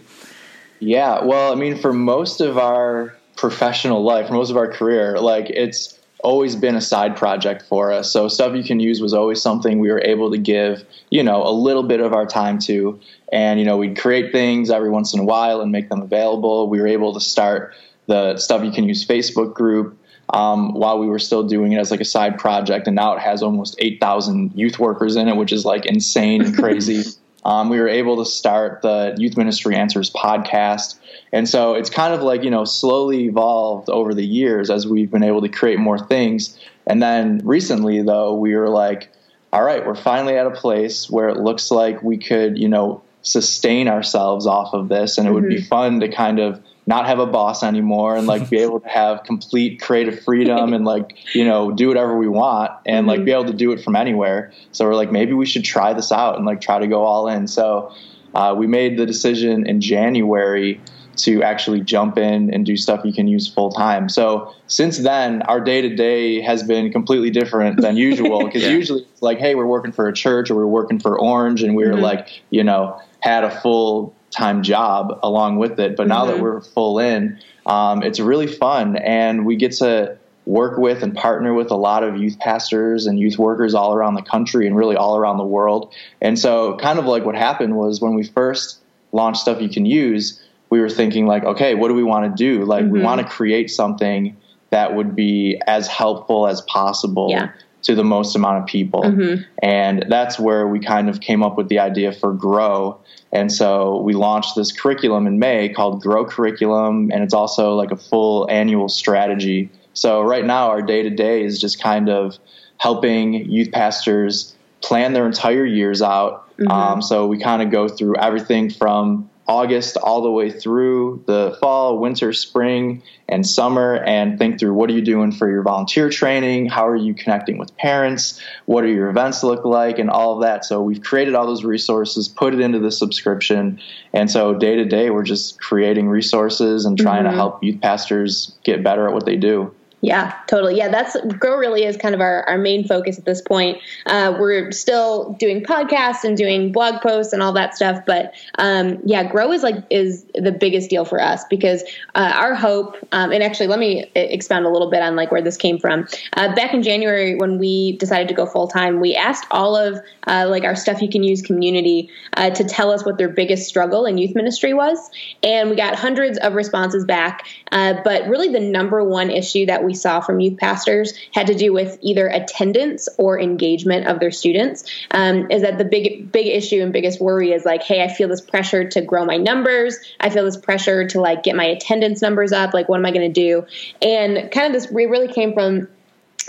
Yeah. 0.80 1.24
Well, 1.24 1.52
I 1.52 1.56
mean, 1.56 1.78
for 1.78 1.94
most 1.94 2.42
of 2.42 2.58
our 2.58 3.16
professional 3.36 4.04
life, 4.04 4.30
for 4.30 4.34
most 4.34 4.50
of 4.50 4.58
our 4.58 4.72
career, 4.72 5.20
like 5.20 5.52
it's 5.52 6.00
always 6.24 6.56
been 6.56 6.76
a 6.76 6.82
side 6.82 7.16
project 7.16 7.62
for 7.64 7.92
us. 7.92 8.12
So 8.12 8.28
stuff 8.28 8.56
you 8.56 8.64
can 8.64 8.80
use 8.80 9.02
was 9.02 9.14
always 9.14 9.42
something 9.42 9.80
we 9.80 9.92
were 9.92 10.02
able 10.02 10.32
to 10.32 10.38
give, 10.38 10.84
you 11.10 11.22
know, 11.22 11.44
a 11.44 11.52
little 11.52 11.84
bit 11.84 12.00
of 12.00 12.14
our 12.14 12.26
time 12.26 12.58
to. 12.60 13.00
And, 13.32 13.60
you 13.60 13.66
know, 13.66 13.78
we'd 13.78 13.98
create 13.98 14.32
things 14.32 14.72
every 14.72 14.90
once 14.90 15.14
in 15.14 15.20
a 15.20 15.24
while 15.24 15.62
and 15.62 15.72
make 15.72 15.90
them 15.90 16.02
available. 16.02 16.70
We 16.70 16.80
were 16.80 16.88
able 16.88 17.14
to 17.14 17.20
start 17.20 17.76
the 18.08 18.38
stuff 18.38 18.64
you 18.64 18.72
can 18.72 18.86
use 18.86 19.06
Facebook 19.06 19.54
group 19.54 19.98
um, 20.34 20.74
while 20.74 20.98
we 20.98 21.08
were 21.08 21.20
still 21.20 21.44
doing 21.44 21.74
it 21.74 21.78
as 21.78 21.92
like 21.92 22.02
a 22.02 22.06
side 22.06 22.40
project. 22.40 22.88
And 22.88 22.96
now 22.96 23.14
it 23.14 23.20
has 23.20 23.44
almost 23.44 23.76
8,000 23.80 24.54
youth 24.56 24.80
workers 24.80 25.18
in 25.18 25.28
it, 25.28 25.36
which 25.36 25.52
is 25.52 25.66
like 25.66 25.86
insane 25.86 26.42
and 26.44 26.56
crazy. 26.56 27.04
um, 27.46 27.70
we 27.70 27.80
were 27.80 27.90
able 27.90 28.18
to 28.18 28.26
start 28.30 28.82
the 28.82 29.16
Youth 29.18 29.38
Ministry 29.38 29.76
Answers 29.76 30.10
podcast 30.12 30.98
and 31.34 31.50
so 31.50 31.74
it's 31.74 31.90
kind 31.90 32.14
of 32.14 32.22
like, 32.22 32.44
you 32.44 32.52
know, 32.52 32.64
slowly 32.64 33.26
evolved 33.26 33.90
over 33.90 34.14
the 34.14 34.24
years 34.24 34.70
as 34.70 34.88
we've 34.88 35.10
been 35.10 35.24
able 35.24 35.42
to 35.42 35.50
create 35.50 35.80
more 35.80 35.98
things. 35.98 36.58
And 36.86 37.02
then 37.02 37.42
recently, 37.44 38.04
though, 38.04 38.36
we 38.36 38.56
were 38.56 38.70
like, 38.70 39.10
all 39.52 39.64
right, 39.64 39.86
we're 39.86 39.96
finally 39.96 40.38
at 40.38 40.46
a 40.46 40.52
place 40.52 41.10
where 41.10 41.30
it 41.30 41.38
looks 41.38 41.72
like 41.72 42.04
we 42.04 42.20
could, 42.20 42.60
you 42.60 42.70
know, 42.70 43.02
sustain 43.24 43.88
ourselves 43.88 44.46
off 44.46 44.76
of 44.76 44.90
this. 44.90 45.18
And 45.18 45.28
it 45.28 45.32
mm-hmm. 45.32 45.42
would 45.42 45.50
be 45.50 45.56
mm-hmm. 45.56 45.66
fun 45.66 46.00
to 46.02 46.08
kind 46.08 46.38
of 46.38 46.62
not 46.86 47.06
have 47.06 47.20
a 47.20 47.26
boss 47.26 47.64
anymore 47.64 48.16
and 48.16 48.28
like 48.28 48.50
be 48.50 48.60
able 48.60 48.80
to 48.80 48.90
have 48.90 49.24
complete 49.24 49.82
creative 49.82 50.22
freedom 50.24 50.74
and 50.74 50.86
like, 50.86 51.18
you 51.34 51.46
know, 51.46 51.72
do 51.72 51.88
whatever 51.88 52.18
we 52.18 52.28
want 52.28 52.72
and 52.86 53.08
mm-hmm. 53.08 53.10
like 53.10 53.26
be 53.26 53.32
able 53.32 53.46
to 53.46 53.54
do 53.54 53.72
it 53.72 53.82
from 53.82 53.96
anywhere. 53.96 54.52
So 54.72 54.86
we're 54.86 54.96
like, 54.96 55.12
maybe 55.12 55.34
we 55.34 55.46
should 55.46 55.64
try 55.64 55.94
this 55.94 56.12
out 56.12 56.36
and 56.36 56.46
like 56.46 56.62
try 56.62 56.80
to 56.80 56.88
go 56.88 57.04
all 57.04 57.28
in. 57.28 57.48
So 57.48 57.94
uh, 58.34 58.54
we 58.58 58.68
made 58.68 58.98
the 58.98 59.06
decision 59.06 59.66
in 59.66 59.80
January 59.80 60.82
to 61.16 61.44
actually 61.44 61.80
jump 61.82 62.18
in 62.18 62.54
and 62.54 62.66
do 62.66 62.76
stuff 62.76 63.06
you 63.06 63.14
can 63.14 63.28
use 63.28 63.48
full 63.48 63.72
time. 63.72 64.10
So 64.10 64.54
since 64.68 64.98
then, 64.98 65.44
our 65.44 65.62
day 65.62 65.82
to 65.82 65.96
day 65.96 66.42
has 66.42 66.64
been 66.64 66.92
completely 66.92 67.30
different 67.30 67.80
than 67.82 67.98
usual 67.98 68.44
because 68.46 68.64
yeah. 68.64 68.70
usually 68.70 69.04
it's 69.04 69.22
like, 69.22 69.38
hey, 69.38 69.56
we're 69.56 69.68
working 69.68 69.92
for 69.92 70.08
a 70.08 70.14
church 70.14 70.50
or 70.50 70.56
we're 70.56 70.66
working 70.66 71.00
for 71.00 71.20
Orange, 71.20 71.62
and 71.62 71.76
we 71.76 71.84
are 71.84 71.94
mm-hmm. 71.94 72.02
like, 72.02 72.42
you 72.50 72.64
know, 72.64 73.00
had 73.20 73.44
a 73.44 73.62
full 73.62 74.16
time 74.34 74.64
job 74.64 75.20
along 75.24 75.58
with 75.58 75.80
it. 75.80 75.96
But 75.96 76.04
mm-hmm. 76.04 76.10
now 76.10 76.26
that 76.26 76.34
mm-hmm. 76.36 76.44
we're 76.44 76.62
full 76.62 77.00
in, 77.00 77.40
um, 77.66 78.04
it's 78.04 78.20
really 78.20 78.48
fun, 78.48 78.98
and 78.98 79.46
we 79.46 79.56
get 79.56 79.74
to 79.74 80.18
work 80.46 80.78
with 80.78 81.04
and 81.04 81.16
partner 81.16 81.54
with 81.54 81.72
a 81.72 81.76
lot 81.76 82.04
of 82.04 82.18
youth 82.18 82.38
pastors 82.38 83.06
and 83.06 83.18
youth 83.18 83.38
workers 83.38 83.74
all 83.74 83.94
around 83.94 84.16
the 84.16 84.22
country 84.22 84.68
and 84.68 84.76
really 84.76 84.98
all 84.98 85.16
around 85.16 85.38
the 85.38 85.46
world. 85.46 85.94
And 86.22 86.38
so, 86.38 86.76
kind 86.78 87.00
of 87.00 87.06
like 87.06 87.24
what 87.24 87.36
happened 87.36 87.78
was 87.78 88.02
when 88.02 88.14
we 88.14 88.24
first 88.24 88.80
launched 89.14 89.42
stuff 89.42 89.62
you 89.62 89.70
can 89.70 89.86
use 89.86 90.42
we 90.74 90.82
were 90.82 90.90
thinking 90.90 91.28
like, 91.28 91.44
okay, 91.44 91.76
what 91.76 91.90
do 91.90 91.94
we 91.94 92.04
want 92.04 92.26
to 92.26 92.36
do? 92.36 92.66
Like, 92.66 92.86
mm-hmm. 92.86 92.94
we 92.94 93.00
want 93.00 93.22
to 93.22 93.28
create 93.28 93.70
something 93.70 94.36
that 94.72 94.96
would 94.96 95.16
be 95.16 95.62
as 95.68 95.88
helpful 95.88 96.48
as 96.48 96.62
possible 96.62 97.28
yeah. 97.30 97.52
To 97.84 97.96
the 97.96 98.04
most 98.04 98.36
amount 98.36 98.58
of 98.58 98.66
people. 98.66 99.04
Mm-hmm. 99.04 99.44
And 99.62 100.06
that's 100.10 100.40
where 100.40 100.68
we 100.68 100.80
kind 100.80 101.10
of 101.10 101.20
came 101.20 101.44
up 101.44 101.58
with 101.58 101.70
the 101.70 101.80
idea 101.80 102.12
for 102.12 102.34
Grow. 102.34 103.00
And 103.32 103.52
so 103.52 104.02
we 104.02 104.14
launched 104.14 104.56
this 104.56 104.72
curriculum 104.72 105.28
in 105.28 105.40
May 105.40 105.70
called 105.70 106.02
Grow 106.02 106.26
Curriculum, 106.26 107.12
and 107.12 107.24
it's 107.24 107.34
also 107.34 107.76
like 107.76 107.92
a 107.92 107.98
full 107.98 108.50
annual 108.50 108.90
strategy. 108.90 109.70
So 109.94 110.22
right 110.22 110.46
now, 110.46 110.70
our 110.70 110.82
day 110.82 111.04
to 111.04 111.10
day 111.10 111.44
is 111.44 111.60
just 111.60 111.82
kind 111.82 112.10
of 112.10 112.38
helping 112.78 113.50
youth 113.50 113.72
pastors 113.72 114.56
plan 114.82 115.14
their 115.14 115.26
entire 115.26 115.66
years 115.66 116.02
out. 116.02 116.50
Mm-hmm. 116.58 116.72
Um, 116.72 117.02
so 117.02 117.26
we 117.26 117.40
kind 117.40 117.62
of 117.62 117.72
go 117.72 117.88
through 117.88 118.18
everything 118.18 118.70
from 118.70 119.30
August 119.48 119.98
all 119.98 120.22
the 120.22 120.32
way 120.32 120.50
through 120.50 121.24
the 121.28 121.58
fall, 121.60 121.98
winter, 122.00 122.32
spring, 122.32 123.04
and 123.28 123.46
summer, 123.46 123.98
and 123.98 124.40
think 124.40 124.60
through 124.60 124.74
what 124.74 124.90
are 124.90 124.94
you 124.94 125.02
doing 125.02 125.32
for 125.32 125.50
your 125.50 125.64
volunteer 125.64 126.10
training? 126.10 126.68
How 126.68 126.88
are 126.88 126.96
you 126.96 127.14
connecting 127.14 127.58
with 127.58 127.76
parents? 127.76 128.42
What 128.66 128.84
do 128.84 128.88
your 128.88 129.10
events 129.10 129.44
look 129.44 129.66
like? 129.66 130.00
And 130.00 130.10
all 130.10 130.36
of 130.36 130.42
that. 130.42 130.64
So 130.64 130.82
we've 130.82 131.02
created 131.02 131.36
all 131.36 131.46
those 131.46 131.64
resources, 131.64 132.28
put 132.28 132.54
it 132.54 132.62
into 132.62 132.80
the 132.80 132.92
subscription. 132.92 133.82
And 134.14 134.32
so 134.32 134.54
day 134.54 134.76
to 134.78 134.86
day, 134.86 135.10
we're 135.10 135.24
just 135.24 135.60
creating 135.60 136.08
resources 136.08 136.86
and 136.86 136.98
trying 136.98 137.24
mm-hmm. 137.24 137.32
to 137.32 137.38
help 137.38 137.64
youth 137.64 137.82
pastors 137.82 138.58
get 138.64 138.84
better 138.84 139.08
at 139.08 139.14
what 139.14 139.26
they 139.26 139.36
do. 139.36 139.74
Yeah, 140.04 140.38
totally. 140.48 140.76
Yeah, 140.76 140.90
that's 140.90 141.16
Grow 141.40 141.56
really 141.56 141.86
is 141.86 141.96
kind 141.96 142.14
of 142.14 142.20
our, 142.20 142.44
our 142.44 142.58
main 142.58 142.86
focus 142.86 143.18
at 143.18 143.24
this 143.24 143.42
point. 143.42 143.78
Uh, 144.06 144.36
we're 144.38 144.70
still 144.74 145.32
doing 145.40 145.64
podcasts 145.64 146.26
and 146.26 146.36
doing 146.36 146.74
blog 146.74 147.02
posts 147.02 147.32
and 147.32 147.42
all 147.42 147.54
that 147.54 147.74
stuff, 147.74 148.02
but 148.06 148.34
um, 148.60 149.00
yeah, 149.06 149.24
Grow 149.24 149.54
is 149.54 149.64
like 149.64 149.76
is 149.90 150.26
the 150.36 150.52
biggest 150.52 150.90
deal 150.90 151.06
for 151.06 151.22
us 151.22 151.46
because 151.50 151.84
uh, 152.16 152.34
our 152.36 152.54
hope. 152.54 152.98
Um, 153.14 153.32
and 153.32 153.42
actually, 153.42 153.68
let 153.68 153.80
me 153.80 154.12
expound 154.14 154.66
a 154.66 154.70
little 154.70 154.92
bit 154.92 155.02
on 155.02 155.16
like 155.16 155.32
where 155.32 155.42
this 155.42 155.56
came 155.56 155.80
from. 155.80 156.06
Uh, 156.34 156.54
back 156.54 156.74
in 156.74 156.84
January, 156.84 157.36
when 157.36 157.58
we 157.58 157.96
decided 157.96 158.28
to 158.28 158.34
go 158.34 158.46
full 158.46 158.68
time, 158.68 159.00
we 159.00 159.16
asked 159.16 159.46
all 159.52 159.78
of 159.78 160.02
uh, 160.28 160.46
like 160.50 160.66
our 160.66 160.76
stuff 160.76 161.02
you 161.02 161.08
can 161.08 161.24
use 161.24 161.42
community 161.42 162.10
uh, 162.36 162.50
to 162.50 162.66
tell 162.66 162.92
us 162.92 163.06
what 163.06 163.18
their 163.18 163.30
biggest 163.30 163.70
struggle 163.70 164.06
in 164.06 164.18
youth 164.18 164.36
ministry 164.36 164.74
was, 164.74 165.00
and 165.44 165.70
we 165.70 165.78
got 165.78 165.96
hundreds 165.96 166.38
of 166.40 166.56
responses 166.56 167.06
back. 167.06 167.48
Uh, 167.72 167.94
but 168.04 168.28
really, 168.28 168.50
the 168.50 168.60
number 168.60 169.02
one 169.02 169.32
issue 169.32 169.66
that 169.66 169.86
we 169.86 169.93
we 169.94 169.98
saw 169.98 170.20
from 170.22 170.40
youth 170.40 170.58
pastors 170.58 171.14
had 171.34 171.46
to 171.46 171.54
do 171.54 171.72
with 171.72 172.00
either 172.02 172.28
attendance 172.28 173.08
or 173.20 173.40
engagement 173.40 174.08
of 174.08 174.20
their 174.20 174.32
students. 174.32 174.84
Um, 175.12 175.52
is 175.52 175.62
that 175.62 175.78
the 175.78 175.86
big 175.86 176.32
big 176.32 176.48
issue 176.48 176.82
and 176.82 176.92
biggest 176.92 177.22
worry 177.22 177.52
is 177.52 177.64
like, 177.64 177.84
hey, 177.84 178.04
I 178.04 178.08
feel 178.08 178.28
this 178.28 178.42
pressure 178.42 178.90
to 178.90 179.02
grow 179.02 179.24
my 179.24 179.38
numbers. 179.38 180.00
I 180.20 180.32
feel 180.32 180.46
this 180.46 180.58
pressure 180.58 181.08
to 181.10 181.22
like 181.22 181.44
get 181.44 181.56
my 181.56 181.66
attendance 181.66 182.24
numbers 182.24 182.52
up. 182.52 182.74
Like, 182.74 182.90
what 182.90 182.98
am 182.98 183.06
I 183.06 183.12
going 183.12 183.32
to 183.32 183.42
do? 183.42 183.68
And 184.02 184.52
kind 184.52 184.66
of 184.66 184.74
this, 184.74 184.92
we 184.92 185.06
really 185.06 185.32
came 185.32 185.54
from 185.54 185.88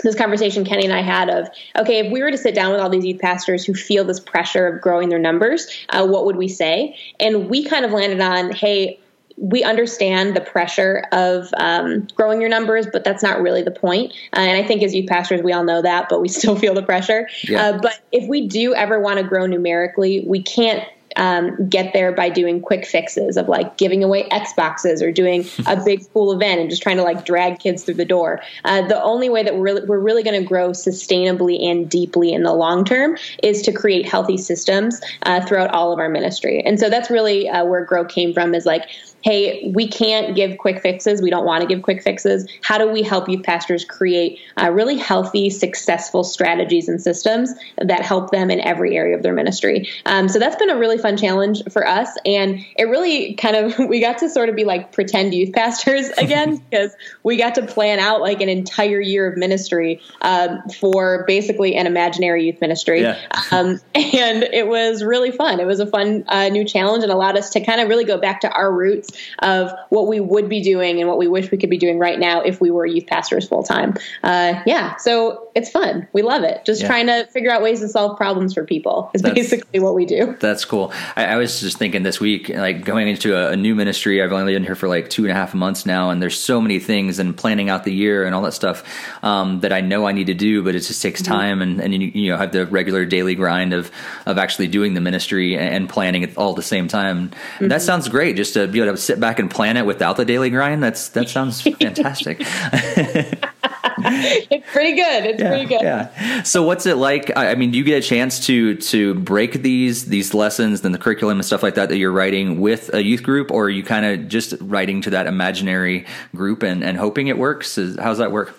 this 0.03 0.15
conversation 0.15 0.65
Kenny 0.65 0.83
and 0.83 0.93
I 0.93 1.01
had 1.01 1.29
of 1.29 1.47
okay, 1.77 1.99
if 1.99 2.11
we 2.11 2.21
were 2.21 2.31
to 2.31 2.37
sit 2.37 2.55
down 2.55 2.71
with 2.71 2.81
all 2.81 2.89
these 2.89 3.05
youth 3.05 3.21
pastors 3.21 3.63
who 3.63 3.75
feel 3.75 4.03
this 4.03 4.19
pressure 4.19 4.67
of 4.67 4.81
growing 4.81 5.09
their 5.09 5.19
numbers, 5.19 5.67
uh, 5.89 6.05
what 6.05 6.25
would 6.25 6.35
we 6.35 6.47
say? 6.47 6.97
And 7.19 7.47
we 7.47 7.63
kind 7.63 7.85
of 7.85 7.91
landed 7.91 8.21
on, 8.21 8.51
hey, 8.51 8.99
we 9.37 9.63
understand 9.63 10.35
the 10.35 10.41
pressure 10.41 11.05
of 11.11 11.53
um, 11.57 12.07
growing 12.15 12.39
your 12.39 12.49
numbers, 12.49 12.87
but 12.91 13.03
that's 13.03 13.21
not 13.21 13.41
really 13.41 13.61
the 13.61 13.71
point. 13.71 14.13
Uh, 14.35 14.39
and 14.39 14.63
I 14.63 14.65
think 14.65 14.81
as 14.81 14.95
youth 14.95 15.09
pastors, 15.09 15.41
we 15.41 15.51
all 15.51 15.63
know 15.63 15.81
that, 15.81 16.07
but 16.09 16.21
we 16.21 16.27
still 16.29 16.55
feel 16.55 16.73
the 16.73 16.83
pressure. 16.83 17.27
Yeah. 17.43 17.69
Uh, 17.69 17.79
but 17.81 17.99
if 18.11 18.27
we 18.29 18.47
do 18.47 18.73
ever 18.73 18.99
want 18.99 19.19
to 19.19 19.23
grow 19.23 19.45
numerically, 19.45 20.23
we 20.27 20.41
can't 20.41 20.87
um, 21.15 21.67
get 21.69 21.93
there 21.93 22.11
by 22.11 22.29
doing 22.29 22.61
quick 22.61 22.85
fixes 22.85 23.37
of 23.37 23.47
like 23.47 23.77
giving 23.77 24.03
away 24.03 24.27
Xboxes 24.29 25.01
or 25.01 25.11
doing 25.11 25.45
a 25.67 25.81
big 25.85 26.01
cool 26.13 26.31
event 26.31 26.61
and 26.61 26.69
just 26.69 26.81
trying 26.81 26.97
to 26.97 27.03
like 27.03 27.25
drag 27.25 27.59
kids 27.59 27.83
through 27.83 27.95
the 27.95 28.05
door. 28.05 28.41
Uh, 28.63 28.81
the 28.87 29.01
only 29.01 29.29
way 29.29 29.43
that 29.43 29.55
we're 29.55 29.61
really, 29.61 29.85
we're 29.85 29.99
really 29.99 30.23
going 30.23 30.39
to 30.39 30.47
grow 30.47 30.69
sustainably 30.69 31.69
and 31.69 31.89
deeply 31.89 32.33
in 32.33 32.43
the 32.43 32.53
long 32.53 32.85
term 32.85 33.17
is 33.43 33.61
to 33.63 33.71
create 33.71 34.07
healthy 34.07 34.37
systems 34.37 35.01
uh, 35.23 35.45
throughout 35.45 35.71
all 35.71 35.91
of 35.91 35.99
our 35.99 36.09
ministry. 36.09 36.61
And 36.65 36.79
so 36.79 36.89
that's 36.89 37.09
really 37.09 37.49
uh, 37.49 37.65
where 37.65 37.83
Grow 37.85 38.05
came 38.05 38.33
from 38.33 38.53
is 38.53 38.65
like, 38.65 38.89
hey, 39.25 39.71
we 39.73 39.87
can't 39.87 40.35
give 40.35 40.57
quick 40.59 40.79
fixes. 40.81 41.19
We 41.19 41.31
don't 41.31 41.45
want 41.45 41.61
to 41.61 41.67
give 41.67 41.81
quick 41.81 42.03
fixes. 42.03 42.47
How 42.61 42.77
do 42.77 42.87
we 42.87 43.01
help 43.01 43.27
youth 43.27 43.43
pastors 43.43 43.83
create 43.83 44.39
uh, 44.61 44.69
really 44.69 44.97
healthy, 44.97 45.49
successful 45.49 46.23
strategies 46.23 46.87
and 46.87 47.01
systems 47.01 47.51
that 47.79 48.03
help 48.03 48.29
them 48.29 48.51
in 48.51 48.59
every 48.59 48.95
area 48.95 49.15
of 49.15 49.23
their 49.23 49.33
ministry? 49.33 49.89
Um, 50.05 50.29
so 50.29 50.37
that's 50.37 50.55
been 50.57 50.69
a 50.69 50.77
really 50.77 50.99
fun 51.05 51.17
challenge 51.17 51.61
for 51.69 51.87
us. 51.87 52.09
And 52.25 52.65
it 52.77 52.85
really 52.85 53.35
kind 53.35 53.55
of, 53.55 53.77
we 53.89 53.99
got 53.99 54.17
to 54.19 54.29
sort 54.29 54.49
of 54.49 54.55
be 54.55 54.63
like 54.63 54.91
pretend 54.91 55.35
youth 55.35 55.53
pastors 55.53 56.09
again 56.17 56.57
because 56.69 56.95
we 57.21 57.37
got 57.37 57.53
to 57.55 57.65
plan 57.65 57.99
out 57.99 58.21
like 58.21 58.41
an 58.41 58.49
entire 58.49 58.99
year 58.99 59.27
of 59.27 59.37
ministry 59.37 60.01
um, 60.21 60.61
for 60.79 61.23
basically 61.27 61.75
an 61.75 61.85
imaginary 61.85 62.45
youth 62.45 62.59
ministry. 62.59 63.01
Yeah. 63.01 63.19
um, 63.51 63.79
and 63.93 64.43
it 64.43 64.67
was 64.67 65.03
really 65.03 65.31
fun. 65.31 65.59
It 65.59 65.67
was 65.67 65.79
a 65.79 65.85
fun 65.85 66.23
uh, 66.27 66.49
new 66.49 66.65
challenge 66.65 67.03
and 67.03 67.11
allowed 67.11 67.37
us 67.37 67.51
to 67.51 67.63
kind 67.63 67.79
of 67.79 67.87
really 67.87 68.05
go 68.05 68.17
back 68.17 68.41
to 68.41 68.49
our 68.49 68.73
roots 68.73 69.11
of 69.39 69.71
what 69.89 70.07
we 70.07 70.19
would 70.19 70.49
be 70.49 70.61
doing 70.61 70.99
and 70.99 71.07
what 71.07 71.19
we 71.19 71.27
wish 71.27 71.51
we 71.51 71.57
could 71.59 71.69
be 71.69 71.77
doing 71.77 71.99
right 71.99 72.17
now 72.17 72.41
if 72.41 72.59
we 72.59 72.71
were 72.71 72.85
youth 72.85 73.05
pastors 73.05 73.47
full 73.47 73.63
time. 73.63 73.93
Uh, 74.23 74.61
yeah, 74.65 74.95
so 74.97 75.49
it's 75.53 75.69
fun. 75.69 76.07
We 76.13 76.23
love 76.23 76.43
it. 76.43 76.65
Just 76.65 76.81
yeah. 76.81 76.87
trying 76.87 77.07
to 77.07 77.27
figure 77.27 77.51
out 77.51 77.61
ways 77.61 77.81
to 77.81 77.87
solve 77.87 78.17
problems 78.17 78.55
for 78.55 78.65
people 78.65 79.11
is 79.13 79.21
that's, 79.21 79.35
basically 79.35 79.79
what 79.79 79.93
we 79.93 80.05
do. 80.05 80.35
That's 80.39 80.65
cool. 80.65 80.91
I, 81.15 81.25
I, 81.25 81.35
was 81.37 81.59
just 81.59 81.77
thinking 81.77 82.03
this 82.03 82.19
week, 82.19 82.49
like 82.49 82.83
going 82.83 83.07
into 83.07 83.35
a, 83.35 83.51
a, 83.51 83.55
new 83.55 83.75
ministry. 83.75 84.21
I've 84.21 84.31
only 84.31 84.53
been 84.53 84.63
here 84.63 84.75
for 84.75 84.87
like 84.87 85.09
two 85.09 85.23
and 85.23 85.31
a 85.31 85.33
half 85.33 85.53
months 85.53 85.85
now, 85.85 86.09
and 86.09 86.21
there's 86.21 86.39
so 86.39 86.61
many 86.61 86.79
things 86.79 87.19
and 87.19 87.35
planning 87.35 87.69
out 87.69 87.83
the 87.83 87.93
year 87.93 88.25
and 88.25 88.35
all 88.35 88.41
that 88.43 88.53
stuff 88.53 88.83
um, 89.23 89.61
that 89.61 89.73
I 89.73 89.81
know 89.81 90.07
I 90.07 90.11
need 90.11 90.27
to 90.27 90.33
do, 90.33 90.63
but 90.63 90.75
it 90.75 90.81
just 90.81 91.01
takes 91.01 91.21
mm-hmm. 91.21 91.31
time 91.31 91.61
and, 91.61 91.81
and 91.81 91.93
you, 91.93 92.11
you, 92.13 92.29
know 92.29 92.37
I 92.37 92.39
have 92.39 92.51
the 92.51 92.65
regular 92.65 93.05
daily 93.05 93.35
grind 93.35 93.73
of 93.73 93.91
of 94.25 94.37
actually 94.37 94.67
doing 94.67 94.93
the 94.93 95.01
ministry 95.01 95.57
and 95.57 95.89
planning 95.89 96.23
it 96.23 96.37
all 96.37 96.51
at 96.51 96.55
the 96.55 96.63
same 96.63 96.87
time. 96.87 97.29
Mm-hmm. 97.29 97.67
That 97.69 97.81
sounds 97.81 98.09
great. 98.09 98.35
Just 98.35 98.53
to 98.53 98.67
be 98.67 98.81
able 98.81 98.93
to 98.93 98.97
sit 98.97 99.19
back 99.19 99.39
and 99.39 99.49
plan 99.49 99.77
it 99.77 99.85
without 99.85 100.17
the 100.17 100.25
daily 100.25 100.49
grind. 100.49 100.83
That's 100.83 101.09
that 101.09 101.29
sounds 101.35 101.61
fantastic. 101.61 102.45
it's 104.51 104.71
pretty 104.71 104.93
good. 104.93 105.25
It's 105.25 105.41
yeah, 105.41 105.49
pretty 105.49 105.65
good. 105.65 105.81
Yeah. 105.81 106.43
So 106.43 106.63
what's 106.63 106.85
it 106.85 106.97
like? 106.97 107.31
I 107.35 107.55
mean, 107.55 107.71
do 107.71 107.77
you 107.77 107.83
get 107.83 108.03
a 108.03 108.07
chance 108.07 108.45
to 108.47 108.75
to 108.75 109.13
break 109.15 109.61
these 109.61 110.05
these 110.05 110.33
lessons 110.33 110.83
and 110.83 110.93
the 110.93 110.99
curriculum 110.99 111.37
and 111.37 111.45
stuff 111.45 111.63
like 111.63 111.75
that 111.75 111.89
that 111.89 111.97
you're 111.97 112.11
writing 112.11 112.61
with 112.61 112.93
a 112.93 113.03
youth 113.03 113.23
group, 113.23 113.51
or 113.51 113.65
are 113.65 113.69
you 113.69 113.83
kind 113.83 114.05
of 114.05 114.27
just 114.27 114.53
writing 114.61 115.01
to 115.01 115.09
that 115.11 115.27
imaginary 115.27 116.05
group 116.35 116.63
and 116.63 116.83
and 116.83 116.97
hoping 116.97 117.27
it 117.27 117.37
works? 117.37 117.77
Is, 117.77 117.97
how's 117.97 118.17
that 118.19 118.31
work? 118.31 118.55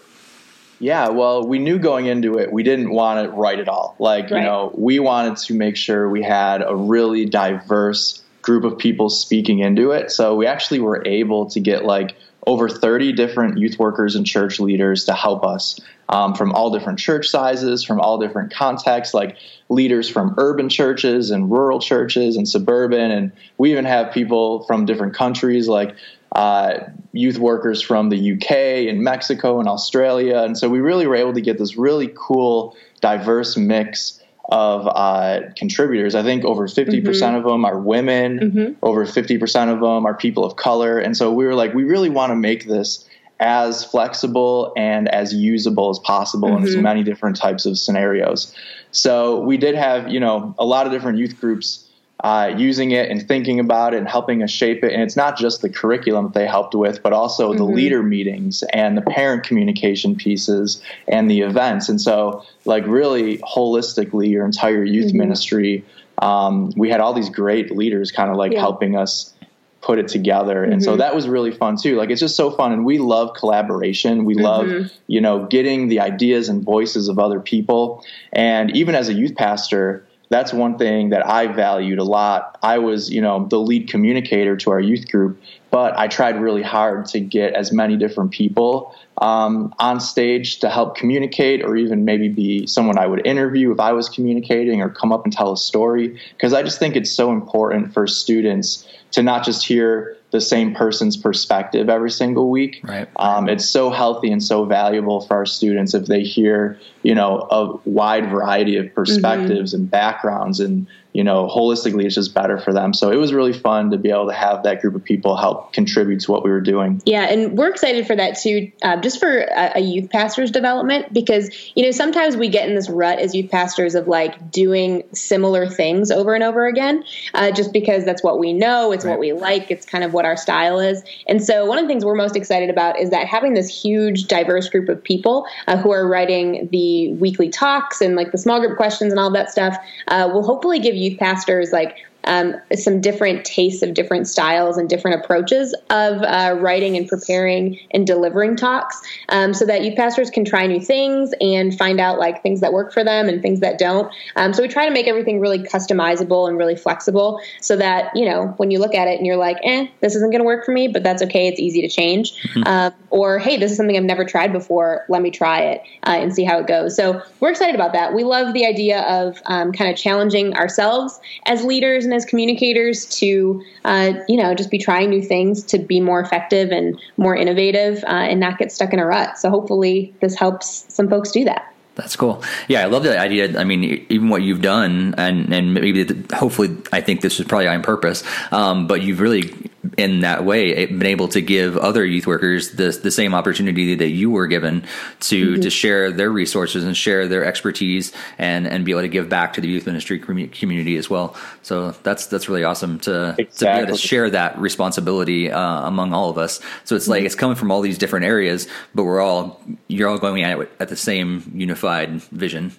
Yeah, 0.79 1.09
well, 1.09 1.47
we 1.47 1.59
knew 1.59 1.79
going 1.79 2.07
into 2.07 2.39
it, 2.39 2.53
we 2.53 2.63
didn't 2.63 2.91
want 2.91 3.25
to 3.25 3.35
write 3.35 3.59
it 3.59 3.69
all. 3.69 3.97
Like, 3.99 4.31
right. 4.31 4.41
you 4.41 4.45
know, 4.45 4.73
we 4.77 4.99
wanted 4.99 5.39
to 5.39 5.55
make 5.55 5.77
sure 5.77 6.09
we 6.09 6.23
had 6.23 6.63
a 6.63 6.77
really 6.77 7.25
diverse 7.25 8.23
group 8.43 8.65
of 8.65 8.79
people 8.79 9.09
speaking 9.09 9.61
into 9.61 9.93
it. 9.93 10.11
So 10.11 10.35
we 10.37 10.47
actually 10.47 10.81
were 10.81 11.03
able 11.07 11.47
to 11.51 11.61
get 11.61 11.85
like 11.85 12.15
over 12.47 12.69
30 12.69 13.13
different 13.13 13.59
youth 13.59 13.79
workers 13.79 14.15
and 14.15 14.25
church 14.25 14.61
leaders 14.61 15.05
to 15.05 15.13
help 15.13 15.45
us 15.45 15.81
um, 16.09 16.35
from 16.35 16.53
all 16.53 16.71
different 16.71 16.99
church 16.99 17.29
sizes, 17.29 17.83
from 17.85 18.01
all 18.01 18.19
different 18.19 18.53
contexts, 18.53 19.13
like 19.13 19.37
leaders 19.69 20.09
from 20.09 20.35
urban 20.39 20.69
churches 20.69 21.31
and 21.31 21.51
rural 21.51 21.81
churches 21.81 22.37
and 22.37 22.49
suburban. 22.49 23.11
And 23.11 23.33
we 23.59 23.73
even 23.73 23.85
have 23.85 24.13
people 24.13 24.63
from 24.65 24.87
different 24.87 25.15
countries, 25.15 25.67
like 25.67 25.97
uh, 26.33 26.79
youth 27.13 27.39
workers 27.39 27.83
from 27.83 28.11
the 28.11 28.33
UK 28.33 28.51
and 28.89 29.03
Mexico 29.03 29.59
and 29.59 29.69
Australia. 29.69 30.39
And 30.39 30.57
so 30.57 30.69
we 30.69 30.79
really 30.79 31.07
were 31.07 31.17
able 31.17 31.35
to 31.35 31.41
get 31.41 31.59
this 31.59 31.77
really 31.77 32.13
cool, 32.15 32.77
diverse 33.01 33.57
mix 33.57 34.16
of 34.49 34.87
uh, 34.87 35.41
contributors. 35.57 36.15
I 36.15 36.23
think 36.23 36.45
over 36.45 36.69
50% 36.69 37.03
mm-hmm. 37.03 37.35
of 37.35 37.45
them 37.45 37.65
are 37.65 37.79
women, 37.79 38.39
mm-hmm. 38.39 38.85
over 38.85 39.05
50% 39.05 39.73
of 39.73 39.81
them 39.81 40.07
are 40.07 40.15
people 40.15 40.45
of 40.45 40.57
color. 40.57 40.99
And 40.99 41.17
so 41.17 41.33
we 41.33 41.47
were 41.47 41.55
like, 41.55 41.75
we 41.75 41.85
really 41.85 42.11
want 42.11 42.31
to 42.31 42.37
make 42.37 42.67
this 42.67 43.05
as 43.39 43.85
flexible 43.85 44.73
and 44.77 45.09
as 45.09 45.35
usable 45.35 45.91
as 45.91 45.99
possible 45.99 46.49
mm-hmm. 46.49 46.65
in 46.65 46.69
as 46.69 46.77
many 46.77 47.03
different 47.03 47.37
types 47.37 47.67
of 47.67 47.79
scenarios. 47.79 48.55
So 48.93 49.41
we 49.41 49.57
did 49.57 49.75
have, 49.75 50.09
you 50.09 50.21
know, 50.21 50.55
a 50.59 50.65
lot 50.65 50.87
of 50.87 50.93
different 50.93 51.19
youth 51.19 51.39
groups 51.41 51.86
uh, 52.21 52.55
using 52.57 52.93
it 52.93 53.11
and 53.11 53.27
thinking 53.27 53.61
about 53.61 53.93
it 53.95 53.99
and 53.99 54.09
helping 54.09 54.43
us 54.43 54.51
shape 54.51 54.83
it. 54.83 54.93
And 54.93 55.03
it's 55.03 55.17
not 55.17 55.37
just 55.37 55.61
the 55.61 55.69
curriculum 55.69 56.27
that 56.27 56.35
they 56.35 56.47
helped 56.47 56.75
with, 56.75 57.03
but 57.03 57.13
also 57.13 57.51
mm-hmm. 57.51 57.59
the 57.59 57.65
leader 57.65 58.03
meetings 58.03 58.63
and 58.73 58.97
the 58.97 59.03
parent 59.03 59.45
communication 59.45 60.17
pieces 60.17 60.83
and 61.09 61.31
the 61.31 61.41
events. 61.41 61.89
And 61.89 62.01
so, 62.01 62.45
like, 62.65 62.87
really 62.87 63.39
holistically, 63.39 64.31
your 64.31 64.47
entire 64.47 64.83
youth 64.83 65.09
mm-hmm. 65.09 65.19
ministry, 65.19 65.85
um, 66.19 66.73
we 66.77 66.89
had 66.89 67.01
all 67.01 67.13
these 67.13 67.29
great 67.29 67.71
leaders 67.71 68.11
kind 68.13 68.31
of 68.31 68.37
like 68.37 68.53
yeah. 68.53 68.61
helping 68.61 68.97
us 68.97 69.35
put 69.83 69.99
it 69.99 70.09
together. 70.09 70.65
And 70.65 70.75
mm-hmm. 70.75 70.83
so 70.83 70.97
that 70.97 71.15
was 71.15 71.29
really 71.29 71.53
fun 71.53 71.77
too. 71.77 71.97
Like 71.97 72.11
it's 72.11 72.21
just 72.21 72.35
so 72.35 72.51
fun. 72.51 72.73
And 72.73 72.85
we 72.85 72.99
love 72.99 73.35
collaboration. 73.35 74.25
We 74.25 74.35
love, 74.35 74.67
mm-hmm. 74.67 74.89
you 75.07 75.21
know, 75.21 75.47
getting 75.47 75.89
the 75.89 76.01
ideas 76.01 76.49
and 76.49 76.65
voices 76.65 77.09
of 77.09 77.19
other 77.19 77.39
people. 77.39 78.05
And 78.33 78.75
even 78.75 78.95
as 78.95 79.09
a 79.09 79.15
youth 79.15 79.37
pastor, 79.37 80.06
that's 80.29 80.53
one 80.53 80.79
thing 80.79 81.11
that 81.11 81.27
I 81.27 81.47
valued 81.47 81.99
a 81.99 82.05
lot. 82.05 82.59
I 82.63 82.79
was, 82.79 83.11
you 83.11 83.21
know, 83.21 83.47
the 83.49 83.59
lead 83.59 83.89
communicator 83.89 84.57
to 84.57 84.71
our 84.71 84.81
youth 84.81 85.11
group, 85.11 85.41
but 85.71 85.97
I 85.99 86.09
tried 86.09 86.41
really 86.41 86.63
hard 86.63 87.07
to 87.07 87.21
get 87.21 87.55
as 87.55 87.73
many 87.73 87.97
different 87.97 88.33
people 88.33 88.95
um, 89.19 89.75
on 89.79 90.01
stage 90.01 90.59
to 90.61 90.71
help 90.71 90.97
communicate, 90.97 91.65
or 91.65 91.77
even 91.77 92.05
maybe 92.05 92.29
be 92.29 92.67
someone 92.67 92.99
I 92.99 93.07
would 93.07 93.27
interview 93.27 93.73
if 93.73 93.81
I 93.81 93.93
was 93.93 94.09
communicating, 94.09 94.83
or 94.83 94.91
come 94.91 95.13
up 95.13 95.25
and 95.25 95.33
tell 95.33 95.53
a 95.53 95.57
story. 95.57 96.21
Because 96.33 96.53
I 96.53 96.63
just 96.63 96.79
think 96.79 96.97
it's 96.97 97.11
so 97.11 97.33
important 97.33 97.93
for 97.95 98.07
students 98.07 98.87
to 99.13 99.23
not 99.23 99.45
just 99.45 99.67
hear 99.67 100.17
the 100.33 100.41
same 100.41 100.75
person's 100.75 101.17
perspective 101.17 101.89
every 101.89 102.11
single 102.11 102.51
week. 102.51 102.81
Right. 102.83 103.09
Um, 103.17 103.49
it's 103.49 103.67
so 103.67 103.91
healthy 103.91 104.31
and 104.31 104.43
so 104.43 104.65
valuable 104.65 105.21
for 105.21 105.37
our 105.37 105.47
students 105.47 105.95
if 105.95 106.07
they 106.07 106.23
hear, 106.23 106.79
you 107.03 107.15
know, 107.15 107.47
a 107.51 107.79
wide 107.89 108.29
variety 108.29 108.77
of 108.77 108.93
perspectives 108.95 109.73
mm-hmm. 109.73 109.83
and 109.83 109.91
backgrounds, 109.91 110.61
and 110.61 110.87
you 111.17 111.25
know, 111.25 111.49
holistically, 111.49 112.05
it's 112.05 112.15
just 112.15 112.35
better 112.35 112.59
for 112.59 112.75
them. 112.75 112.93
So 112.93 113.11
it 113.11 113.17
was 113.17 113.33
really 113.33 113.55
fun 113.55 113.91
to 113.91 113.97
be 113.97 114.11
able 114.11 114.27
to 114.27 114.35
have 114.35 114.65
that 114.65 114.83
group 114.83 114.95
of 114.95 115.03
people 115.03 115.35
help 115.35 115.73
contribute 115.73 116.21
to 116.21 116.31
what 116.31 116.45
we 116.45 116.51
were 116.51 116.61
doing. 116.61 117.01
Yeah, 117.07 117.23
and 117.23 117.57
we're 117.57 117.71
excited 117.71 118.07
for 118.07 118.15
that 118.17 118.37
too, 118.39 118.71
uh, 118.83 119.01
just 119.01 119.19
for 119.19 119.39
a, 119.39 119.73
a, 119.77 119.81
youth 119.81 120.11
pastor's 120.11 120.51
development 120.51 121.15
because 121.15 121.49
you 121.75 121.83
know 121.83 121.91
sometimes 121.91 122.37
we 122.37 122.51
get 122.51 122.69
in 122.69 122.75
this 122.75 122.91
rut 122.91 123.19
as 123.19 123.35
youth 123.35 123.51
pastors 123.51 123.95
of 123.95 124.07
like 124.07 124.51
doing 124.51 125.05
similar 125.15 125.67
things 125.67 126.11
over 126.11 126.35
and 126.35 126.45
over 126.45 126.67
again, 126.67 127.03
uh, 127.33 127.51
just 127.51 127.73
because 127.73 128.05
that's 128.05 128.23
what 128.23 128.39
we 128.39 128.53
know, 128.53 128.93
it's 128.93 129.07
right. 129.07 129.13
what 129.13 129.19
we 129.19 129.33
like, 129.33 129.71
it's 129.71 129.87
kind 129.87 130.05
of 130.05 130.13
what 130.13 130.27
our 130.27 130.37
style 130.37 130.79
is. 130.79 131.03
And 131.27 131.43
so 131.43 131.65
one 131.65 131.79
of 131.79 131.85
the 131.85 131.89
things 131.89 132.05
we're 132.05 132.15
most 132.15 132.37
excited 132.37 132.69
about 132.69 133.01
is 133.01 133.09
that 133.09 133.27
having 133.27 133.55
this 133.55 133.71
huge, 133.71 134.25
diverse 134.25 134.69
group 134.69 134.91
of 134.91 135.03
people 135.03 135.47
uh, 135.67 135.79
who 135.79 135.91
are 135.93 136.07
writing 136.07 136.69
the 136.73 137.15
weekly 137.15 137.49
talks 137.49 138.03
and 138.03 138.17
like 138.17 138.33
the 138.33 138.39
small 138.39 138.61
group 138.61 138.77
questions 138.77 139.15
and 139.15 139.19
all 139.19 139.31
that 139.31 139.51
stuff 139.51 139.79
uh, 140.09 140.29
will 140.31 140.43
hopefully 140.43 140.79
give 140.79 140.95
youth 141.07 141.19
pastors 141.19 141.73
like 141.73 141.97
um, 142.27 142.55
some 142.75 143.01
different 143.01 143.45
tastes 143.45 143.83
of 143.83 143.95
different 143.95 144.29
styles 144.29 144.77
and 144.77 144.89
different 144.89 145.25
approaches 145.25 145.75
of 145.91 146.23
uh, 146.23 146.57
writing 146.59 146.97
and 146.97 147.09
preparing 147.09 147.79
and 147.93 148.07
delivering 148.07 148.57
talks 148.57 149.01
um, 149.29 149.55
so 149.55 149.65
that 149.65 149.85
youth 149.85 149.97
pastors 149.97 150.31
can 150.31 150.45
try 150.45 150.67
new 150.67 150.81
things 150.81 151.33
and 151.41 151.77
find 151.77 152.01
out 152.01 152.19
like 152.19 152.43
things 152.43 152.61
that 152.61 152.73
work 152.73 152.93
for 152.93 153.05
them 153.05 153.29
and 153.29 153.43
things 153.43 153.61
that 153.61 153.79
don't. 153.79 154.13
Um, 154.37 154.53
so 154.53 154.63
we 154.63 154.69
try 154.69 154.87
to 154.87 154.93
make 154.93 155.07
everything 155.07 155.41
really 155.41 155.59
customizable 155.59 156.49
and 156.49 156.59
really 156.59 156.77
flexible 156.77 157.41
so 157.61 157.77
that, 157.77 158.15
you 158.15 158.25
know, 158.25 158.55
when 158.57 158.71
you 158.71 158.79
look 158.79 158.95
at 158.95 159.09
it 159.09 159.17
and 159.19 159.27
you're 159.27 159.37
like, 159.37 159.59
eh, 159.63 159.87
this 160.01 160.15
isn't 160.15 160.31
going 160.31 160.41
to 160.41 160.47
work 160.47 160.65
for 160.65 160.73
me, 160.73 160.89
but 160.89 161.03
that's 161.03 161.23
okay. 161.23 161.47
It's 161.47 161.61
easy 161.61 161.81
to 161.83 161.89
change. 161.89 162.35
Mm-hmm. 162.43 162.63
Um, 162.67 162.95
or, 163.11 163.39
hey, 163.39 163.57
this 163.57 163.71
is 163.71 163.77
something 163.77 163.97
I've 163.97 164.05
never 164.05 164.25
tried 164.25 164.53
before. 164.53 165.05
Let 165.09 165.23
me 165.23 165.31
try 165.31 165.61
it 165.61 165.83
uh, 166.05 166.17
and 166.19 166.35
see 166.35 166.45
how 166.45 166.59
it 166.59 166.67
goes. 166.67 166.97
So 166.97 167.23
we're 167.41 167.51
excited 167.51 167.75
about 167.75 167.93
that. 167.93 168.15
We 168.15 168.25
love 168.25 168.53
the 168.53 168.67
idea 168.67 169.03
of 169.03 169.41
um, 169.47 169.73
kind 169.73 169.91
of 169.91 169.97
challenging 169.97 170.55
ourselves 170.55 171.19
as 171.47 171.65
leaders 171.65 172.05
and 172.05 172.13
as 172.17 172.25
communicators 172.25 173.07
to, 173.21 173.63
uh, 173.85 174.15
you 174.29 174.37
know, 174.37 174.55
just 174.55 174.71
be 174.71 174.79
trying 174.79 175.11
new 175.11 175.23
things 175.23 175.63
to 175.65 175.79
be 175.79 176.01
more 176.01 176.21
effective 176.21 176.71
and 176.71 176.99
more 177.17 177.37
innovative 177.37 178.03
uh, 178.05 178.27
and 178.31 178.41
not 178.41 178.59
get 178.59 178.73
stuck 178.73 178.93
in 178.93 178.99
a 178.99 179.07
rut. 179.07 179.39
So 179.39 179.51
hopefully 179.51 180.13
this 180.21 180.35
helps 180.35 180.93
some 180.93 181.09
folks 181.09 181.31
do 181.31 181.45
that. 181.45 181.73
That's 181.95 182.15
cool. 182.15 182.43
Yeah, 182.69 182.83
I 182.83 182.87
love 182.87 183.05
that 183.05 183.19
idea. 183.19 183.59
I 183.59 183.65
mean, 183.65 184.05
even 184.11 184.29
what 184.29 184.43
you've 184.43 184.61
done, 184.61 185.15
and 185.17 185.51
and 185.53 185.73
maybe 185.73 186.07
hopefully, 186.35 186.77
I 186.93 187.01
think 187.01 187.23
this 187.23 187.41
is 187.41 187.47
probably 187.47 187.69
on 187.69 187.83
purpose. 187.83 188.23
Um, 188.53 188.87
but 188.87 189.01
you've 189.03 189.21
really 189.21 189.51
in 189.97 190.21
that 190.21 190.45
way 190.45 190.87
been 190.87 191.07
able 191.07 191.29
to 191.29 191.41
give 191.41 191.77
other 191.77 192.05
youth 192.05 192.27
workers 192.27 192.73
the 192.73 192.99
the 193.03 193.11
same 193.11 193.35
opportunity 193.35 193.95
that 193.95 194.09
you 194.09 194.31
were 194.31 194.47
given 194.47 194.85
to 195.21 195.53
mm-hmm. 195.53 195.61
to 195.61 195.71
share 195.71 196.13
their 196.13 196.31
resources 196.31 196.85
and 196.85 196.97
share 196.97 197.29
their 197.29 197.45
expertise 197.45 198.13
and 198.39 198.67
and 198.67 198.85
be 198.85 198.93
able 198.93 199.03
to 199.03 199.09
give 199.09 199.29
back 199.29 199.53
to 199.55 199.61
the 199.61 199.69
youth 199.69 199.87
ministry 199.87 200.19
community 200.19 200.97
as 200.97 201.11
well. 201.11 201.37
So 201.63 201.93
that's 202.03 202.27
that's 202.27 202.49
really 202.49 202.65
awesome 202.65 202.99
to 203.01 203.35
exactly. 203.39 203.45
to 203.45 203.65
be 203.65 203.89
able 203.89 203.97
to 203.99 204.07
share 204.07 204.31
that 204.31 204.59
responsibility 204.59 205.51
uh, 205.51 205.87
among 205.87 206.13
all 206.13 206.31
of 206.31 206.39
us. 206.39 206.61
So 206.85 206.97
it's 206.97 207.05
mm-hmm. 207.05 207.13
like 207.13 207.25
it's 207.25 207.35
coming 207.35 207.57
from 207.57 207.71
all 207.71 207.81
these 207.81 207.99
different 207.99 208.27
areas, 208.27 208.69
but 208.95 209.05
we're 209.05 209.21
all 209.21 209.61
you're 209.89 210.09
all 210.09 210.19
going 210.19 210.43
at 210.43 210.59
it 210.59 210.71
at 210.81 210.89
the 210.89 210.97
same 210.97 211.51
unified 211.55 212.23
vision. 212.23 212.73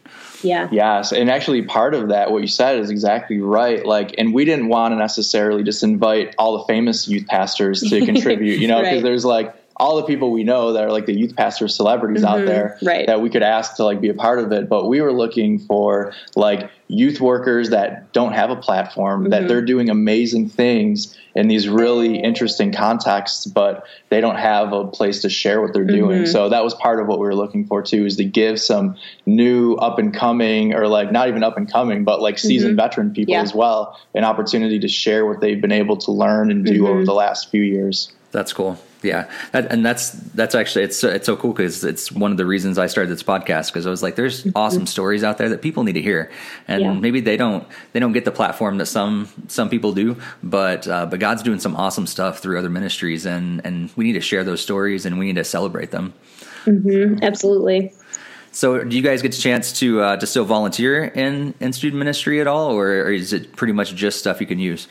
Yeah. 0.44 0.68
Yes. 0.72 1.12
And 1.12 1.30
actually, 1.30 1.64
part 1.64 1.94
of 1.94 2.10
that, 2.10 2.32
what 2.32 2.42
you 2.42 2.48
said 2.48 2.80
is 2.80 2.90
exactly 2.90 3.40
right. 3.40 3.86
Like, 3.86 4.16
and 4.18 4.34
we 4.34 4.46
didn't 4.46 4.68
want 4.68 4.92
to 4.92 4.96
necessarily 4.98 5.64
just 5.64 5.84
invite 5.84 6.36
all 6.38 6.60
the 6.60 6.66
famous 6.66 6.97
youth 7.06 7.28
pastors 7.28 7.82
to 7.82 8.06
contribute, 8.06 8.60
you 8.60 8.70
know, 8.70 8.80
because 8.80 8.94
right. 8.94 9.04
there's 9.04 9.26
like, 9.26 9.54
all 9.80 9.96
the 9.96 10.04
people 10.04 10.32
we 10.32 10.44
know 10.44 10.74
that 10.74 10.84
are 10.84 10.92
like 10.92 11.06
the 11.06 11.16
youth 11.16 11.36
pastor 11.36 11.68
celebrities 11.68 12.24
mm-hmm, 12.24 12.42
out 12.42 12.46
there 12.46 12.78
right. 12.82 13.06
that 13.06 13.22
we 13.22 13.30
could 13.30 13.44
ask 13.44 13.76
to 13.76 13.84
like 13.84 14.02
be 14.02 14.10
a 14.10 14.14
part 14.14 14.40
of 14.40 14.52
it. 14.52 14.68
But 14.68 14.88
we 14.88 15.02
were 15.02 15.14
looking 15.14 15.60
for 15.60 16.14
like 16.36 16.70
youth 16.88 17.22
workers 17.22 17.70
that 17.70 18.12
don't 18.12 18.34
have 18.34 18.50
a 18.50 18.56
platform, 18.56 19.22
mm-hmm. 19.22 19.30
that 19.32 19.48
they're 19.48 19.62
doing 19.62 19.90
amazing 19.90 20.50
things 20.50 21.16
in 21.36 21.48
these 21.48 21.70
really 21.70 22.18
interesting 22.18 22.72
contexts, 22.72 23.46
but 23.46 23.86
they 24.10 24.20
don't 24.20 24.38
have 24.38 24.74
a 24.74 24.88
place 24.88 25.22
to 25.22 25.30
share 25.30 25.62
what 25.62 25.74
they're 25.74 25.86
doing. 25.86 26.24
Mm-hmm. 26.24 26.32
So 26.32 26.50
that 26.50 26.64
was 26.64 26.74
part 26.74 27.00
of 27.00 27.06
what 27.06 27.20
we 27.20 27.28
were 27.28 27.36
looking 27.36 27.68
for 27.68 27.84
too, 27.84 28.08
is 28.08 28.16
to 28.16 28.24
give 28.24 28.60
some 28.60 28.96
new 29.28 29.76
up 29.76 30.00
and 30.00 30.12
coming 30.12 30.74
or 30.74 30.88
like 30.88 31.12
not 31.12 31.28
even 31.28 31.44
up 31.44 31.56
and 31.56 31.72
coming, 31.72 32.04
but 32.04 32.20
like 32.20 32.40
seasoned 32.40 32.72
mm-hmm. 32.72 32.88
veteran 32.88 33.14
people 33.14 33.34
yeah. 33.34 33.42
as 33.42 33.54
well, 33.54 34.00
an 34.16 34.24
opportunity 34.24 34.80
to 34.80 34.88
share 34.88 35.28
what 35.28 35.40
they've 35.40 35.62
been 35.62 35.72
able 35.72 35.98
to 35.98 36.12
learn 36.12 36.50
and 36.50 36.66
do 36.66 36.88
over 36.88 36.96
mm-hmm. 36.96 37.06
the 37.06 37.14
last 37.14 37.52
few 37.52 37.62
years. 37.62 38.12
That's 38.32 38.54
cool. 38.54 38.80
Yeah, 39.08 39.30
that, 39.52 39.72
and 39.72 39.86
that's 39.86 40.12
that's 40.12 40.54
actually 40.54 40.84
it's 40.84 41.04
it's 41.04 41.26
so 41.26 41.36
cool 41.36 41.54
because 41.54 41.84
it's 41.84 42.12
one 42.12 42.32
of 42.32 42.38
the 42.38 42.46
reasons 42.46 42.78
I 42.78 42.88
started 42.88 43.10
this 43.10 43.24
podcast 43.24 43.68
because 43.68 43.88
I 43.88 43.90
was 43.90 44.04
like, 44.04 44.16
there's 44.16 44.42
mm-hmm. 44.42 44.52
awesome 44.56 44.86
stories 44.86 45.24
out 45.24 45.38
there 45.38 45.50
that 45.50 45.62
people 45.62 45.84
need 45.84 45.94
to 45.94 46.02
hear, 46.02 46.32
and 46.68 46.82
yeah. 46.82 46.94
maybe 46.94 47.22
they 47.22 47.38
don't 47.38 47.66
they 47.94 48.00
don't 48.00 48.14
get 48.14 48.26
the 48.26 48.32
platform 48.32 48.78
that 48.80 48.88
some 48.88 49.30
some 49.48 49.70
people 49.70 49.94
do, 49.94 50.18
but 50.44 50.88
uh, 50.88 51.06
but 51.06 51.20
God's 51.20 51.44
doing 51.44 51.60
some 51.60 51.76
awesome 51.76 52.06
stuff 52.06 52.40
through 52.40 52.60
other 52.60 52.70
ministries, 52.70 53.26
and 53.26 53.66
and 53.66 53.90
we 53.96 54.06
need 54.06 54.14
to 54.14 54.22
share 54.22 54.44
those 54.44 54.62
stories 54.62 55.06
and 55.06 55.18
we 55.18 55.28
need 55.28 55.36
to 55.36 55.44
celebrate 55.44 55.92
them. 55.92 56.14
Mm-hmm, 56.66 57.24
absolutely. 57.24 57.94
So, 58.52 58.84
do 58.84 58.96
you 58.96 59.04
guys 59.04 59.22
get 59.22 59.38
a 59.38 59.40
chance 59.40 59.72
to 59.80 60.02
uh, 60.02 60.18
to 60.18 60.26
still 60.26 60.46
volunteer 60.46 61.04
in 61.04 61.54
in 61.60 61.74
student 61.74 62.00
ministry 62.00 62.42
at 62.42 62.48
all, 62.48 62.72
or, 62.72 62.88
or 63.04 63.12
is 63.12 63.32
it 63.32 63.56
pretty 63.56 63.74
much 63.74 63.94
just 63.96 64.20
stuff 64.20 64.42
you 64.42 64.48
can 64.48 64.60
use? 64.60 64.88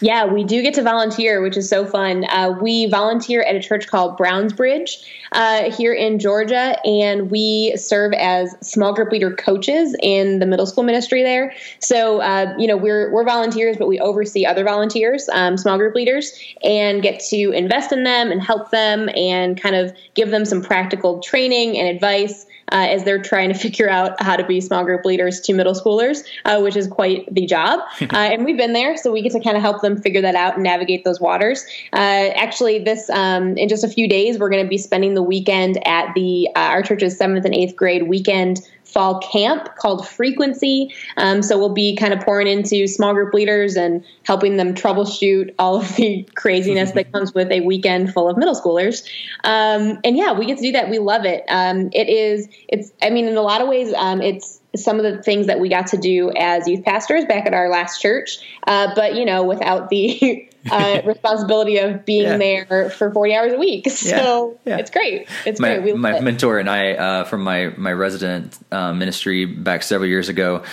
Yeah, 0.00 0.24
we 0.24 0.44
do 0.44 0.62
get 0.62 0.74
to 0.74 0.82
volunteer, 0.82 1.42
which 1.42 1.56
is 1.56 1.68
so 1.68 1.84
fun. 1.84 2.24
Uh, 2.30 2.56
we 2.60 2.86
volunteer 2.86 3.42
at 3.42 3.54
a 3.54 3.60
church 3.60 3.86
called 3.86 4.16
Browns 4.16 4.52
Bridge 4.52 4.98
uh, 5.32 5.70
here 5.70 5.92
in 5.92 6.18
Georgia, 6.18 6.76
and 6.86 7.30
we 7.30 7.74
serve 7.76 8.14
as 8.14 8.56
small 8.66 8.94
group 8.94 9.12
leader 9.12 9.34
coaches 9.34 9.94
in 10.02 10.38
the 10.38 10.46
middle 10.46 10.64
school 10.64 10.84
ministry 10.84 11.22
there. 11.22 11.52
So, 11.80 12.20
uh, 12.20 12.54
you 12.58 12.66
know, 12.66 12.78
we're 12.78 13.12
we're 13.12 13.24
volunteers, 13.24 13.76
but 13.76 13.88
we 13.88 14.00
oversee 14.00 14.46
other 14.46 14.64
volunteers, 14.64 15.28
um, 15.32 15.58
small 15.58 15.76
group 15.76 15.94
leaders, 15.94 16.32
and 16.64 17.02
get 17.02 17.20
to 17.28 17.50
invest 17.50 17.92
in 17.92 18.04
them 18.04 18.32
and 18.32 18.42
help 18.42 18.70
them 18.70 19.10
and 19.14 19.60
kind 19.60 19.76
of 19.76 19.92
give 20.14 20.30
them 20.30 20.46
some 20.46 20.62
practical 20.62 21.20
training 21.20 21.76
and 21.76 21.88
advice 21.88 22.46
uh, 22.72 22.86
as 22.88 23.04
they're 23.04 23.22
trying 23.22 23.52
to 23.52 23.58
figure 23.58 23.88
out 23.88 24.20
how 24.22 24.36
to 24.36 24.44
be 24.44 24.60
small 24.60 24.84
group 24.84 25.04
leaders 25.04 25.40
to 25.40 25.54
middle 25.54 25.74
schoolers, 25.74 26.24
uh, 26.44 26.60
which 26.60 26.76
is 26.76 26.86
quite 26.86 27.32
the 27.32 27.46
job. 27.46 27.80
uh, 28.00 28.06
and 28.12 28.44
we've 28.44 28.56
been 28.56 28.72
there, 28.72 28.96
so 28.96 29.12
we 29.12 29.22
get 29.22 29.32
to 29.32 29.40
kind 29.40 29.56
of 29.56 29.62
help 29.62 29.82
them 29.82 30.00
figure 30.00 30.20
that 30.20 30.34
out 30.34 30.54
and 30.54 30.62
navigate 30.62 31.04
those 31.04 31.20
waters. 31.20 31.64
Uh, 31.92 32.30
actually, 32.36 32.78
this 32.78 33.08
um, 33.10 33.56
in 33.56 33.68
just 33.68 33.84
a 33.84 33.88
few 33.88 34.08
days, 34.08 34.38
we're 34.38 34.50
going 34.50 34.64
to 34.64 34.68
be 34.68 34.78
spending 34.78 35.14
the 35.14 35.22
weekend 35.22 35.86
at 35.86 36.12
the 36.14 36.48
uh, 36.56 36.60
our 36.60 36.82
church's 36.82 37.16
seventh 37.16 37.44
and 37.44 37.54
eighth 37.54 37.76
grade 37.76 38.08
weekend 38.08 38.60
fall 38.92 39.20
camp 39.20 39.76
called 39.76 40.06
Frequency. 40.06 40.94
Um, 41.16 41.42
so 41.42 41.58
we'll 41.58 41.74
be 41.74 41.96
kind 41.96 42.12
of 42.12 42.20
pouring 42.20 42.46
into 42.46 42.86
small 42.86 43.14
group 43.14 43.32
leaders 43.32 43.76
and 43.76 44.04
helping 44.24 44.56
them 44.56 44.74
troubleshoot 44.74 45.54
all 45.58 45.76
of 45.76 45.96
the 45.96 46.28
craziness 46.34 46.92
that 46.92 47.12
comes 47.12 47.34
with 47.34 47.50
a 47.50 47.60
weekend 47.60 48.12
full 48.12 48.28
of 48.28 48.36
middle 48.36 48.54
schoolers. 48.54 49.06
Um, 49.44 49.98
and 50.04 50.16
yeah, 50.16 50.32
we 50.32 50.46
get 50.46 50.58
to 50.58 50.62
do 50.62 50.72
that. 50.72 50.90
We 50.90 50.98
love 50.98 51.24
it. 51.24 51.44
Um, 51.48 51.90
it 51.92 52.08
is, 52.08 52.48
it's, 52.68 52.92
I 53.02 53.10
mean, 53.10 53.26
in 53.26 53.36
a 53.36 53.42
lot 53.42 53.60
of 53.60 53.68
ways, 53.68 53.92
um, 53.94 54.20
it's, 54.20 54.60
some 54.76 55.00
of 55.00 55.02
the 55.02 55.20
things 55.22 55.48
that 55.48 55.58
we 55.58 55.68
got 55.68 55.88
to 55.88 55.96
do 55.96 56.30
as 56.36 56.68
youth 56.68 56.84
pastors 56.84 57.24
back 57.24 57.44
at 57.44 57.52
our 57.52 57.68
last 57.68 58.00
church, 58.00 58.38
uh, 58.68 58.94
but 58.94 59.16
you 59.16 59.24
know, 59.24 59.42
without 59.42 59.88
the 59.88 60.48
uh, 60.70 61.00
responsibility 61.06 61.78
of 61.78 62.04
being 62.04 62.24
yeah. 62.24 62.36
there 62.66 62.90
for 62.90 63.10
40 63.10 63.34
hours 63.34 63.52
a 63.52 63.58
week. 63.58 63.88
So 64.00 64.58
yeah. 64.64 64.72
Yeah. 64.72 64.80
it's 64.80 64.90
great. 64.90 65.28
It's 65.44 65.60
my, 65.60 65.78
great. 65.78 65.96
my 65.96 66.20
mentor 66.20 66.58
and 66.58 66.70
I, 66.70 66.92
uh, 66.92 67.24
from 67.24 67.42
my, 67.42 67.68
my 67.76 67.92
resident 67.92 68.58
uh, 68.72 68.92
ministry 68.92 69.44
back 69.44 69.82
several 69.82 70.08
years 70.08 70.28
ago, 70.28 70.64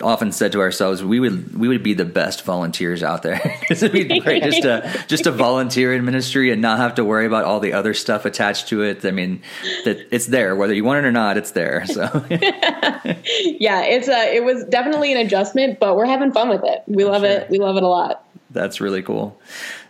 often 0.00 0.32
said 0.32 0.52
to 0.52 0.60
ourselves, 0.60 1.02
we 1.02 1.18
would, 1.18 1.58
we 1.58 1.66
would 1.68 1.82
be 1.82 1.92
the 1.92 2.04
best 2.04 2.44
volunteers 2.44 3.02
out 3.02 3.22
there. 3.22 3.40
it'd 3.70 3.92
be 3.92 4.20
great 4.20 4.44
just 4.44 4.62
to, 4.62 5.04
just 5.08 5.24
to 5.24 5.32
volunteer 5.32 5.92
in 5.92 6.04
ministry 6.04 6.50
and 6.52 6.62
not 6.62 6.78
have 6.78 6.94
to 6.94 7.04
worry 7.04 7.26
about 7.26 7.44
all 7.44 7.58
the 7.60 7.72
other 7.72 7.94
stuff 7.94 8.24
attached 8.24 8.68
to 8.68 8.82
it. 8.82 9.04
I 9.04 9.10
mean, 9.10 9.42
that 9.84 10.06
it's 10.14 10.26
there, 10.26 10.54
whether 10.54 10.72
you 10.72 10.84
want 10.84 11.04
it 11.04 11.08
or 11.08 11.12
not, 11.12 11.36
it's 11.36 11.50
there. 11.50 11.84
So 11.86 12.24
yeah, 12.30 13.82
it's 13.82 14.08
a, 14.08 14.36
it 14.36 14.44
was 14.44 14.64
definitely 14.64 15.12
an 15.12 15.18
adjustment, 15.18 15.78
but 15.80 15.96
we're 15.96 16.06
having 16.06 16.32
fun 16.32 16.48
with 16.48 16.62
it. 16.64 16.84
We 16.86 17.04
love 17.04 17.22
sure. 17.22 17.30
it. 17.30 17.50
We 17.50 17.58
love 17.58 17.76
it 17.76 17.82
a 17.82 17.88
lot. 17.88 18.24
That's 18.50 18.80
really 18.80 19.02
cool. 19.02 19.40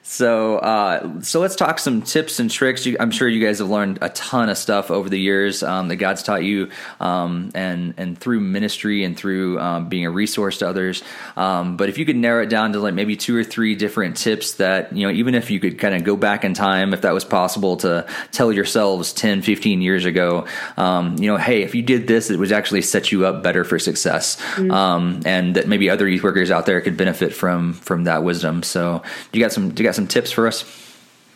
So, 0.08 0.56
uh, 0.56 1.20
so 1.20 1.38
let's 1.38 1.54
talk 1.54 1.78
some 1.78 2.00
tips 2.00 2.40
and 2.40 2.50
tricks. 2.50 2.86
You, 2.86 2.96
I'm 2.98 3.10
sure 3.10 3.28
you 3.28 3.44
guys 3.44 3.58
have 3.58 3.68
learned 3.68 3.98
a 4.00 4.08
ton 4.08 4.48
of 4.48 4.56
stuff 4.56 4.90
over 4.90 5.06
the 5.10 5.20
years 5.20 5.62
um, 5.62 5.88
that 5.88 5.96
God's 5.96 6.22
taught 6.22 6.42
you, 6.42 6.70
um, 6.98 7.50
and 7.54 7.92
and 7.98 8.18
through 8.18 8.40
ministry 8.40 9.04
and 9.04 9.14
through 9.14 9.60
um, 9.60 9.90
being 9.90 10.06
a 10.06 10.10
resource 10.10 10.60
to 10.60 10.68
others. 10.68 11.02
Um, 11.36 11.76
but 11.76 11.90
if 11.90 11.98
you 11.98 12.06
could 12.06 12.16
narrow 12.16 12.42
it 12.42 12.48
down 12.48 12.72
to 12.72 12.80
like 12.80 12.94
maybe 12.94 13.16
two 13.16 13.36
or 13.36 13.44
three 13.44 13.74
different 13.74 14.16
tips 14.16 14.54
that 14.54 14.94
you 14.96 15.06
know, 15.06 15.12
even 15.12 15.34
if 15.34 15.50
you 15.50 15.60
could 15.60 15.78
kind 15.78 15.94
of 15.94 16.04
go 16.04 16.16
back 16.16 16.42
in 16.42 16.54
time, 16.54 16.94
if 16.94 17.02
that 17.02 17.12
was 17.12 17.26
possible, 17.26 17.76
to 17.76 18.06
tell 18.32 18.50
yourselves 18.50 19.12
10, 19.12 19.42
15 19.42 19.82
years 19.82 20.06
ago, 20.06 20.46
um, 20.78 21.18
you 21.18 21.26
know, 21.26 21.36
hey, 21.36 21.62
if 21.64 21.74
you 21.74 21.82
did 21.82 22.06
this, 22.06 22.30
it 22.30 22.38
would 22.38 22.50
actually 22.50 22.80
set 22.80 23.12
you 23.12 23.26
up 23.26 23.42
better 23.42 23.62
for 23.62 23.78
success, 23.78 24.36
mm-hmm. 24.54 24.70
Um, 24.70 25.20
and 25.26 25.54
that 25.56 25.68
maybe 25.68 25.90
other 25.90 26.08
youth 26.08 26.22
workers 26.22 26.50
out 26.50 26.64
there 26.64 26.80
could 26.80 26.96
benefit 26.96 27.34
from 27.34 27.74
from 27.74 28.04
that 28.04 28.24
wisdom. 28.24 28.62
So, 28.62 29.02
you 29.34 29.40
got 29.40 29.52
some, 29.52 29.66
you 29.76 29.84
got 29.84 29.97
some 29.98 30.06
tips 30.06 30.30
for 30.30 30.46
us? 30.46 30.64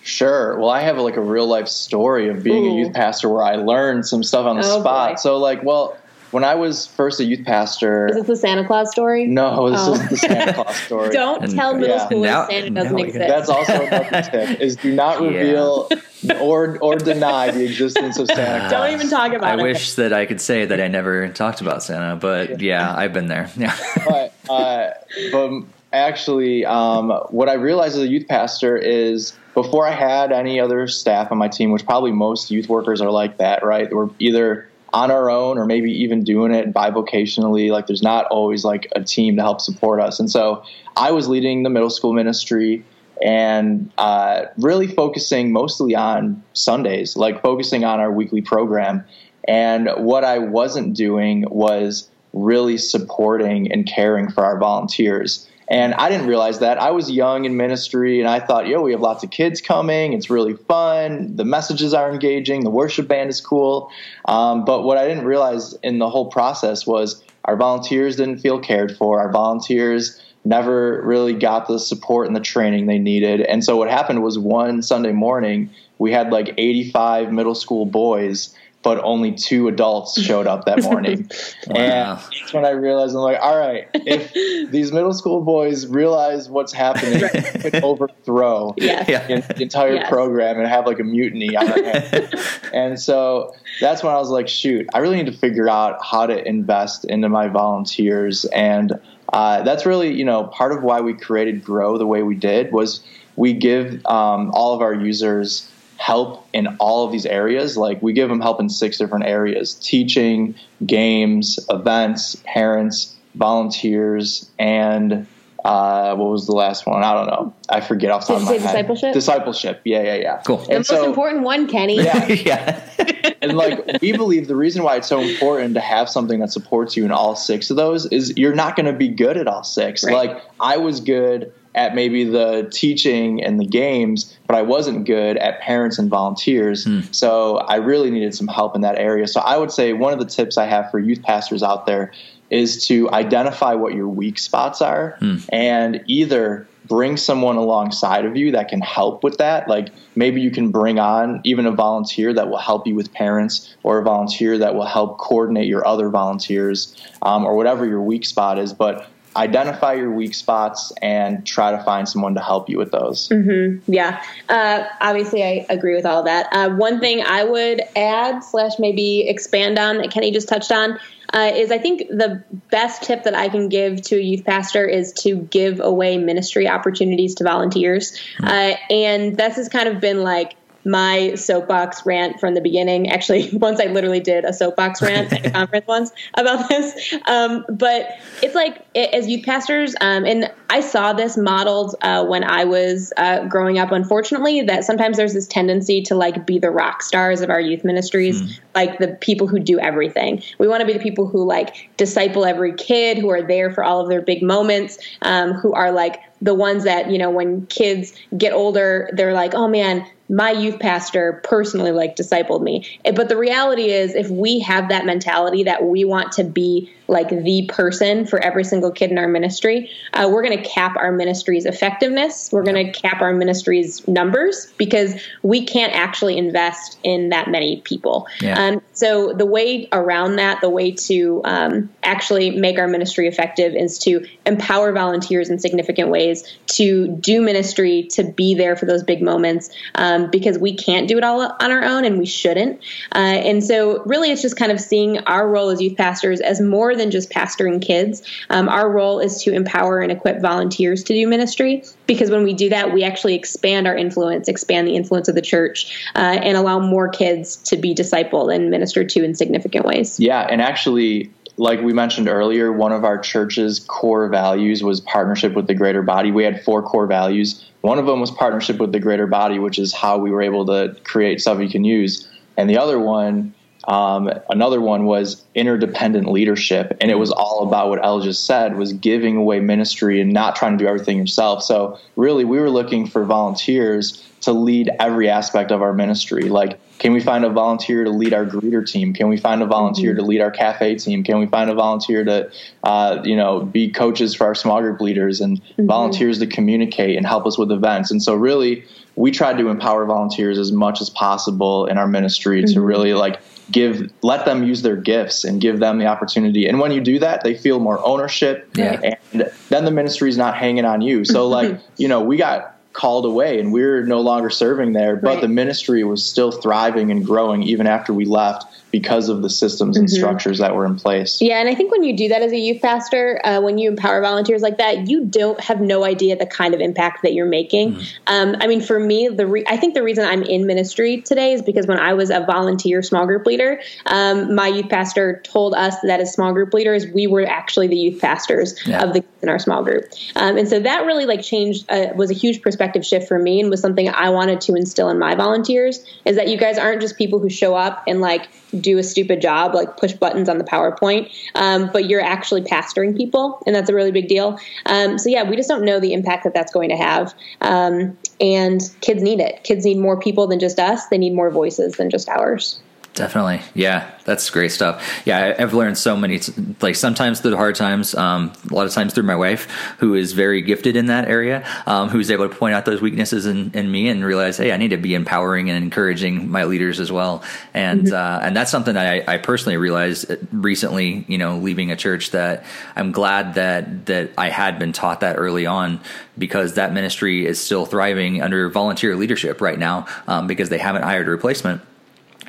Sure. 0.04 0.56
Well, 0.56 0.70
I 0.70 0.82
have 0.82 0.98
like 0.98 1.16
a 1.16 1.20
real 1.20 1.48
life 1.48 1.66
story 1.66 2.28
of 2.28 2.44
being 2.44 2.64
Ooh. 2.64 2.70
a 2.70 2.78
youth 2.78 2.92
pastor 2.94 3.28
where 3.28 3.42
I 3.42 3.56
learned 3.56 4.06
some 4.06 4.22
stuff 4.22 4.46
on 4.46 4.56
the 4.56 4.64
oh, 4.64 4.80
spot. 4.80 5.10
Boy. 5.10 5.16
So, 5.16 5.38
like, 5.38 5.64
well, 5.64 5.96
when 6.32 6.44
I 6.44 6.54
was 6.54 6.86
first 6.86 7.20
a 7.20 7.24
youth 7.24 7.44
pastor. 7.44 8.06
Is 8.06 8.16
this 8.16 8.26
the 8.26 8.36
Santa 8.36 8.66
Claus 8.66 8.90
story? 8.90 9.26
No, 9.26 9.68
this 9.68 9.80
oh. 9.82 9.94
is 9.94 10.08
the 10.08 10.16
Santa 10.16 10.52
Claus 10.64 10.76
story. 10.76 11.10
Don't 11.10 11.44
and, 11.44 11.52
tell 11.52 11.74
middle 11.74 11.96
yeah. 11.96 12.08
schoolers 12.08 12.22
now, 12.22 12.46
Santa 12.46 12.70
doesn't 12.70 12.98
exist. 12.98 13.18
That's 13.18 13.48
also 13.48 13.86
another 13.86 14.22
tip: 14.30 14.60
is 14.60 14.76
do 14.76 14.94
not 14.94 15.20
reveal 15.20 15.88
yeah. 16.22 16.40
or 16.40 16.78
or 16.78 16.96
deny 16.96 17.50
the 17.50 17.64
existence 17.64 18.18
of 18.18 18.28
Santa 18.28 18.60
Claus. 18.60 18.70
Don't 18.70 18.92
even 18.92 19.10
talk 19.10 19.32
about 19.32 19.44
I 19.44 19.54
it. 19.54 19.60
I 19.60 19.62
wish 19.62 19.94
that 19.94 20.12
I 20.12 20.24
could 20.24 20.40
say 20.40 20.64
that 20.64 20.80
I 20.80 20.88
never 20.88 21.28
talked 21.28 21.60
about 21.60 21.82
Santa, 21.82 22.16
but 22.16 22.60
yeah, 22.60 22.88
yeah 22.88 22.96
I've 22.96 23.12
been 23.12 23.26
there. 23.26 23.50
Yeah, 23.56 23.76
but 24.06 24.34
uh, 24.48 24.90
but 25.30 25.64
actually, 25.92 26.64
um, 26.64 27.10
what 27.30 27.48
I 27.48 27.54
realized 27.54 27.96
as 27.96 28.02
a 28.02 28.08
youth 28.08 28.28
pastor 28.28 28.76
is 28.76 29.34
before 29.54 29.86
I 29.86 29.92
had 29.92 30.32
any 30.32 30.58
other 30.58 30.88
staff 30.88 31.30
on 31.30 31.38
my 31.38 31.48
team, 31.48 31.70
which 31.70 31.84
probably 31.84 32.12
most 32.12 32.50
youth 32.50 32.68
workers 32.68 33.00
are 33.00 33.10
like 33.10 33.38
that, 33.38 33.64
right? 33.64 33.92
We're 33.92 34.08
either 34.18 34.68
on 34.92 35.10
our 35.10 35.30
own 35.30 35.58
or 35.58 35.64
maybe 35.64 35.90
even 35.90 36.22
doing 36.22 36.52
it 36.52 36.72
bivocationally. 36.72 37.70
Like 37.70 37.86
there's 37.86 38.02
not 38.02 38.26
always 38.26 38.64
like 38.64 38.88
a 38.94 39.02
team 39.02 39.36
to 39.36 39.42
help 39.42 39.60
support 39.60 40.00
us. 40.00 40.20
And 40.20 40.30
so 40.30 40.62
I 40.96 41.12
was 41.12 41.28
leading 41.28 41.62
the 41.62 41.70
middle 41.70 41.90
school 41.90 42.12
ministry 42.12 42.84
and 43.22 43.90
uh, 43.98 44.46
really 44.58 44.86
focusing 44.86 45.52
mostly 45.52 45.94
on 45.94 46.42
Sundays, 46.54 47.16
like 47.16 47.40
focusing 47.40 47.84
on 47.84 48.00
our 48.00 48.10
weekly 48.10 48.42
program. 48.42 49.04
And 49.48 49.88
what 49.96 50.24
I 50.24 50.38
wasn't 50.38 50.94
doing 50.94 51.44
was 51.50 52.10
really 52.32 52.78
supporting 52.78 53.70
and 53.70 53.86
caring 53.86 54.30
for 54.30 54.44
our 54.44 54.58
volunteers. 54.58 55.48
And 55.72 55.94
I 55.94 56.10
didn't 56.10 56.26
realize 56.26 56.58
that. 56.58 56.76
I 56.76 56.90
was 56.90 57.10
young 57.10 57.46
in 57.46 57.56
ministry 57.56 58.20
and 58.20 58.28
I 58.28 58.40
thought, 58.40 58.66
yo, 58.66 58.82
we 58.82 58.92
have 58.92 59.00
lots 59.00 59.24
of 59.24 59.30
kids 59.30 59.62
coming. 59.62 60.12
It's 60.12 60.28
really 60.28 60.52
fun. 60.52 61.34
The 61.34 61.46
messages 61.46 61.94
are 61.94 62.12
engaging. 62.12 62.62
The 62.62 62.70
worship 62.70 63.08
band 63.08 63.30
is 63.30 63.40
cool. 63.40 63.90
Um, 64.26 64.66
but 64.66 64.82
what 64.82 64.98
I 64.98 65.08
didn't 65.08 65.24
realize 65.24 65.72
in 65.82 65.98
the 65.98 66.10
whole 66.10 66.30
process 66.30 66.86
was 66.86 67.24
our 67.46 67.56
volunteers 67.56 68.16
didn't 68.16 68.40
feel 68.40 68.60
cared 68.60 68.94
for. 68.98 69.18
Our 69.20 69.32
volunteers 69.32 70.20
never 70.44 71.00
really 71.06 71.32
got 71.32 71.68
the 71.68 71.78
support 71.78 72.26
and 72.26 72.36
the 72.36 72.40
training 72.40 72.84
they 72.84 72.98
needed. 72.98 73.40
And 73.40 73.64
so 73.64 73.78
what 73.78 73.88
happened 73.88 74.22
was 74.22 74.38
one 74.38 74.82
Sunday 74.82 75.12
morning, 75.12 75.70
we 75.96 76.12
had 76.12 76.30
like 76.30 76.52
85 76.58 77.32
middle 77.32 77.54
school 77.54 77.86
boys 77.86 78.54
but 78.82 78.98
only 79.04 79.32
two 79.32 79.68
adults 79.68 80.20
showed 80.20 80.46
up 80.46 80.64
that 80.64 80.82
morning. 80.82 81.30
wow. 81.68 81.76
And 81.76 82.18
that's 82.18 82.52
when 82.52 82.64
I 82.64 82.70
realized 82.70 83.14
I'm 83.14 83.22
like, 83.22 83.38
all 83.40 83.58
right, 83.58 83.88
if 83.94 84.32
these 84.72 84.92
middle 84.92 85.12
school 85.12 85.40
boys 85.40 85.86
realize 85.86 86.48
what's 86.48 86.72
happening, 86.72 87.20
they 87.20 87.70
could 87.70 87.84
overthrow 87.84 88.74
yes. 88.76 89.06
the 89.46 89.62
entire 89.62 89.94
yes. 89.94 90.08
program 90.08 90.58
and 90.58 90.66
have 90.66 90.86
like 90.86 90.98
a 90.98 91.04
mutiny 91.04 91.56
on 91.56 91.66
their 91.66 92.00
hands. 92.00 92.60
and 92.72 93.00
so 93.00 93.54
that's 93.80 94.02
when 94.02 94.12
I 94.12 94.18
was 94.18 94.30
like, 94.30 94.48
shoot, 94.48 94.86
I 94.94 94.98
really 94.98 95.16
need 95.16 95.30
to 95.30 95.38
figure 95.38 95.68
out 95.68 95.98
how 96.02 96.26
to 96.26 96.46
invest 96.46 97.04
into 97.04 97.28
my 97.28 97.48
volunteers. 97.48 98.44
And 98.46 99.00
uh, 99.32 99.62
that's 99.62 99.86
really, 99.86 100.12
you 100.12 100.24
know, 100.24 100.44
part 100.44 100.72
of 100.72 100.82
why 100.82 101.00
we 101.00 101.14
created 101.14 101.64
Grow 101.64 101.98
the 101.98 102.06
way 102.06 102.22
we 102.22 102.34
did 102.34 102.72
was 102.72 103.04
we 103.36 103.52
give 103.52 104.04
um, 104.06 104.50
all 104.52 104.74
of 104.74 104.82
our 104.82 104.92
users 104.92 105.68
help 106.02 106.48
in 106.52 106.66
all 106.80 107.06
of 107.06 107.12
these 107.12 107.26
areas. 107.26 107.76
Like 107.76 108.02
we 108.02 108.12
give 108.12 108.28
them 108.28 108.40
help 108.40 108.58
in 108.58 108.68
six 108.68 108.98
different 108.98 109.24
areas 109.24 109.74
teaching, 109.74 110.56
games, 110.84 111.60
events, 111.70 112.42
parents, 112.44 113.14
volunteers, 113.36 114.50
and 114.58 115.26
uh, 115.64 116.16
what 116.16 116.28
was 116.28 116.46
the 116.46 116.52
last 116.52 116.86
one? 116.86 117.04
I 117.04 117.14
don't 117.14 117.28
know. 117.28 117.54
I 117.68 117.80
forget 117.80 118.10
off 118.10 118.26
the 118.26 118.32
top 118.32 118.42
of 118.42 118.48
my 118.48 118.52
head. 118.54 118.62
Discipleship. 118.62 119.14
Discipleship. 119.14 119.80
Yeah, 119.84 120.02
yeah, 120.02 120.14
yeah. 120.16 120.42
Cool. 120.44 120.56
The 120.56 120.74
most 120.74 120.88
so, 120.88 121.06
important 121.06 121.44
one, 121.44 121.68
Kenny. 121.68 122.02
Yeah, 122.02 122.26
yeah. 122.28 123.32
and 123.42 123.52
like 123.56 124.00
we 124.02 124.10
believe 124.10 124.48
the 124.48 124.56
reason 124.56 124.82
why 124.82 124.96
it's 124.96 125.06
so 125.06 125.20
important 125.20 125.74
to 125.74 125.80
have 125.80 126.08
something 126.08 126.40
that 126.40 126.50
supports 126.50 126.96
you 126.96 127.04
in 127.04 127.12
all 127.12 127.36
six 127.36 127.70
of 127.70 127.76
those 127.76 128.06
is 128.06 128.36
you're 128.36 128.56
not 128.56 128.74
going 128.74 128.86
to 128.86 128.92
be 128.92 129.06
good 129.06 129.36
at 129.36 129.46
all 129.46 129.62
six. 129.62 130.02
Right. 130.02 130.30
Like 130.30 130.42
I 130.58 130.78
was 130.78 130.98
good 130.98 131.52
at 131.74 131.94
maybe 131.94 132.24
the 132.24 132.68
teaching 132.72 133.42
and 133.42 133.58
the 133.58 133.64
games, 133.64 134.36
but 134.46 134.56
I 134.56 134.62
wasn't 134.62 135.06
good 135.06 135.36
at 135.38 135.60
parents 135.60 135.98
and 135.98 136.10
volunteers. 136.10 136.84
Mm. 136.84 137.14
So 137.14 137.58
I 137.58 137.76
really 137.76 138.10
needed 138.10 138.34
some 138.34 138.48
help 138.48 138.74
in 138.74 138.82
that 138.82 138.98
area. 138.98 139.26
So 139.26 139.40
I 139.40 139.56
would 139.56 139.70
say 139.70 139.92
one 139.92 140.12
of 140.12 140.18
the 140.18 140.26
tips 140.26 140.58
I 140.58 140.66
have 140.66 140.90
for 140.90 140.98
youth 140.98 141.22
pastors 141.22 141.62
out 141.62 141.86
there 141.86 142.12
is 142.50 142.84
to 142.86 143.10
identify 143.10 143.72
what 143.74 143.94
your 143.94 144.08
weak 144.08 144.38
spots 144.38 144.82
are 144.82 145.16
mm. 145.20 145.42
and 145.50 146.02
either 146.06 146.68
bring 146.86 147.16
someone 147.16 147.56
alongside 147.56 148.26
of 148.26 148.36
you 148.36 148.50
that 148.52 148.68
can 148.68 148.80
help 148.80 149.24
with 149.24 149.38
that. 149.38 149.68
Like 149.68 149.88
maybe 150.14 150.42
you 150.42 150.50
can 150.50 150.70
bring 150.70 150.98
on 150.98 151.40
even 151.44 151.64
a 151.64 151.70
volunteer 151.70 152.34
that 152.34 152.50
will 152.50 152.58
help 152.58 152.86
you 152.86 152.94
with 152.94 153.12
parents 153.14 153.74
or 153.82 153.98
a 153.98 154.02
volunteer 154.02 154.58
that 154.58 154.74
will 154.74 154.84
help 154.84 155.18
coordinate 155.18 155.66
your 155.66 155.86
other 155.86 156.10
volunteers 156.10 156.94
um, 157.22 157.44
or 157.44 157.56
whatever 157.56 157.86
your 157.86 158.02
weak 158.02 158.26
spot 158.26 158.58
is. 158.58 158.74
But 158.74 159.06
identify 159.36 159.94
your 159.94 160.10
weak 160.10 160.34
spots 160.34 160.92
and 161.00 161.46
try 161.46 161.70
to 161.70 161.82
find 161.82 162.08
someone 162.08 162.34
to 162.34 162.40
help 162.40 162.68
you 162.68 162.78
with 162.78 162.90
those. 162.90 163.28
Mm-hmm. 163.28 163.92
Yeah, 163.92 164.22
uh, 164.48 164.84
obviously, 165.00 165.42
I 165.42 165.66
agree 165.68 165.94
with 165.94 166.06
all 166.06 166.24
that. 166.24 166.48
Uh, 166.52 166.70
one 166.70 167.00
thing 167.00 167.22
I 167.24 167.44
would 167.44 167.82
add 167.96 168.44
slash 168.44 168.78
maybe 168.78 169.28
expand 169.28 169.78
on 169.78 169.98
that 169.98 170.10
Kenny 170.10 170.30
just 170.30 170.48
touched 170.48 170.72
on 170.72 170.98
uh, 171.32 171.50
is 171.54 171.70
I 171.70 171.78
think 171.78 172.08
the 172.08 172.44
best 172.70 173.02
tip 173.02 173.24
that 173.24 173.34
I 173.34 173.48
can 173.48 173.68
give 173.68 174.02
to 174.02 174.16
a 174.16 174.20
youth 174.20 174.44
pastor 174.44 174.84
is 174.86 175.12
to 175.22 175.36
give 175.36 175.80
away 175.80 176.18
ministry 176.18 176.68
opportunities 176.68 177.34
to 177.36 177.44
volunteers, 177.44 178.18
mm-hmm. 178.38 178.92
and 178.92 179.36
this 179.36 179.56
has 179.56 179.68
kind 179.68 179.88
of 179.88 180.00
been 180.00 180.22
like 180.22 180.54
my 180.84 181.34
soapbox 181.34 182.04
rant 182.04 182.40
from 182.40 182.54
the 182.54 182.60
beginning. 182.60 183.10
Actually, 183.10 183.50
once 183.52 183.80
I 183.80 183.86
literally 183.86 184.20
did 184.20 184.44
a 184.44 184.52
soapbox 184.52 185.02
rant 185.02 185.32
at 185.32 185.46
a 185.46 185.50
conference 185.58 185.86
once 185.86 186.12
about 186.34 186.68
this. 186.68 187.14
Um, 187.26 187.64
but 187.68 188.18
it's 188.42 188.54
like 188.54 188.84
as 188.96 189.28
youth 189.28 189.44
pastors, 189.44 189.94
um, 190.00 190.24
and 190.24 190.50
I 190.70 190.80
saw 190.80 191.12
this 191.12 191.36
modeled 191.36 191.94
uh, 192.02 192.24
when 192.24 192.44
I 192.44 192.64
was 192.64 193.12
uh, 193.16 193.46
growing 193.46 193.78
up. 193.78 193.92
Unfortunately, 193.92 194.62
that 194.62 194.84
sometimes 194.84 195.16
there's 195.16 195.34
this 195.34 195.46
tendency 195.46 196.02
to 196.02 196.14
like 196.14 196.46
be 196.46 196.58
the 196.58 196.70
rock 196.70 197.02
stars 197.02 197.40
of 197.40 197.50
our 197.50 197.60
youth 197.60 197.84
ministries, 197.84 198.42
mm. 198.42 198.60
like 198.74 198.98
the 198.98 199.08
people 199.20 199.46
who 199.46 199.58
do 199.58 199.78
everything. 199.78 200.42
We 200.58 200.68
want 200.68 200.80
to 200.80 200.86
be 200.86 200.92
the 200.92 200.98
people 200.98 201.26
who 201.26 201.44
like 201.44 201.90
disciple 201.96 202.44
every 202.44 202.74
kid, 202.74 203.18
who 203.18 203.30
are 203.30 203.42
there 203.42 203.70
for 203.70 203.84
all 203.84 204.00
of 204.00 204.08
their 204.08 204.22
big 204.22 204.42
moments, 204.42 204.98
um, 205.22 205.52
who 205.52 205.72
are 205.72 205.92
like 205.92 206.20
the 206.42 206.54
ones 206.54 206.84
that 206.84 207.10
you 207.10 207.18
know 207.18 207.30
when 207.30 207.66
kids 207.66 208.12
get 208.36 208.52
older, 208.52 209.08
they're 209.14 209.34
like, 209.34 209.54
oh 209.54 209.68
man 209.68 210.06
my 210.32 210.50
youth 210.50 210.78
pastor 210.78 211.42
personally 211.44 211.92
like 211.92 212.16
discipled 212.16 212.62
me. 212.62 212.88
But 213.04 213.28
the 213.28 213.36
reality 213.36 213.90
is 213.90 214.14
if 214.14 214.30
we 214.30 214.60
have 214.60 214.88
that 214.88 215.04
mentality 215.04 215.64
that 215.64 215.84
we 215.84 216.04
want 216.06 216.32
to 216.32 216.44
be 216.44 216.90
like 217.06 217.28
the 217.28 217.68
person 217.68 218.24
for 218.24 218.38
every 218.42 218.64
single 218.64 218.90
kid 218.90 219.10
in 219.10 219.18
our 219.18 219.28
ministry, 219.28 219.90
uh, 220.14 220.30
we're 220.32 220.42
going 220.42 220.56
to 220.56 220.66
cap 220.66 220.96
our 220.96 221.12
ministry's 221.12 221.66
effectiveness. 221.66 222.50
We're 222.50 222.62
going 222.62 222.86
to 222.86 222.98
cap 222.98 223.20
our 223.20 223.34
ministry's 223.34 224.08
numbers 224.08 224.72
because 224.78 225.20
we 225.42 225.66
can't 225.66 225.92
actually 225.92 226.38
invest 226.38 226.98
in 227.02 227.28
that 227.28 227.50
many 227.50 227.82
people. 227.82 228.26
Yeah. 228.40 228.58
Um, 228.58 228.82
so 228.92 229.34
the 229.34 229.44
way 229.44 229.86
around 229.92 230.36
that, 230.36 230.62
the 230.62 230.70
way 230.70 230.92
to 230.92 231.42
um, 231.44 231.90
actually 232.02 232.50
make 232.50 232.78
our 232.78 232.88
ministry 232.88 233.28
effective 233.28 233.74
is 233.74 233.98
to 234.00 234.26
empower 234.46 234.92
volunteers 234.92 235.50
in 235.50 235.58
significant 235.58 236.08
ways 236.08 236.31
to 236.66 237.08
do 237.08 237.42
ministry, 237.42 238.08
to 238.12 238.24
be 238.24 238.54
there 238.54 238.74
for 238.74 238.86
those 238.86 239.02
big 239.02 239.20
moments, 239.22 239.68
um, 239.96 240.30
because 240.30 240.58
we 240.58 240.74
can't 240.74 241.08
do 241.08 241.18
it 241.18 241.24
all 241.24 241.42
on 241.42 241.70
our 241.70 241.84
own 241.84 242.06
and 242.06 242.18
we 242.18 242.26
shouldn't. 242.26 242.80
Uh, 243.14 243.18
and 243.18 243.62
so 243.62 244.02
really 244.04 244.30
it's 244.30 244.40
just 244.40 244.56
kind 244.56 244.72
of 244.72 244.80
seeing 244.80 245.18
our 245.20 245.46
role 245.46 245.68
as 245.68 245.82
youth 245.82 245.98
pastors 245.98 246.40
as 246.40 246.58
more 246.58 246.96
than 246.96 247.02
than 247.02 247.10
just 247.10 247.30
pastoring 247.30 247.82
kids. 247.82 248.22
Um, 248.48 248.68
our 248.68 248.90
role 248.90 249.18
is 249.20 249.42
to 249.42 249.52
empower 249.52 250.00
and 250.00 250.10
equip 250.10 250.40
volunteers 250.40 251.02
to 251.04 251.14
do 251.14 251.26
ministry 251.26 251.84
because 252.06 252.30
when 252.30 252.44
we 252.44 252.54
do 252.54 252.68
that, 252.70 252.92
we 252.92 253.02
actually 253.02 253.34
expand 253.34 253.86
our 253.86 253.96
influence, 253.96 254.48
expand 254.48 254.86
the 254.86 254.96
influence 254.96 255.28
of 255.28 255.34
the 255.34 255.42
church, 255.42 256.08
uh, 256.14 256.18
and 256.18 256.56
allow 256.56 256.78
more 256.78 257.08
kids 257.08 257.56
to 257.56 257.76
be 257.76 257.94
discipled 257.94 258.54
and 258.54 258.70
ministered 258.70 259.08
to 259.10 259.24
in 259.24 259.34
significant 259.34 259.84
ways. 259.84 260.18
Yeah, 260.18 260.46
and 260.48 260.62
actually, 260.62 261.30
like 261.62 261.80
we 261.80 261.92
mentioned 261.92 262.28
earlier, 262.28 262.72
one 262.72 262.90
of 262.90 263.04
our 263.04 263.16
church's 263.16 263.78
core 263.78 264.28
values 264.28 264.82
was 264.82 265.00
partnership 265.00 265.54
with 265.54 265.68
the 265.68 265.74
greater 265.74 266.02
body. 266.02 266.32
We 266.32 266.42
had 266.42 266.60
four 266.64 266.82
core 266.82 267.06
values. 267.06 267.70
One 267.82 268.00
of 268.00 268.06
them 268.06 268.18
was 268.18 268.32
partnership 268.32 268.78
with 268.78 268.90
the 268.90 268.98
greater 268.98 269.28
body, 269.28 269.60
which 269.60 269.78
is 269.78 269.94
how 269.94 270.18
we 270.18 270.32
were 270.32 270.42
able 270.42 270.66
to 270.66 270.96
create 271.04 271.40
stuff 271.40 271.60
you 271.60 271.68
can 271.68 271.84
use. 271.84 272.28
And 272.56 272.68
the 272.68 272.78
other 272.78 272.98
one 272.98 273.54
um, 273.88 274.30
another 274.48 274.80
one 274.80 275.04
was 275.04 275.42
interdependent 275.54 276.30
leadership, 276.30 276.96
and 277.00 277.10
it 277.10 277.16
was 277.16 277.30
all 277.30 277.66
about 277.66 277.88
what 277.88 278.04
Elle 278.04 278.20
just 278.20 278.46
said: 278.46 278.76
was 278.76 278.92
giving 278.92 279.36
away 279.36 279.60
ministry 279.60 280.20
and 280.20 280.32
not 280.32 280.56
trying 280.56 280.78
to 280.78 280.84
do 280.84 280.88
everything 280.88 281.18
yourself. 281.18 281.62
So 281.62 281.98
really, 282.16 282.44
we 282.44 282.58
were 282.58 282.70
looking 282.70 283.06
for 283.06 283.24
volunteers 283.24 284.22
to 284.42 284.52
lead 284.52 284.90
every 284.98 285.28
aspect 285.28 285.70
of 285.70 285.82
our 285.82 285.92
ministry, 285.92 286.42
like 286.48 286.78
Can 286.98 287.12
we 287.12 287.20
find 287.20 287.44
a 287.44 287.50
volunteer 287.50 288.04
to 288.04 288.10
lead 288.10 288.32
our 288.32 288.44
greeter 288.44 288.86
team? 288.86 289.12
Can 289.12 289.28
we 289.28 289.36
find 289.36 289.62
a 289.62 289.66
volunteer 289.66 290.10
mm-hmm. 290.10 290.20
to 290.20 290.26
lead 290.26 290.40
our 290.40 290.50
cafe 290.50 290.96
team? 290.96 291.24
Can 291.24 291.38
we 291.38 291.46
find 291.46 291.70
a 291.70 291.74
volunteer 291.74 292.24
to, 292.24 292.50
uh, 292.82 293.22
you 293.24 293.36
know, 293.36 293.60
be 293.60 293.90
coaches 293.90 294.34
for 294.34 294.46
our 294.46 294.54
small 294.54 294.80
group 294.80 295.00
leaders 295.00 295.40
and 295.40 295.60
mm-hmm. 295.62 295.86
volunteers 295.86 296.38
to 296.40 296.46
communicate 296.46 297.16
and 297.16 297.26
help 297.26 297.46
us 297.46 297.56
with 297.56 297.70
events? 297.70 298.10
And 298.10 298.22
so, 298.22 298.34
really, 298.34 298.84
we 299.14 299.30
tried 299.30 299.58
to 299.58 299.68
empower 299.68 300.04
volunteers 300.06 300.58
as 300.58 300.72
much 300.72 301.00
as 301.00 301.08
possible 301.08 301.86
in 301.86 301.96
our 301.96 302.08
ministry 302.08 302.62
mm-hmm. 302.62 302.74
to 302.74 302.80
really 302.80 303.14
like 303.14 303.40
give 303.72 304.12
let 304.22 304.44
them 304.44 304.62
use 304.62 304.82
their 304.82 304.96
gifts 304.96 305.44
and 305.44 305.60
give 305.60 305.80
them 305.80 305.98
the 305.98 306.06
opportunity 306.06 306.66
and 306.66 306.78
when 306.78 306.92
you 306.92 307.00
do 307.00 307.18
that 307.18 307.42
they 307.42 307.54
feel 307.54 307.80
more 307.80 308.04
ownership 308.06 308.68
yeah. 308.76 309.00
and 309.32 309.50
then 309.70 309.84
the 309.84 309.90
ministry 309.90 310.28
is 310.28 310.36
not 310.36 310.56
hanging 310.56 310.84
on 310.84 311.00
you 311.00 311.24
so 311.24 311.48
like 311.48 311.80
you 311.96 312.06
know 312.06 312.20
we 312.20 312.36
got 312.36 312.78
called 312.92 313.24
away 313.24 313.58
and 313.58 313.72
we're 313.72 314.04
no 314.04 314.20
longer 314.20 314.50
serving 314.50 314.92
there 314.92 315.16
but 315.16 315.28
right. 315.28 315.40
the 315.40 315.48
ministry 315.48 316.04
was 316.04 316.24
still 316.24 316.52
thriving 316.52 317.10
and 317.10 317.24
growing 317.24 317.62
even 317.62 317.86
after 317.86 318.12
we 318.12 318.26
left 318.26 318.66
because 318.92 319.30
of 319.30 319.40
the 319.40 319.48
systems 319.50 319.96
and 319.96 320.06
mm-hmm. 320.06 320.14
structures 320.14 320.58
that 320.58 320.76
were 320.76 320.84
in 320.84 320.94
place. 320.96 321.40
Yeah, 321.40 321.58
and 321.58 321.68
I 321.68 321.74
think 321.74 321.90
when 321.90 322.04
you 322.04 322.14
do 322.14 322.28
that 322.28 322.42
as 322.42 322.52
a 322.52 322.58
youth 322.58 322.82
pastor, 322.82 323.40
uh, 323.42 323.60
when 323.60 323.78
you 323.78 323.88
empower 323.88 324.20
volunteers 324.20 324.60
like 324.60 324.76
that, 324.76 325.08
you 325.08 325.24
don't 325.24 325.58
have 325.60 325.80
no 325.80 326.04
idea 326.04 326.36
the 326.36 326.46
kind 326.46 326.74
of 326.74 326.80
impact 326.80 327.22
that 327.22 327.32
you're 327.32 327.46
making. 327.46 327.94
Mm-hmm. 327.94 328.02
Um, 328.26 328.56
I 328.60 328.66
mean, 328.66 328.82
for 328.82 329.00
me, 329.00 329.28
the 329.28 329.46
re- 329.46 329.64
I 329.66 329.78
think 329.78 329.94
the 329.94 330.02
reason 330.02 330.24
I'm 330.26 330.42
in 330.42 330.66
ministry 330.66 331.22
today 331.22 331.54
is 331.54 331.62
because 331.62 331.86
when 331.86 331.98
I 331.98 332.12
was 332.12 332.28
a 332.28 332.40
volunteer 332.40 333.02
small 333.02 333.26
group 333.26 333.46
leader, 333.46 333.80
um, 334.06 334.54
my 334.54 334.68
youth 334.68 334.90
pastor 334.90 335.40
told 335.42 335.74
us 335.74 335.96
that 336.02 336.20
as 336.20 336.32
small 336.32 336.52
group 336.52 336.74
leaders, 336.74 337.06
we 337.14 337.26
were 337.26 337.46
actually 337.46 337.88
the 337.88 337.96
youth 337.96 338.20
pastors 338.20 338.78
yeah. 338.86 339.02
of 339.02 339.14
the 339.14 339.24
in 339.40 339.48
our 339.48 339.58
small 339.58 339.82
group, 339.82 340.04
um, 340.36 340.56
and 340.56 340.68
so 340.68 340.78
that 340.78 341.04
really 341.04 341.26
like 341.26 341.42
changed 341.42 341.90
uh, 341.90 342.12
was 342.14 342.30
a 342.30 342.34
huge 342.34 342.62
perspective 342.62 343.04
shift 343.04 343.26
for 343.26 343.38
me, 343.38 343.60
and 343.60 343.70
was 343.70 343.80
something 343.80 344.08
I 344.08 344.28
wanted 344.28 344.60
to 344.62 344.74
instill 344.74 345.08
in 345.08 345.18
my 345.18 345.34
volunteers 345.34 346.04
is 346.24 346.36
that 346.36 346.48
you 346.48 346.58
guys 346.58 346.78
aren't 346.78 347.00
just 347.00 347.16
people 347.16 347.38
who 347.38 347.48
show 347.48 347.74
up 347.74 348.04
and 348.06 348.20
like 348.20 348.48
do 348.82 348.98
a 348.98 349.02
stupid 349.02 349.40
job, 349.40 349.74
like 349.74 349.96
push 349.96 350.12
buttons 350.12 350.48
on 350.48 350.58
the 350.58 350.64
PowerPoint, 350.64 351.32
um, 351.54 351.90
but 351.92 352.08
you're 352.08 352.20
actually 352.20 352.62
pastoring 352.62 353.16
people, 353.16 353.62
and 353.66 353.74
that's 353.74 353.88
a 353.88 353.94
really 353.94 354.12
big 354.12 354.28
deal. 354.28 354.58
Um, 354.86 355.18
so 355.18 355.28
yeah, 355.28 355.48
we 355.48 355.56
just 355.56 355.68
don't 355.68 355.84
know 355.84 356.00
the 356.00 356.12
impact 356.12 356.44
that 356.44 356.54
that's 356.54 356.72
going 356.72 356.88
to 356.90 356.96
have, 356.96 357.34
um, 357.60 358.16
and 358.40 358.80
kids 359.00 359.22
need 359.22 359.40
it. 359.40 359.62
Kids 359.64 359.84
need 359.84 359.98
more 359.98 360.18
people 360.18 360.46
than 360.46 360.58
just 360.60 360.78
us. 360.78 361.06
They 361.06 361.18
need 361.18 361.34
more 361.34 361.50
voices 361.50 361.96
than 361.96 362.10
just 362.10 362.28
ours. 362.28 362.80
Definitely. 363.14 363.60
Yeah, 363.74 364.10
that's 364.24 364.48
great 364.48 364.72
stuff. 364.72 365.22
Yeah, 365.26 365.54
I've 365.58 365.74
learned 365.74 365.98
so 365.98 366.16
many, 366.16 366.40
like 366.80 366.96
sometimes 366.96 367.40
through 367.40 367.50
the 367.50 367.58
hard 367.58 367.74
times, 367.74 368.14
um, 368.14 368.52
a 368.70 368.74
lot 368.74 368.86
of 368.86 368.92
times 368.92 369.12
through 369.12 369.24
my 369.24 369.36
wife, 369.36 369.70
who 369.98 370.14
is 370.14 370.32
very 370.32 370.62
gifted 370.62 370.96
in 370.96 371.06
that 371.06 371.28
area, 371.28 371.66
um, 371.86 372.08
who's 372.08 372.30
able 372.30 372.48
to 372.48 372.54
point 372.54 372.74
out 372.74 372.86
those 372.86 373.02
weaknesses 373.02 373.44
in, 373.44 373.70
in, 373.74 373.90
me 373.90 374.08
and 374.08 374.24
realize, 374.24 374.56
hey, 374.56 374.72
I 374.72 374.78
need 374.78 374.88
to 374.90 374.96
be 374.96 375.14
empowering 375.14 375.68
and 375.68 375.84
encouraging 375.84 376.50
my 376.50 376.64
leaders 376.64 377.00
as 377.00 377.12
well. 377.12 377.42
And, 377.74 378.04
mm-hmm. 378.04 378.14
uh, 378.14 378.46
and 378.46 378.56
that's 378.56 378.70
something 378.70 378.94
that 378.94 379.28
I, 379.28 379.34
I, 379.34 379.36
personally 379.36 379.76
realized 379.76 380.34
recently, 380.50 381.26
you 381.28 381.36
know, 381.36 381.58
leaving 381.58 381.90
a 381.90 381.96
church 381.96 382.30
that 382.30 382.64
I'm 382.96 383.12
glad 383.12 383.54
that, 383.54 384.06
that 384.06 384.30
I 384.38 384.48
had 384.48 384.78
been 384.78 384.92
taught 384.92 385.20
that 385.20 385.36
early 385.36 385.66
on 385.66 386.00
because 386.38 386.74
that 386.74 386.94
ministry 386.94 387.44
is 387.44 387.60
still 387.60 387.84
thriving 387.84 388.40
under 388.40 388.70
volunteer 388.70 389.16
leadership 389.16 389.60
right 389.60 389.78
now, 389.78 390.06
um, 390.26 390.46
because 390.46 390.70
they 390.70 390.78
haven't 390.78 391.02
hired 391.02 391.28
a 391.28 391.30
replacement 391.30 391.82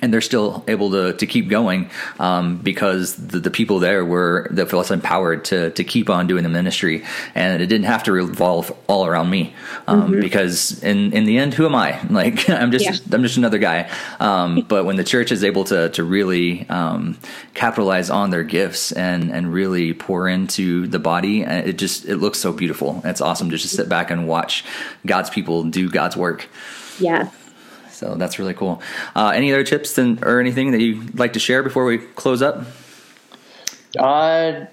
and 0.04 0.14
they're 0.14 0.22
still 0.22 0.64
able 0.68 0.92
to 0.92 1.14
to 1.14 1.26
keep 1.26 1.48
going 1.48 1.90
um, 2.20 2.58
because 2.58 3.16
the, 3.16 3.40
the, 3.40 3.50
people 3.50 3.80
there 3.80 4.04
were 4.04 4.48
that 4.52 4.70
felt 4.70 4.92
empowered 4.92 5.46
to 5.46 5.72
to 5.72 5.84
keep 5.86 6.10
on 6.10 6.28
doing 6.28 6.44
the 6.44 6.50
ministry, 6.50 7.06
and 7.34 7.62
it 7.62 7.68
didn't 7.68 7.86
have 7.86 8.04
to 8.04 8.12
revolve 8.12 8.76
all 8.88 9.06
around 9.06 9.30
me 9.30 9.56
um, 9.88 10.12
mm-hmm. 10.12 10.20
because 10.20 10.84
in 10.84 11.14
in 11.14 11.24
the 11.24 11.38
end, 11.38 11.54
who 11.54 11.66
am 11.66 11.74
I? 11.74 12.00
Like 12.14 12.48
I'm 12.48 12.72
just 12.72 12.86
yeah. 12.86 13.16
I'm 13.16 13.24
just 13.24 13.38
another 13.38 13.58
guy. 13.58 13.90
Um, 14.20 14.62
but 14.68 14.86
when 14.86 14.98
the 14.98 15.04
church 15.04 15.32
is 15.32 15.44
able 15.44 15.64
to 15.66 15.90
to 15.90 16.04
really 16.04 16.70
um, 16.70 17.18
capitalize 17.56 18.12
on 18.12 18.30
their 18.30 18.44
gifts 18.44 18.92
and 18.92 19.32
and 19.32 19.52
really 19.52 19.94
pour 19.94 20.28
into 20.28 20.86
the 20.88 21.00
body, 21.00 21.44
uh, 21.44 21.70
it 21.70 21.78
just 21.78 22.06
it 22.06 22.18
looks 22.18 22.40
so 22.40 22.52
beautiful. 22.52 23.02
It's 23.04 23.22
awesome 23.22 23.50
to 23.50 23.58
just 23.58 23.76
sit 23.76 23.90
back 23.90 24.12
and 24.12 24.28
watch 24.28 24.64
God's 25.06 25.30
people 25.30 25.64
do 25.64 25.90
God's 25.90 26.16
work. 26.16 26.48
Yeah. 27.00 27.30
So 28.04 28.16
that's 28.16 28.38
really 28.38 28.54
cool. 28.54 28.82
Uh, 29.16 29.32
any 29.34 29.54
other 29.54 29.64
tips 29.64 29.98
and, 29.98 30.22
or 30.26 30.42
anything 30.42 30.72
that 30.72 30.82
you'd 30.82 31.18
like 31.18 31.32
to 31.34 31.40
share 31.40 31.64
before 31.64 31.86
we 31.86 32.00
close 32.00 32.42
up? 32.42 32.66
Uh, 33.98 34.66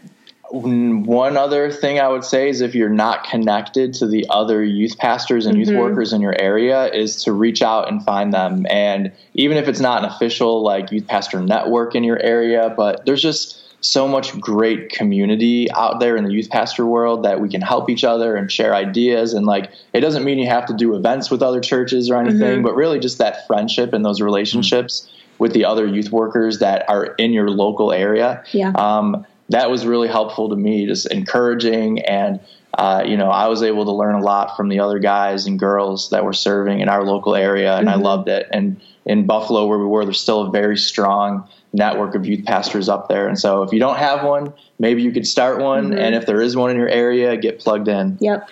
one 0.51 1.37
other 1.37 1.71
thing 1.71 2.01
I 2.01 2.09
would 2.09 2.25
say 2.25 2.49
is 2.49 2.61
if 2.61 2.75
you're 2.75 2.89
not 2.89 3.23
connected 3.23 3.95
to 3.95 4.09
the 4.09 4.27
other 4.31 4.65
youth 4.65 4.99
pastors 4.99 5.47
and 5.47 5.57
mm-hmm. 5.57 5.71
youth 5.71 5.79
workers 5.79 6.13
in 6.13 6.21
your 6.21 6.35
area, 6.41 6.87
is 6.87 7.23
to 7.23 7.33
reach 7.33 7.63
out 7.63 7.89
and 7.89 8.05
find 8.05 8.35
them. 8.35 8.67
And 8.69 9.13
even 9.35 9.59
if 9.59 9.69
it's 9.69 9.79
not 9.79 10.03
an 10.03 10.11
official 10.11 10.65
like 10.65 10.91
youth 10.91 11.07
pastor 11.07 11.41
network 11.41 11.95
in 11.95 12.03
your 12.03 12.21
area, 12.21 12.75
but 12.77 13.07
there's 13.07 13.23
just 13.23 13.63
so 13.81 14.07
much 14.07 14.39
great 14.39 14.91
community 14.91 15.71
out 15.73 16.01
there 16.01 16.17
in 16.17 16.25
the 16.25 16.33
youth 16.33 16.51
pastor 16.51 16.85
world 16.85 17.25
that 17.25 17.41
we 17.41 17.49
can 17.49 17.63
help 17.63 17.89
each 17.89 18.05
other 18.05 18.37
and 18.37 18.53
share 18.53 18.75
ideas 18.75 19.33
and 19.33 19.47
like 19.47 19.71
it 19.95 20.01
doesn't 20.01 20.25
mean 20.25 20.39
you 20.39 20.47
have 20.47 20.67
to 20.67 20.75
do 20.75 20.95
events 20.95 21.31
with 21.31 21.43
other 21.43 21.61
churches 21.61 22.11
or 22.11 22.17
anything 22.17 22.41
mm-hmm. 22.41 22.63
but 22.63 22.75
really 22.75 22.99
just 22.99 23.19
that 23.19 23.47
friendship 23.47 23.93
and 23.93 24.05
those 24.05 24.21
relationships 24.21 25.01
mm-hmm. 25.01 25.35
with 25.39 25.53
the 25.55 25.65
other 25.65 25.87
youth 25.87 26.13
workers 26.13 26.59
that 26.59 26.89
are 26.89 27.07
in 27.15 27.33
your 27.33 27.49
local 27.49 27.93
area 27.93 28.45
yeah. 28.53 28.73
um, 28.73 29.25
that 29.49 29.71
was 29.71 29.87
really 29.87 30.09
helpful 30.09 30.51
to 30.51 30.57
me 30.57 30.87
just 30.87 31.11
encouraging 31.11 32.01
and 32.03 32.39
uh, 32.75 33.03
you 33.07 33.17
know 33.17 33.31
i 33.31 33.47
was 33.47 33.63
able 33.63 33.87
to 33.87 33.93
learn 33.93 34.15
a 34.15 34.23
lot 34.23 34.57
from 34.59 34.69
the 34.69 34.79
other 34.79 34.99
guys 34.99 35.47
and 35.47 35.59
girls 35.59 36.11
that 36.11 36.23
were 36.23 36.35
serving 36.35 36.81
in 36.81 36.89
our 36.91 37.05
local 37.05 37.35
area 37.35 37.77
and 37.77 37.89
mm-hmm. 37.89 37.99
i 37.99 38.03
loved 38.03 38.29
it 38.29 38.47
and 38.53 38.79
in 39.07 39.25
buffalo 39.25 39.67
where 39.67 39.79
we 39.79 39.87
were 39.87 40.05
there's 40.05 40.21
still 40.21 40.43
a 40.43 40.51
very 40.51 40.77
strong 40.77 41.49
network 41.73 42.15
of 42.15 42.27
youth 42.27 42.45
pastors 42.45 42.89
up 42.89 43.09
there. 43.09 43.29
And 43.29 43.39
so 43.39 43.63
if 43.63 43.73
you 43.73 43.79
don't 43.79 43.97
have 43.97 44.25
one, 44.25 44.53
maybe 44.79 45.03
you 45.03 45.13
could 45.13 45.27
start 45.27 45.61
one. 45.61 45.91
Mm-hmm. 45.91 45.99
And 45.99 46.15
if 46.15 46.27
there 46.27 46.41
is 46.41 46.57
one 46.57 46.71
in 46.71 46.77
your 46.77 46.89
area, 46.89 47.37
get 47.37 47.61
plugged 47.61 47.89
in. 47.89 48.19
Yep. 48.21 48.49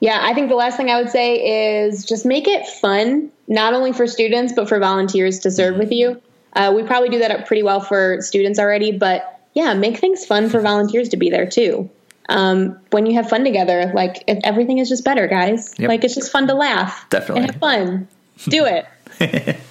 Yeah, 0.00 0.20
I 0.22 0.32
think 0.32 0.48
the 0.48 0.56
last 0.56 0.76
thing 0.76 0.90
I 0.90 1.00
would 1.00 1.10
say 1.10 1.82
is 1.82 2.04
just 2.04 2.24
make 2.24 2.48
it 2.48 2.66
fun, 2.66 3.30
not 3.48 3.74
only 3.74 3.92
for 3.92 4.06
students, 4.06 4.52
but 4.54 4.68
for 4.68 4.78
volunteers 4.78 5.38
to 5.40 5.50
serve 5.50 5.76
with 5.76 5.92
you. 5.92 6.20
Uh, 6.54 6.72
we 6.74 6.82
probably 6.82 7.10
do 7.10 7.18
that 7.18 7.46
pretty 7.46 7.62
well 7.62 7.80
for 7.80 8.20
students 8.20 8.58
already, 8.58 8.92
but 8.92 9.40
yeah, 9.54 9.74
make 9.74 9.98
things 9.98 10.24
fun 10.24 10.48
for 10.48 10.60
volunteers 10.60 11.08
to 11.10 11.16
be 11.16 11.28
there 11.28 11.46
too. 11.46 11.88
Um, 12.30 12.78
when 12.90 13.06
you 13.06 13.14
have 13.14 13.28
fun 13.28 13.44
together, 13.44 13.92
like 13.94 14.24
everything 14.28 14.78
is 14.78 14.88
just 14.88 15.04
better, 15.04 15.26
guys. 15.26 15.74
Yep. 15.78 15.88
Like 15.88 16.04
it's 16.04 16.14
just 16.14 16.32
fun 16.32 16.46
to 16.46 16.54
laugh. 16.54 17.06
Definitely. 17.10 17.42
And 17.42 17.50
have 17.50 17.60
fun. 17.60 18.08
Do 18.48 18.64
it. 18.64 19.56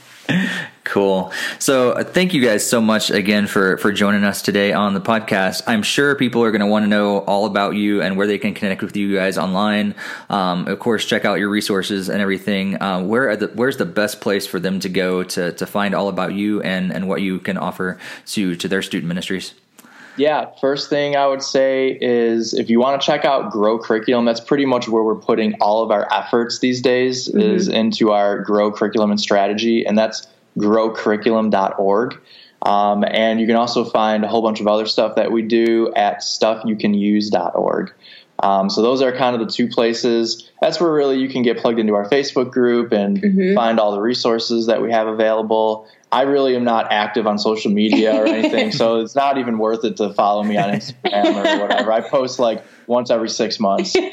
Cool. 0.89 1.31
So 1.59 1.91
uh, 1.91 2.03
thank 2.03 2.33
you 2.33 2.43
guys 2.43 2.67
so 2.67 2.81
much 2.81 3.11
again 3.11 3.45
for 3.45 3.77
for 3.77 3.91
joining 3.91 4.23
us 4.23 4.41
today 4.41 4.73
on 4.73 4.95
the 4.95 5.01
podcast. 5.01 5.61
I'm 5.67 5.83
sure 5.83 6.15
people 6.15 6.43
are 6.43 6.49
going 6.49 6.61
to 6.61 6.67
want 6.67 6.83
to 6.83 6.87
know 6.87 7.19
all 7.19 7.45
about 7.45 7.75
you 7.75 8.01
and 8.01 8.17
where 8.17 8.25
they 8.25 8.39
can 8.39 8.55
connect 8.55 8.81
with 8.81 8.97
you 8.97 9.15
guys 9.15 9.37
online. 9.37 9.93
Um, 10.31 10.67
of 10.67 10.79
course, 10.79 11.05
check 11.05 11.25
out 11.25 11.37
your 11.37 11.49
resources 11.49 12.09
and 12.09 12.19
everything. 12.21 12.81
Uh, 12.81 13.03
where 13.03 13.35
the, 13.35 13.47
where's 13.53 13.77
the 13.77 13.85
best 13.85 14.19
place 14.19 14.47
for 14.47 14.59
them 14.59 14.79
to 14.79 14.89
go 14.89 15.21
to 15.23 15.51
to 15.51 15.65
find 15.67 15.93
all 15.93 16.07
about 16.07 16.33
you 16.33 16.59
and 16.63 16.91
and 16.91 17.07
what 17.07 17.21
you 17.21 17.37
can 17.39 17.57
offer 17.57 17.99
to 18.27 18.55
to 18.55 18.67
their 18.67 18.81
student 18.81 19.07
ministries? 19.07 19.53
Yeah, 20.17 20.47
first 20.59 20.89
thing 20.89 21.15
I 21.15 21.27
would 21.27 21.41
say 21.41 21.97
is 22.01 22.53
if 22.53 22.69
you 22.69 22.79
want 22.79 23.01
to 23.01 23.05
check 23.05 23.23
out 23.23 23.51
Grow 23.51 23.79
Curriculum, 23.79 24.25
that's 24.25 24.41
pretty 24.41 24.65
much 24.65 24.89
where 24.89 25.03
we're 25.03 25.15
putting 25.15 25.53
all 25.61 25.81
of 25.81 25.91
our 25.91 26.11
efforts 26.13 26.59
these 26.59 26.81
days 26.81 27.29
mm-hmm. 27.29 27.39
is 27.39 27.67
into 27.67 28.11
our 28.11 28.39
Grow 28.39 28.71
Curriculum 28.71 29.11
and 29.11 29.19
strategy, 29.19 29.85
and 29.85 29.97
that's 29.97 30.27
growcurriculum.org. 30.57 32.19
Um, 32.61 33.05
and 33.07 33.39
you 33.39 33.47
can 33.47 33.55
also 33.55 33.85
find 33.85 34.25
a 34.25 34.27
whole 34.27 34.41
bunch 34.41 34.59
of 34.59 34.67
other 34.67 34.85
stuff 34.85 35.15
that 35.15 35.31
we 35.31 35.41
do 35.41 35.93
at 35.95 36.17
stuffyoucanuse.org. 36.17 37.93
Um, 38.41 38.69
so 38.69 38.81
those 38.81 39.01
are 39.01 39.11
kind 39.11 39.35
of 39.35 39.45
the 39.45 39.51
two 39.51 39.67
places. 39.67 40.49
That's 40.61 40.79
where 40.79 40.91
really 40.91 41.19
you 41.19 41.29
can 41.29 41.41
get 41.41 41.57
plugged 41.57 41.79
into 41.79 41.93
our 41.95 42.09
Facebook 42.09 42.51
group 42.51 42.91
and 42.91 43.21
mm-hmm. 43.21 43.55
find 43.55 43.79
all 43.79 43.91
the 43.91 44.01
resources 44.01 44.67
that 44.67 44.81
we 44.81 44.91
have 44.91 45.07
available. 45.07 45.87
I 46.11 46.23
really 46.23 46.55
am 46.55 46.63
not 46.63 46.91
active 46.91 47.27
on 47.27 47.37
social 47.37 47.71
media 47.71 48.15
or 48.15 48.25
anything, 48.25 48.71
so 48.71 48.99
it's 49.01 49.15
not 49.15 49.37
even 49.37 49.59
worth 49.59 49.85
it 49.85 49.97
to 49.97 50.11
follow 50.13 50.43
me 50.43 50.57
on 50.57 50.69
Instagram 50.69 51.35
or 51.35 51.61
whatever. 51.61 51.91
I 51.91 52.01
post 52.01 52.39
like 52.39 52.65
once 52.87 53.11
every 53.11 53.29
six 53.29 53.59
months. 53.59 53.95
um, 53.95 54.09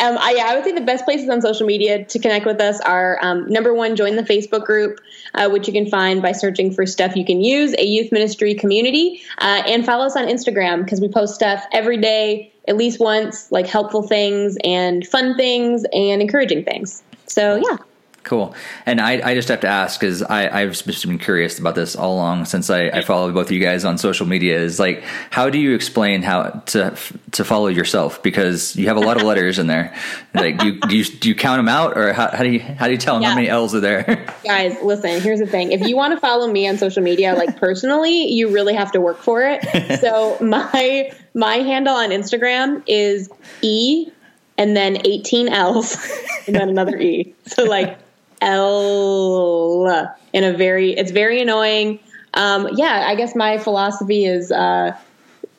I, 0.00 0.34
yeah, 0.36 0.46
I 0.46 0.56
would 0.56 0.64
say 0.64 0.72
the 0.72 0.80
best 0.80 1.04
places 1.04 1.28
on 1.28 1.40
social 1.40 1.64
media 1.64 2.04
to 2.04 2.18
connect 2.18 2.44
with 2.44 2.60
us 2.60 2.80
are 2.80 3.20
um, 3.22 3.48
number 3.48 3.72
one, 3.72 3.94
join 3.94 4.16
the 4.16 4.24
Facebook 4.24 4.64
group, 4.64 4.98
uh, 5.34 5.48
which 5.48 5.68
you 5.68 5.72
can 5.72 5.88
find 5.88 6.20
by 6.20 6.32
searching 6.32 6.72
for 6.72 6.86
stuff 6.86 7.14
you 7.14 7.24
can 7.24 7.40
use, 7.40 7.72
a 7.78 7.84
youth 7.84 8.10
ministry 8.10 8.54
community, 8.56 9.22
uh, 9.38 9.62
and 9.64 9.86
follow 9.86 10.04
us 10.04 10.16
on 10.16 10.26
Instagram 10.26 10.82
because 10.82 11.00
we 11.00 11.08
post 11.08 11.36
stuff 11.36 11.64
every 11.70 11.98
day, 11.98 12.51
at 12.68 12.76
least 12.76 13.00
once, 13.00 13.50
like 13.50 13.66
helpful 13.66 14.02
things 14.02 14.56
and 14.64 15.06
fun 15.06 15.36
things 15.36 15.84
and 15.92 16.22
encouraging 16.22 16.64
things. 16.64 17.02
So, 17.26 17.56
yeah. 17.56 17.76
Cool. 18.24 18.54
And 18.86 19.00
I, 19.00 19.30
I 19.30 19.34
just 19.34 19.48
have 19.48 19.60
to 19.60 19.68
ask 19.68 19.98
because 19.98 20.22
I've 20.22 20.72
just 20.72 21.06
been 21.06 21.18
curious 21.18 21.58
about 21.58 21.74
this 21.74 21.96
all 21.96 22.14
along 22.14 22.44
since 22.44 22.70
I, 22.70 22.84
I 22.84 23.02
follow 23.02 23.32
both 23.32 23.46
of 23.46 23.52
you 23.52 23.60
guys 23.60 23.84
on 23.84 23.98
social 23.98 24.26
media. 24.26 24.60
Is 24.60 24.78
like, 24.78 25.02
how 25.30 25.50
do 25.50 25.58
you 25.58 25.74
explain 25.74 26.22
how 26.22 26.44
to 26.66 26.96
to 27.32 27.44
follow 27.44 27.66
yourself? 27.66 28.22
Because 28.22 28.76
you 28.76 28.86
have 28.88 28.96
a 28.96 29.00
lot 29.00 29.16
of 29.16 29.24
letters 29.24 29.58
in 29.58 29.66
there. 29.66 29.94
Like, 30.34 30.58
do 30.58 30.66
you, 30.66 30.80
do 30.80 30.96
you, 30.96 31.04
do 31.04 31.28
you 31.28 31.34
count 31.34 31.58
them 31.58 31.68
out, 31.68 31.96
or 31.96 32.12
how, 32.14 32.28
how 32.28 32.42
do 32.42 32.48
you 32.48 32.58
how 32.58 32.86
do 32.86 32.92
you 32.92 32.98
tell 32.98 33.16
them 33.16 33.22
yeah. 33.22 33.28
how 33.30 33.34
many 33.34 33.48
L's 33.48 33.74
are 33.74 33.80
there? 33.80 34.26
Guys, 34.44 34.76
listen. 34.82 35.20
Here's 35.20 35.40
the 35.40 35.46
thing: 35.46 35.72
if 35.72 35.86
you 35.86 35.94
want 35.94 36.14
to 36.14 36.20
follow 36.20 36.50
me 36.50 36.66
on 36.66 36.78
social 36.78 37.02
media, 37.02 37.34
like 37.34 37.58
personally, 37.58 38.32
you 38.32 38.48
really 38.48 38.74
have 38.74 38.90
to 38.92 39.00
work 39.00 39.18
for 39.18 39.42
it. 39.42 40.00
So 40.00 40.38
my 40.40 41.12
my 41.34 41.56
handle 41.56 41.94
on 41.94 42.10
Instagram 42.10 42.82
is 42.86 43.30
e 43.60 44.10
and 44.58 44.76
then 44.76 44.98
18 45.04 45.48
L's 45.48 45.96
and 46.46 46.56
then 46.56 46.68
another 46.68 46.98
E. 46.98 47.34
So 47.46 47.64
like 47.64 47.98
L 48.42 50.14
in 50.32 50.44
a 50.44 50.52
very, 50.52 50.92
it's 50.92 51.10
very 51.10 51.40
annoying. 51.40 52.00
Um, 52.34 52.68
yeah, 52.74 53.04
I 53.06 53.14
guess 53.14 53.34
my 53.34 53.58
philosophy 53.58 54.24
is, 54.24 54.50
uh, 54.50 54.96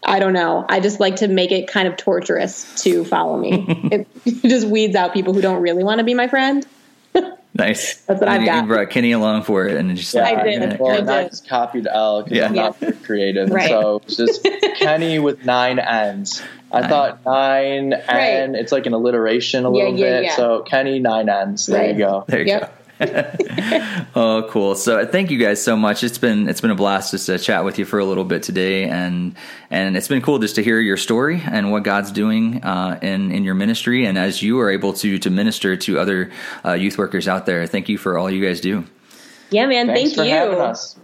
I 0.06 0.20
don't 0.20 0.34
know. 0.34 0.66
I 0.68 0.80
just 0.80 1.00
like 1.00 1.18
to 1.18 1.28
make 1.28 1.52
it 1.52 1.68
kind 1.68 1.88
of 1.88 1.98
torturous 1.98 2.84
to 2.84 3.06
follow 3.06 3.38
me. 3.38 3.66
it 3.92 4.08
just 4.44 4.68
weeds 4.68 4.96
out 4.96 5.14
people 5.14 5.34
who 5.34 5.42
don't 5.42 5.62
really 5.62 5.84
want 5.84 6.00
to 6.00 6.04
be 6.04 6.14
my 6.14 6.28
friend. 6.28 6.66
Nice. 7.56 7.98
That's 7.98 8.20
what 8.20 8.30
and 8.30 8.30
I've 8.30 8.42
you, 8.42 8.48
got. 8.48 8.62
You 8.64 8.68
brought 8.68 8.90
Kenny 8.90 9.12
along 9.12 9.44
for 9.44 9.68
it, 9.68 9.78
and 9.78 9.96
just 9.96 10.14
yeah, 10.14 10.24
like, 10.24 10.38
I 10.38 10.42
oh, 10.42 10.44
did. 10.44 10.80
Well, 10.80 10.92
I 10.92 10.98
did. 10.98 11.10
I 11.10 11.24
just 11.30 11.48
copied 11.48 11.88
L 11.88 12.24
because 12.24 12.38
yeah. 12.38 12.48
I'm 12.48 12.56
not 12.56 12.78
very 12.78 12.94
creative, 12.94 13.52
right. 13.52 13.70
so 13.70 14.02
it's 14.06 14.18
just 14.18 14.48
Kenny 14.78 15.20
with 15.20 15.46
nine 15.46 15.78
N's. 15.78 16.42
I 16.72 16.82
nine. 16.82 16.90
thought 16.90 17.26
nine 17.26 17.92
right. 17.92 18.02
and 18.08 18.56
it's 18.56 18.72
like 18.72 18.88
an 18.88 18.94
alliteration 18.94 19.66
a 19.66 19.70
little 19.70 19.96
yeah, 19.96 20.22
bit. 20.22 20.32
So 20.32 20.62
Kenny 20.64 20.98
nine 21.00 21.30
N's. 21.30 21.68
There 21.68 21.80
right. 21.80 21.92
you 21.92 21.98
go. 21.98 22.26
There 22.28 22.40
you 22.40 22.48
yep. 22.48 22.62
go. 22.62 22.83
oh, 24.16 24.48
cool! 24.50 24.76
So 24.76 25.06
thank 25.06 25.32
you 25.32 25.38
guys 25.38 25.64
so 25.64 25.76
much. 25.76 26.04
It's 26.04 26.18
been 26.18 26.48
it's 26.48 26.62
been 26.62 26.72
a 26.72 26.76
blast 26.76 27.12
just 27.12 27.26
to 27.28 27.38
chat 27.38 27.66
with 27.66 27.80
you 27.80 27.86
for 27.86 28.00
a 28.00 28.06
little 28.06 28.24
bit 28.24 28.44
today, 28.44 28.86
and 28.86 29.36
and 29.70 29.98
it's 29.98 30.08
been 30.08 30.22
cool 30.22 30.40
just 30.40 30.56
to 30.56 30.64
hear 30.64 30.80
your 30.80 30.98
story 30.98 31.42
and 31.46 31.72
what 31.72 31.84
God's 31.84 32.12
doing 32.12 32.64
uh, 32.64 33.00
in 33.02 33.32
in 33.32 33.44
your 33.44 33.56
ministry, 33.56 34.06
and 34.06 34.18
as 34.18 34.42
you 34.42 34.60
are 34.60 34.70
able 34.70 34.94
to 34.94 35.18
to 35.20 35.30
minister 35.30 35.76
to 35.76 36.00
other 36.00 36.32
uh, 36.66 36.74
youth 36.74 36.98
workers 36.98 37.28
out 37.28 37.46
there. 37.46 37.66
Thank 37.68 37.90
you 37.90 37.98
for 37.98 38.18
all 38.18 38.30
you 38.30 38.46
guys 38.46 38.62
do. 38.62 38.86
Yeah, 39.50 39.68
man. 39.68 39.88
Thanks 39.88 40.16
thank 40.16 40.30
you. 40.30 41.03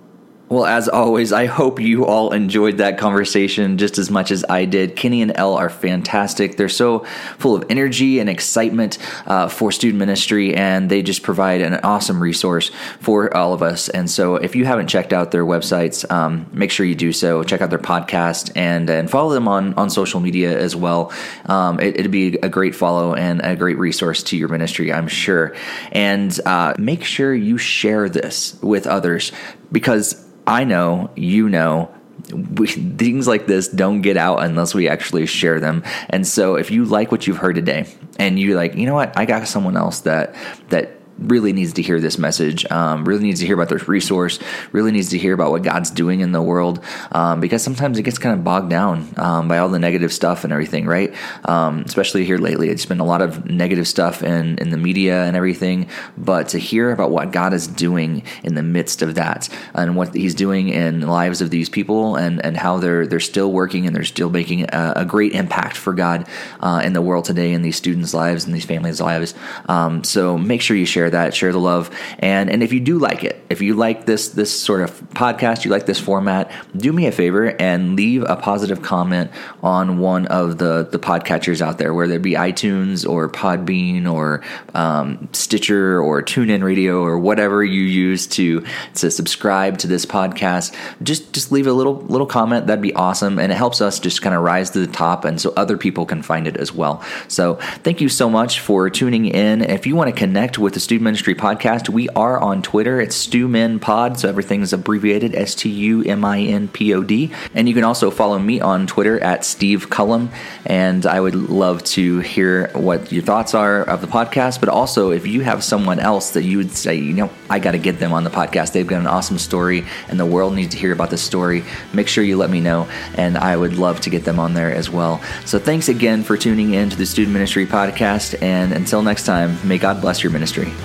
Well, 0.49 0.65
as 0.65 0.89
always, 0.89 1.31
I 1.31 1.45
hope 1.45 1.79
you 1.79 2.07
all 2.07 2.33
enjoyed 2.33 2.77
that 2.77 2.97
conversation 2.97 3.77
just 3.77 3.99
as 3.99 4.09
much 4.09 4.31
as 4.31 4.43
I 4.49 4.65
did. 4.65 4.95
Kenny 4.95 5.21
and 5.21 5.31
Elle 5.35 5.53
are 5.53 5.69
fantastic. 5.69 6.57
They're 6.57 6.69
so 6.69 7.05
full 7.37 7.55
of 7.55 7.65
energy 7.69 8.17
and 8.17 8.27
excitement 8.27 8.97
uh, 9.27 9.47
for 9.47 9.71
student 9.71 9.99
ministry, 9.99 10.55
and 10.55 10.89
they 10.89 11.03
just 11.03 11.21
provide 11.21 11.61
an 11.61 11.75
awesome 11.83 12.19
resource 12.19 12.71
for 12.99 13.31
all 13.37 13.53
of 13.53 13.61
us. 13.61 13.89
And 13.89 14.09
so, 14.09 14.37
if 14.37 14.55
you 14.55 14.65
haven't 14.65 14.87
checked 14.87 15.13
out 15.13 15.29
their 15.29 15.45
websites, 15.45 16.09
um, 16.11 16.47
make 16.51 16.71
sure 16.71 16.83
you 16.83 16.95
do 16.95 17.13
so. 17.13 17.43
Check 17.43 17.61
out 17.61 17.69
their 17.69 17.77
podcast 17.77 18.51
and 18.55 18.89
and 18.89 19.07
follow 19.07 19.35
them 19.35 19.47
on 19.47 19.75
on 19.75 19.91
social 19.91 20.19
media 20.19 20.57
as 20.57 20.75
well. 20.75 21.13
Um, 21.45 21.79
it, 21.79 21.95
would 21.97 22.09
be 22.09 22.39
a 22.41 22.49
great 22.49 22.73
follow 22.73 23.13
and 23.13 23.39
a 23.41 23.55
great 23.55 23.77
resource 23.77 24.23
to 24.23 24.37
your 24.37 24.47
ministry, 24.47 24.91
I'm 24.91 25.09
sure. 25.09 25.55
And 25.91 26.37
uh, 26.43 26.73
make 26.79 27.03
sure 27.03 27.35
you 27.35 27.59
share 27.59 28.09
this 28.09 28.57
with 28.63 28.87
others 28.87 29.31
because 29.71 30.25
I 30.47 30.63
know, 30.63 31.11
you 31.15 31.49
know, 31.49 31.93
we, 32.33 32.67
things 32.67 33.27
like 33.27 33.47
this 33.47 33.67
don't 33.67 34.01
get 34.01 34.17
out 34.17 34.43
unless 34.43 34.73
we 34.73 34.87
actually 34.87 35.25
share 35.25 35.59
them. 35.59 35.83
And 36.09 36.27
so 36.27 36.55
if 36.55 36.69
you 36.71 36.85
like 36.85 37.11
what 37.11 37.27
you've 37.27 37.37
heard 37.37 37.55
today 37.55 37.85
and 38.17 38.39
you're 38.39 38.55
like, 38.55 38.75
you 38.75 38.85
know 38.85 38.93
what, 38.93 39.17
I 39.17 39.25
got 39.25 39.47
someone 39.47 39.77
else 39.77 40.01
that 40.01 40.35
that 40.69 40.98
really 41.19 41.53
needs 41.53 41.73
to 41.73 41.81
hear 41.81 41.99
this 41.99 42.17
message, 42.17 42.69
um, 42.71 43.05
really 43.05 43.23
needs 43.23 43.39
to 43.41 43.45
hear 43.45 43.55
about 43.55 43.69
this 43.69 43.87
resource, 43.87 44.39
really 44.71 44.91
needs 44.91 45.09
to 45.09 45.17
hear 45.17 45.33
about 45.33 45.51
what 45.51 45.63
God's 45.63 45.91
doing 45.91 46.21
in 46.21 46.31
the 46.31 46.41
world, 46.41 46.83
um, 47.11 47.39
because 47.39 47.61
sometimes 47.61 47.97
it 47.97 48.03
gets 48.03 48.17
kind 48.17 48.33
of 48.33 48.43
bogged 48.43 48.69
down 48.69 49.07
um, 49.17 49.47
by 49.47 49.57
all 49.57 49.69
the 49.69 49.79
negative 49.79 50.13
stuff 50.13 50.43
and 50.43 50.53
everything, 50.53 50.85
right? 50.85 51.13
Um, 51.45 51.79
especially 51.85 52.25
here 52.25 52.37
lately, 52.37 52.69
it's 52.69 52.85
been 52.85 52.99
a 52.99 53.05
lot 53.05 53.21
of 53.21 53.45
negative 53.45 53.87
stuff 53.87 54.23
in, 54.23 54.57
in 54.57 54.69
the 54.69 54.77
media 54.77 55.23
and 55.23 55.35
everything, 55.35 55.87
but 56.17 56.49
to 56.49 56.57
hear 56.59 56.91
about 56.91 57.11
what 57.11 57.31
God 57.31 57.53
is 57.53 57.67
doing 57.67 58.23
in 58.43 58.55
the 58.55 58.63
midst 58.63 59.01
of 59.01 59.15
that 59.15 59.49
and 59.73 59.95
what 59.95 60.13
He's 60.13 60.35
doing 60.35 60.69
in 60.69 61.01
the 61.01 61.07
lives 61.07 61.41
of 61.41 61.49
these 61.49 61.69
people 61.69 62.15
and, 62.15 62.43
and 62.45 62.57
how 62.57 62.77
they're 62.77 63.05
they're 63.07 63.19
still 63.19 63.51
working 63.51 63.85
and 63.85 63.95
they're 63.95 64.03
still 64.03 64.29
making 64.29 64.63
a, 64.63 64.93
a 64.97 65.05
great 65.05 65.33
impact 65.33 65.77
for 65.77 65.93
God 65.93 66.27
uh, 66.59 66.81
in 66.83 66.93
the 66.93 67.01
world 67.01 67.25
today 67.25 67.53
in 67.53 67.61
these 67.61 67.75
students' 67.75 68.13
lives 68.13 68.45
and 68.45 68.53
these 68.53 68.65
families' 68.65 69.01
lives. 69.01 69.33
Um, 69.67 70.03
so 70.03 70.37
make 70.37 70.61
sure 70.61 70.77
you 70.77 70.85
share 70.85 71.08
share 71.09 71.23
that, 71.25 71.33
share 71.33 71.51
the 71.51 71.59
love, 71.59 71.89
and 72.19 72.49
and 72.49 72.63
if 72.63 72.73
you 72.73 72.79
do 72.79 72.99
like 72.99 73.23
it, 73.23 73.43
if 73.49 73.61
you 73.61 73.73
like 73.73 74.05
this 74.05 74.29
this 74.29 74.51
sort 74.51 74.81
of 74.81 74.91
podcast, 75.11 75.65
you 75.65 75.71
like 75.71 75.85
this 75.85 75.99
format, 75.99 76.51
do 76.75 76.91
me 76.93 77.07
a 77.07 77.11
favor 77.11 77.55
and 77.59 77.95
leave 77.95 78.23
a 78.23 78.35
positive 78.35 78.81
comment 78.81 79.31
on 79.63 79.99
one 79.99 80.27
of 80.27 80.57
the 80.57 80.87
the 80.91 80.99
podcatchers 80.99 81.61
out 81.61 81.77
there, 81.77 81.93
whether 81.93 82.13
it 82.13 82.21
be 82.21 82.33
iTunes 82.33 83.09
or 83.09 83.29
Podbean 83.29 84.11
or 84.11 84.41
um, 84.73 85.29
Stitcher 85.33 86.01
or 86.01 86.21
TuneIn 86.21 86.63
Radio 86.63 87.01
or 87.01 87.17
whatever 87.17 87.63
you 87.63 87.81
use 87.81 88.27
to 88.27 88.63
to 88.95 89.11
subscribe 89.11 89.77
to 89.79 89.87
this 89.87 90.05
podcast. 90.05 90.75
Just 91.01 91.33
just 91.33 91.51
leave 91.51 91.67
a 91.67 91.73
little 91.73 92.01
little 92.01 92.27
comment. 92.27 92.67
That'd 92.67 92.81
be 92.81 92.93
awesome, 92.93 93.39
and 93.39 93.51
it 93.51 93.55
helps 93.55 93.81
us 93.81 93.99
just 93.99 94.21
kind 94.21 94.35
of 94.35 94.43
rise 94.43 94.69
to 94.71 94.79
the 94.79 94.91
top, 94.91 95.25
and 95.25 95.41
so 95.41 95.53
other 95.55 95.77
people 95.77 96.05
can 96.05 96.21
find 96.21 96.47
it 96.47 96.57
as 96.57 96.73
well. 96.73 97.03
So 97.27 97.55
thank 97.83 98.01
you 98.01 98.09
so 98.09 98.29
much 98.29 98.59
for 98.59 98.89
tuning 98.89 99.25
in. 99.25 99.61
If 99.61 99.87
you 99.87 99.95
want 99.95 100.13
to 100.13 100.15
connect 100.15 100.59
with 100.59 100.73
the 100.73 100.79
student 100.79 100.98
Ministry 101.01 101.35
Podcast. 101.35 101.89
We 101.89 102.09
are 102.09 102.39
on 102.39 102.61
Twitter. 102.61 102.99
It's 102.99 103.27
Stumin 103.27 103.79
Pod, 103.81 104.19
so 104.19 104.29
everything's 104.29 104.73
abbreviated 104.73 105.35
S 105.35 105.55
T 105.55 105.69
U 105.69 106.03
M 106.03 106.23
I 106.25 106.39
N 106.41 106.67
P 106.67 106.93
O 106.93 107.03
D. 107.03 107.31
And 107.53 107.67
you 107.67 107.75
can 107.75 107.83
also 107.83 108.11
follow 108.11 108.39
me 108.39 108.61
on 108.61 108.87
Twitter 108.87 109.19
at 109.19 109.45
Steve 109.45 109.89
Cullum. 109.89 110.31
And 110.65 111.05
I 111.05 111.19
would 111.19 111.35
love 111.35 111.83
to 111.85 112.19
hear 112.19 112.69
what 112.73 113.11
your 113.11 113.23
thoughts 113.23 113.53
are 113.53 113.83
of 113.83 114.01
the 114.01 114.07
podcast. 114.07 114.59
But 114.59 114.69
also, 114.69 115.11
if 115.11 115.27
you 115.27 115.41
have 115.41 115.63
someone 115.63 115.99
else 115.99 116.31
that 116.31 116.43
you 116.43 116.57
would 116.57 116.71
say, 116.71 116.95
you 116.95 117.13
know, 117.13 117.29
I 117.49 117.59
got 117.59 117.71
to 117.71 117.77
get 117.77 117.99
them 117.99 118.13
on 118.13 118.23
the 118.23 118.29
podcast, 118.29 118.73
they've 118.73 118.85
got 118.85 118.99
an 118.99 119.07
awesome 119.07 119.37
story 119.37 119.85
and 120.07 120.19
the 120.19 120.25
world 120.25 120.55
needs 120.55 120.73
to 120.75 120.79
hear 120.79 120.93
about 120.93 121.09
this 121.09 121.21
story, 121.21 121.63
make 121.93 122.07
sure 122.07 122.23
you 122.23 122.37
let 122.37 122.49
me 122.49 122.61
know. 122.61 122.87
And 123.15 123.37
I 123.37 123.55
would 123.55 123.77
love 123.77 124.01
to 124.01 124.09
get 124.09 124.25
them 124.25 124.39
on 124.39 124.53
there 124.53 124.73
as 124.73 124.89
well. 124.89 125.21
So 125.45 125.59
thanks 125.59 125.89
again 125.89 126.23
for 126.23 126.37
tuning 126.37 126.73
in 126.73 126.89
to 126.89 126.95
the 126.95 127.05
Student 127.05 127.33
Ministry 127.33 127.65
Podcast. 127.65 128.41
And 128.41 128.73
until 128.73 129.01
next 129.01 129.25
time, 129.25 129.57
may 129.67 129.77
God 129.77 130.01
bless 130.01 130.23
your 130.23 130.31
ministry. 130.31 130.71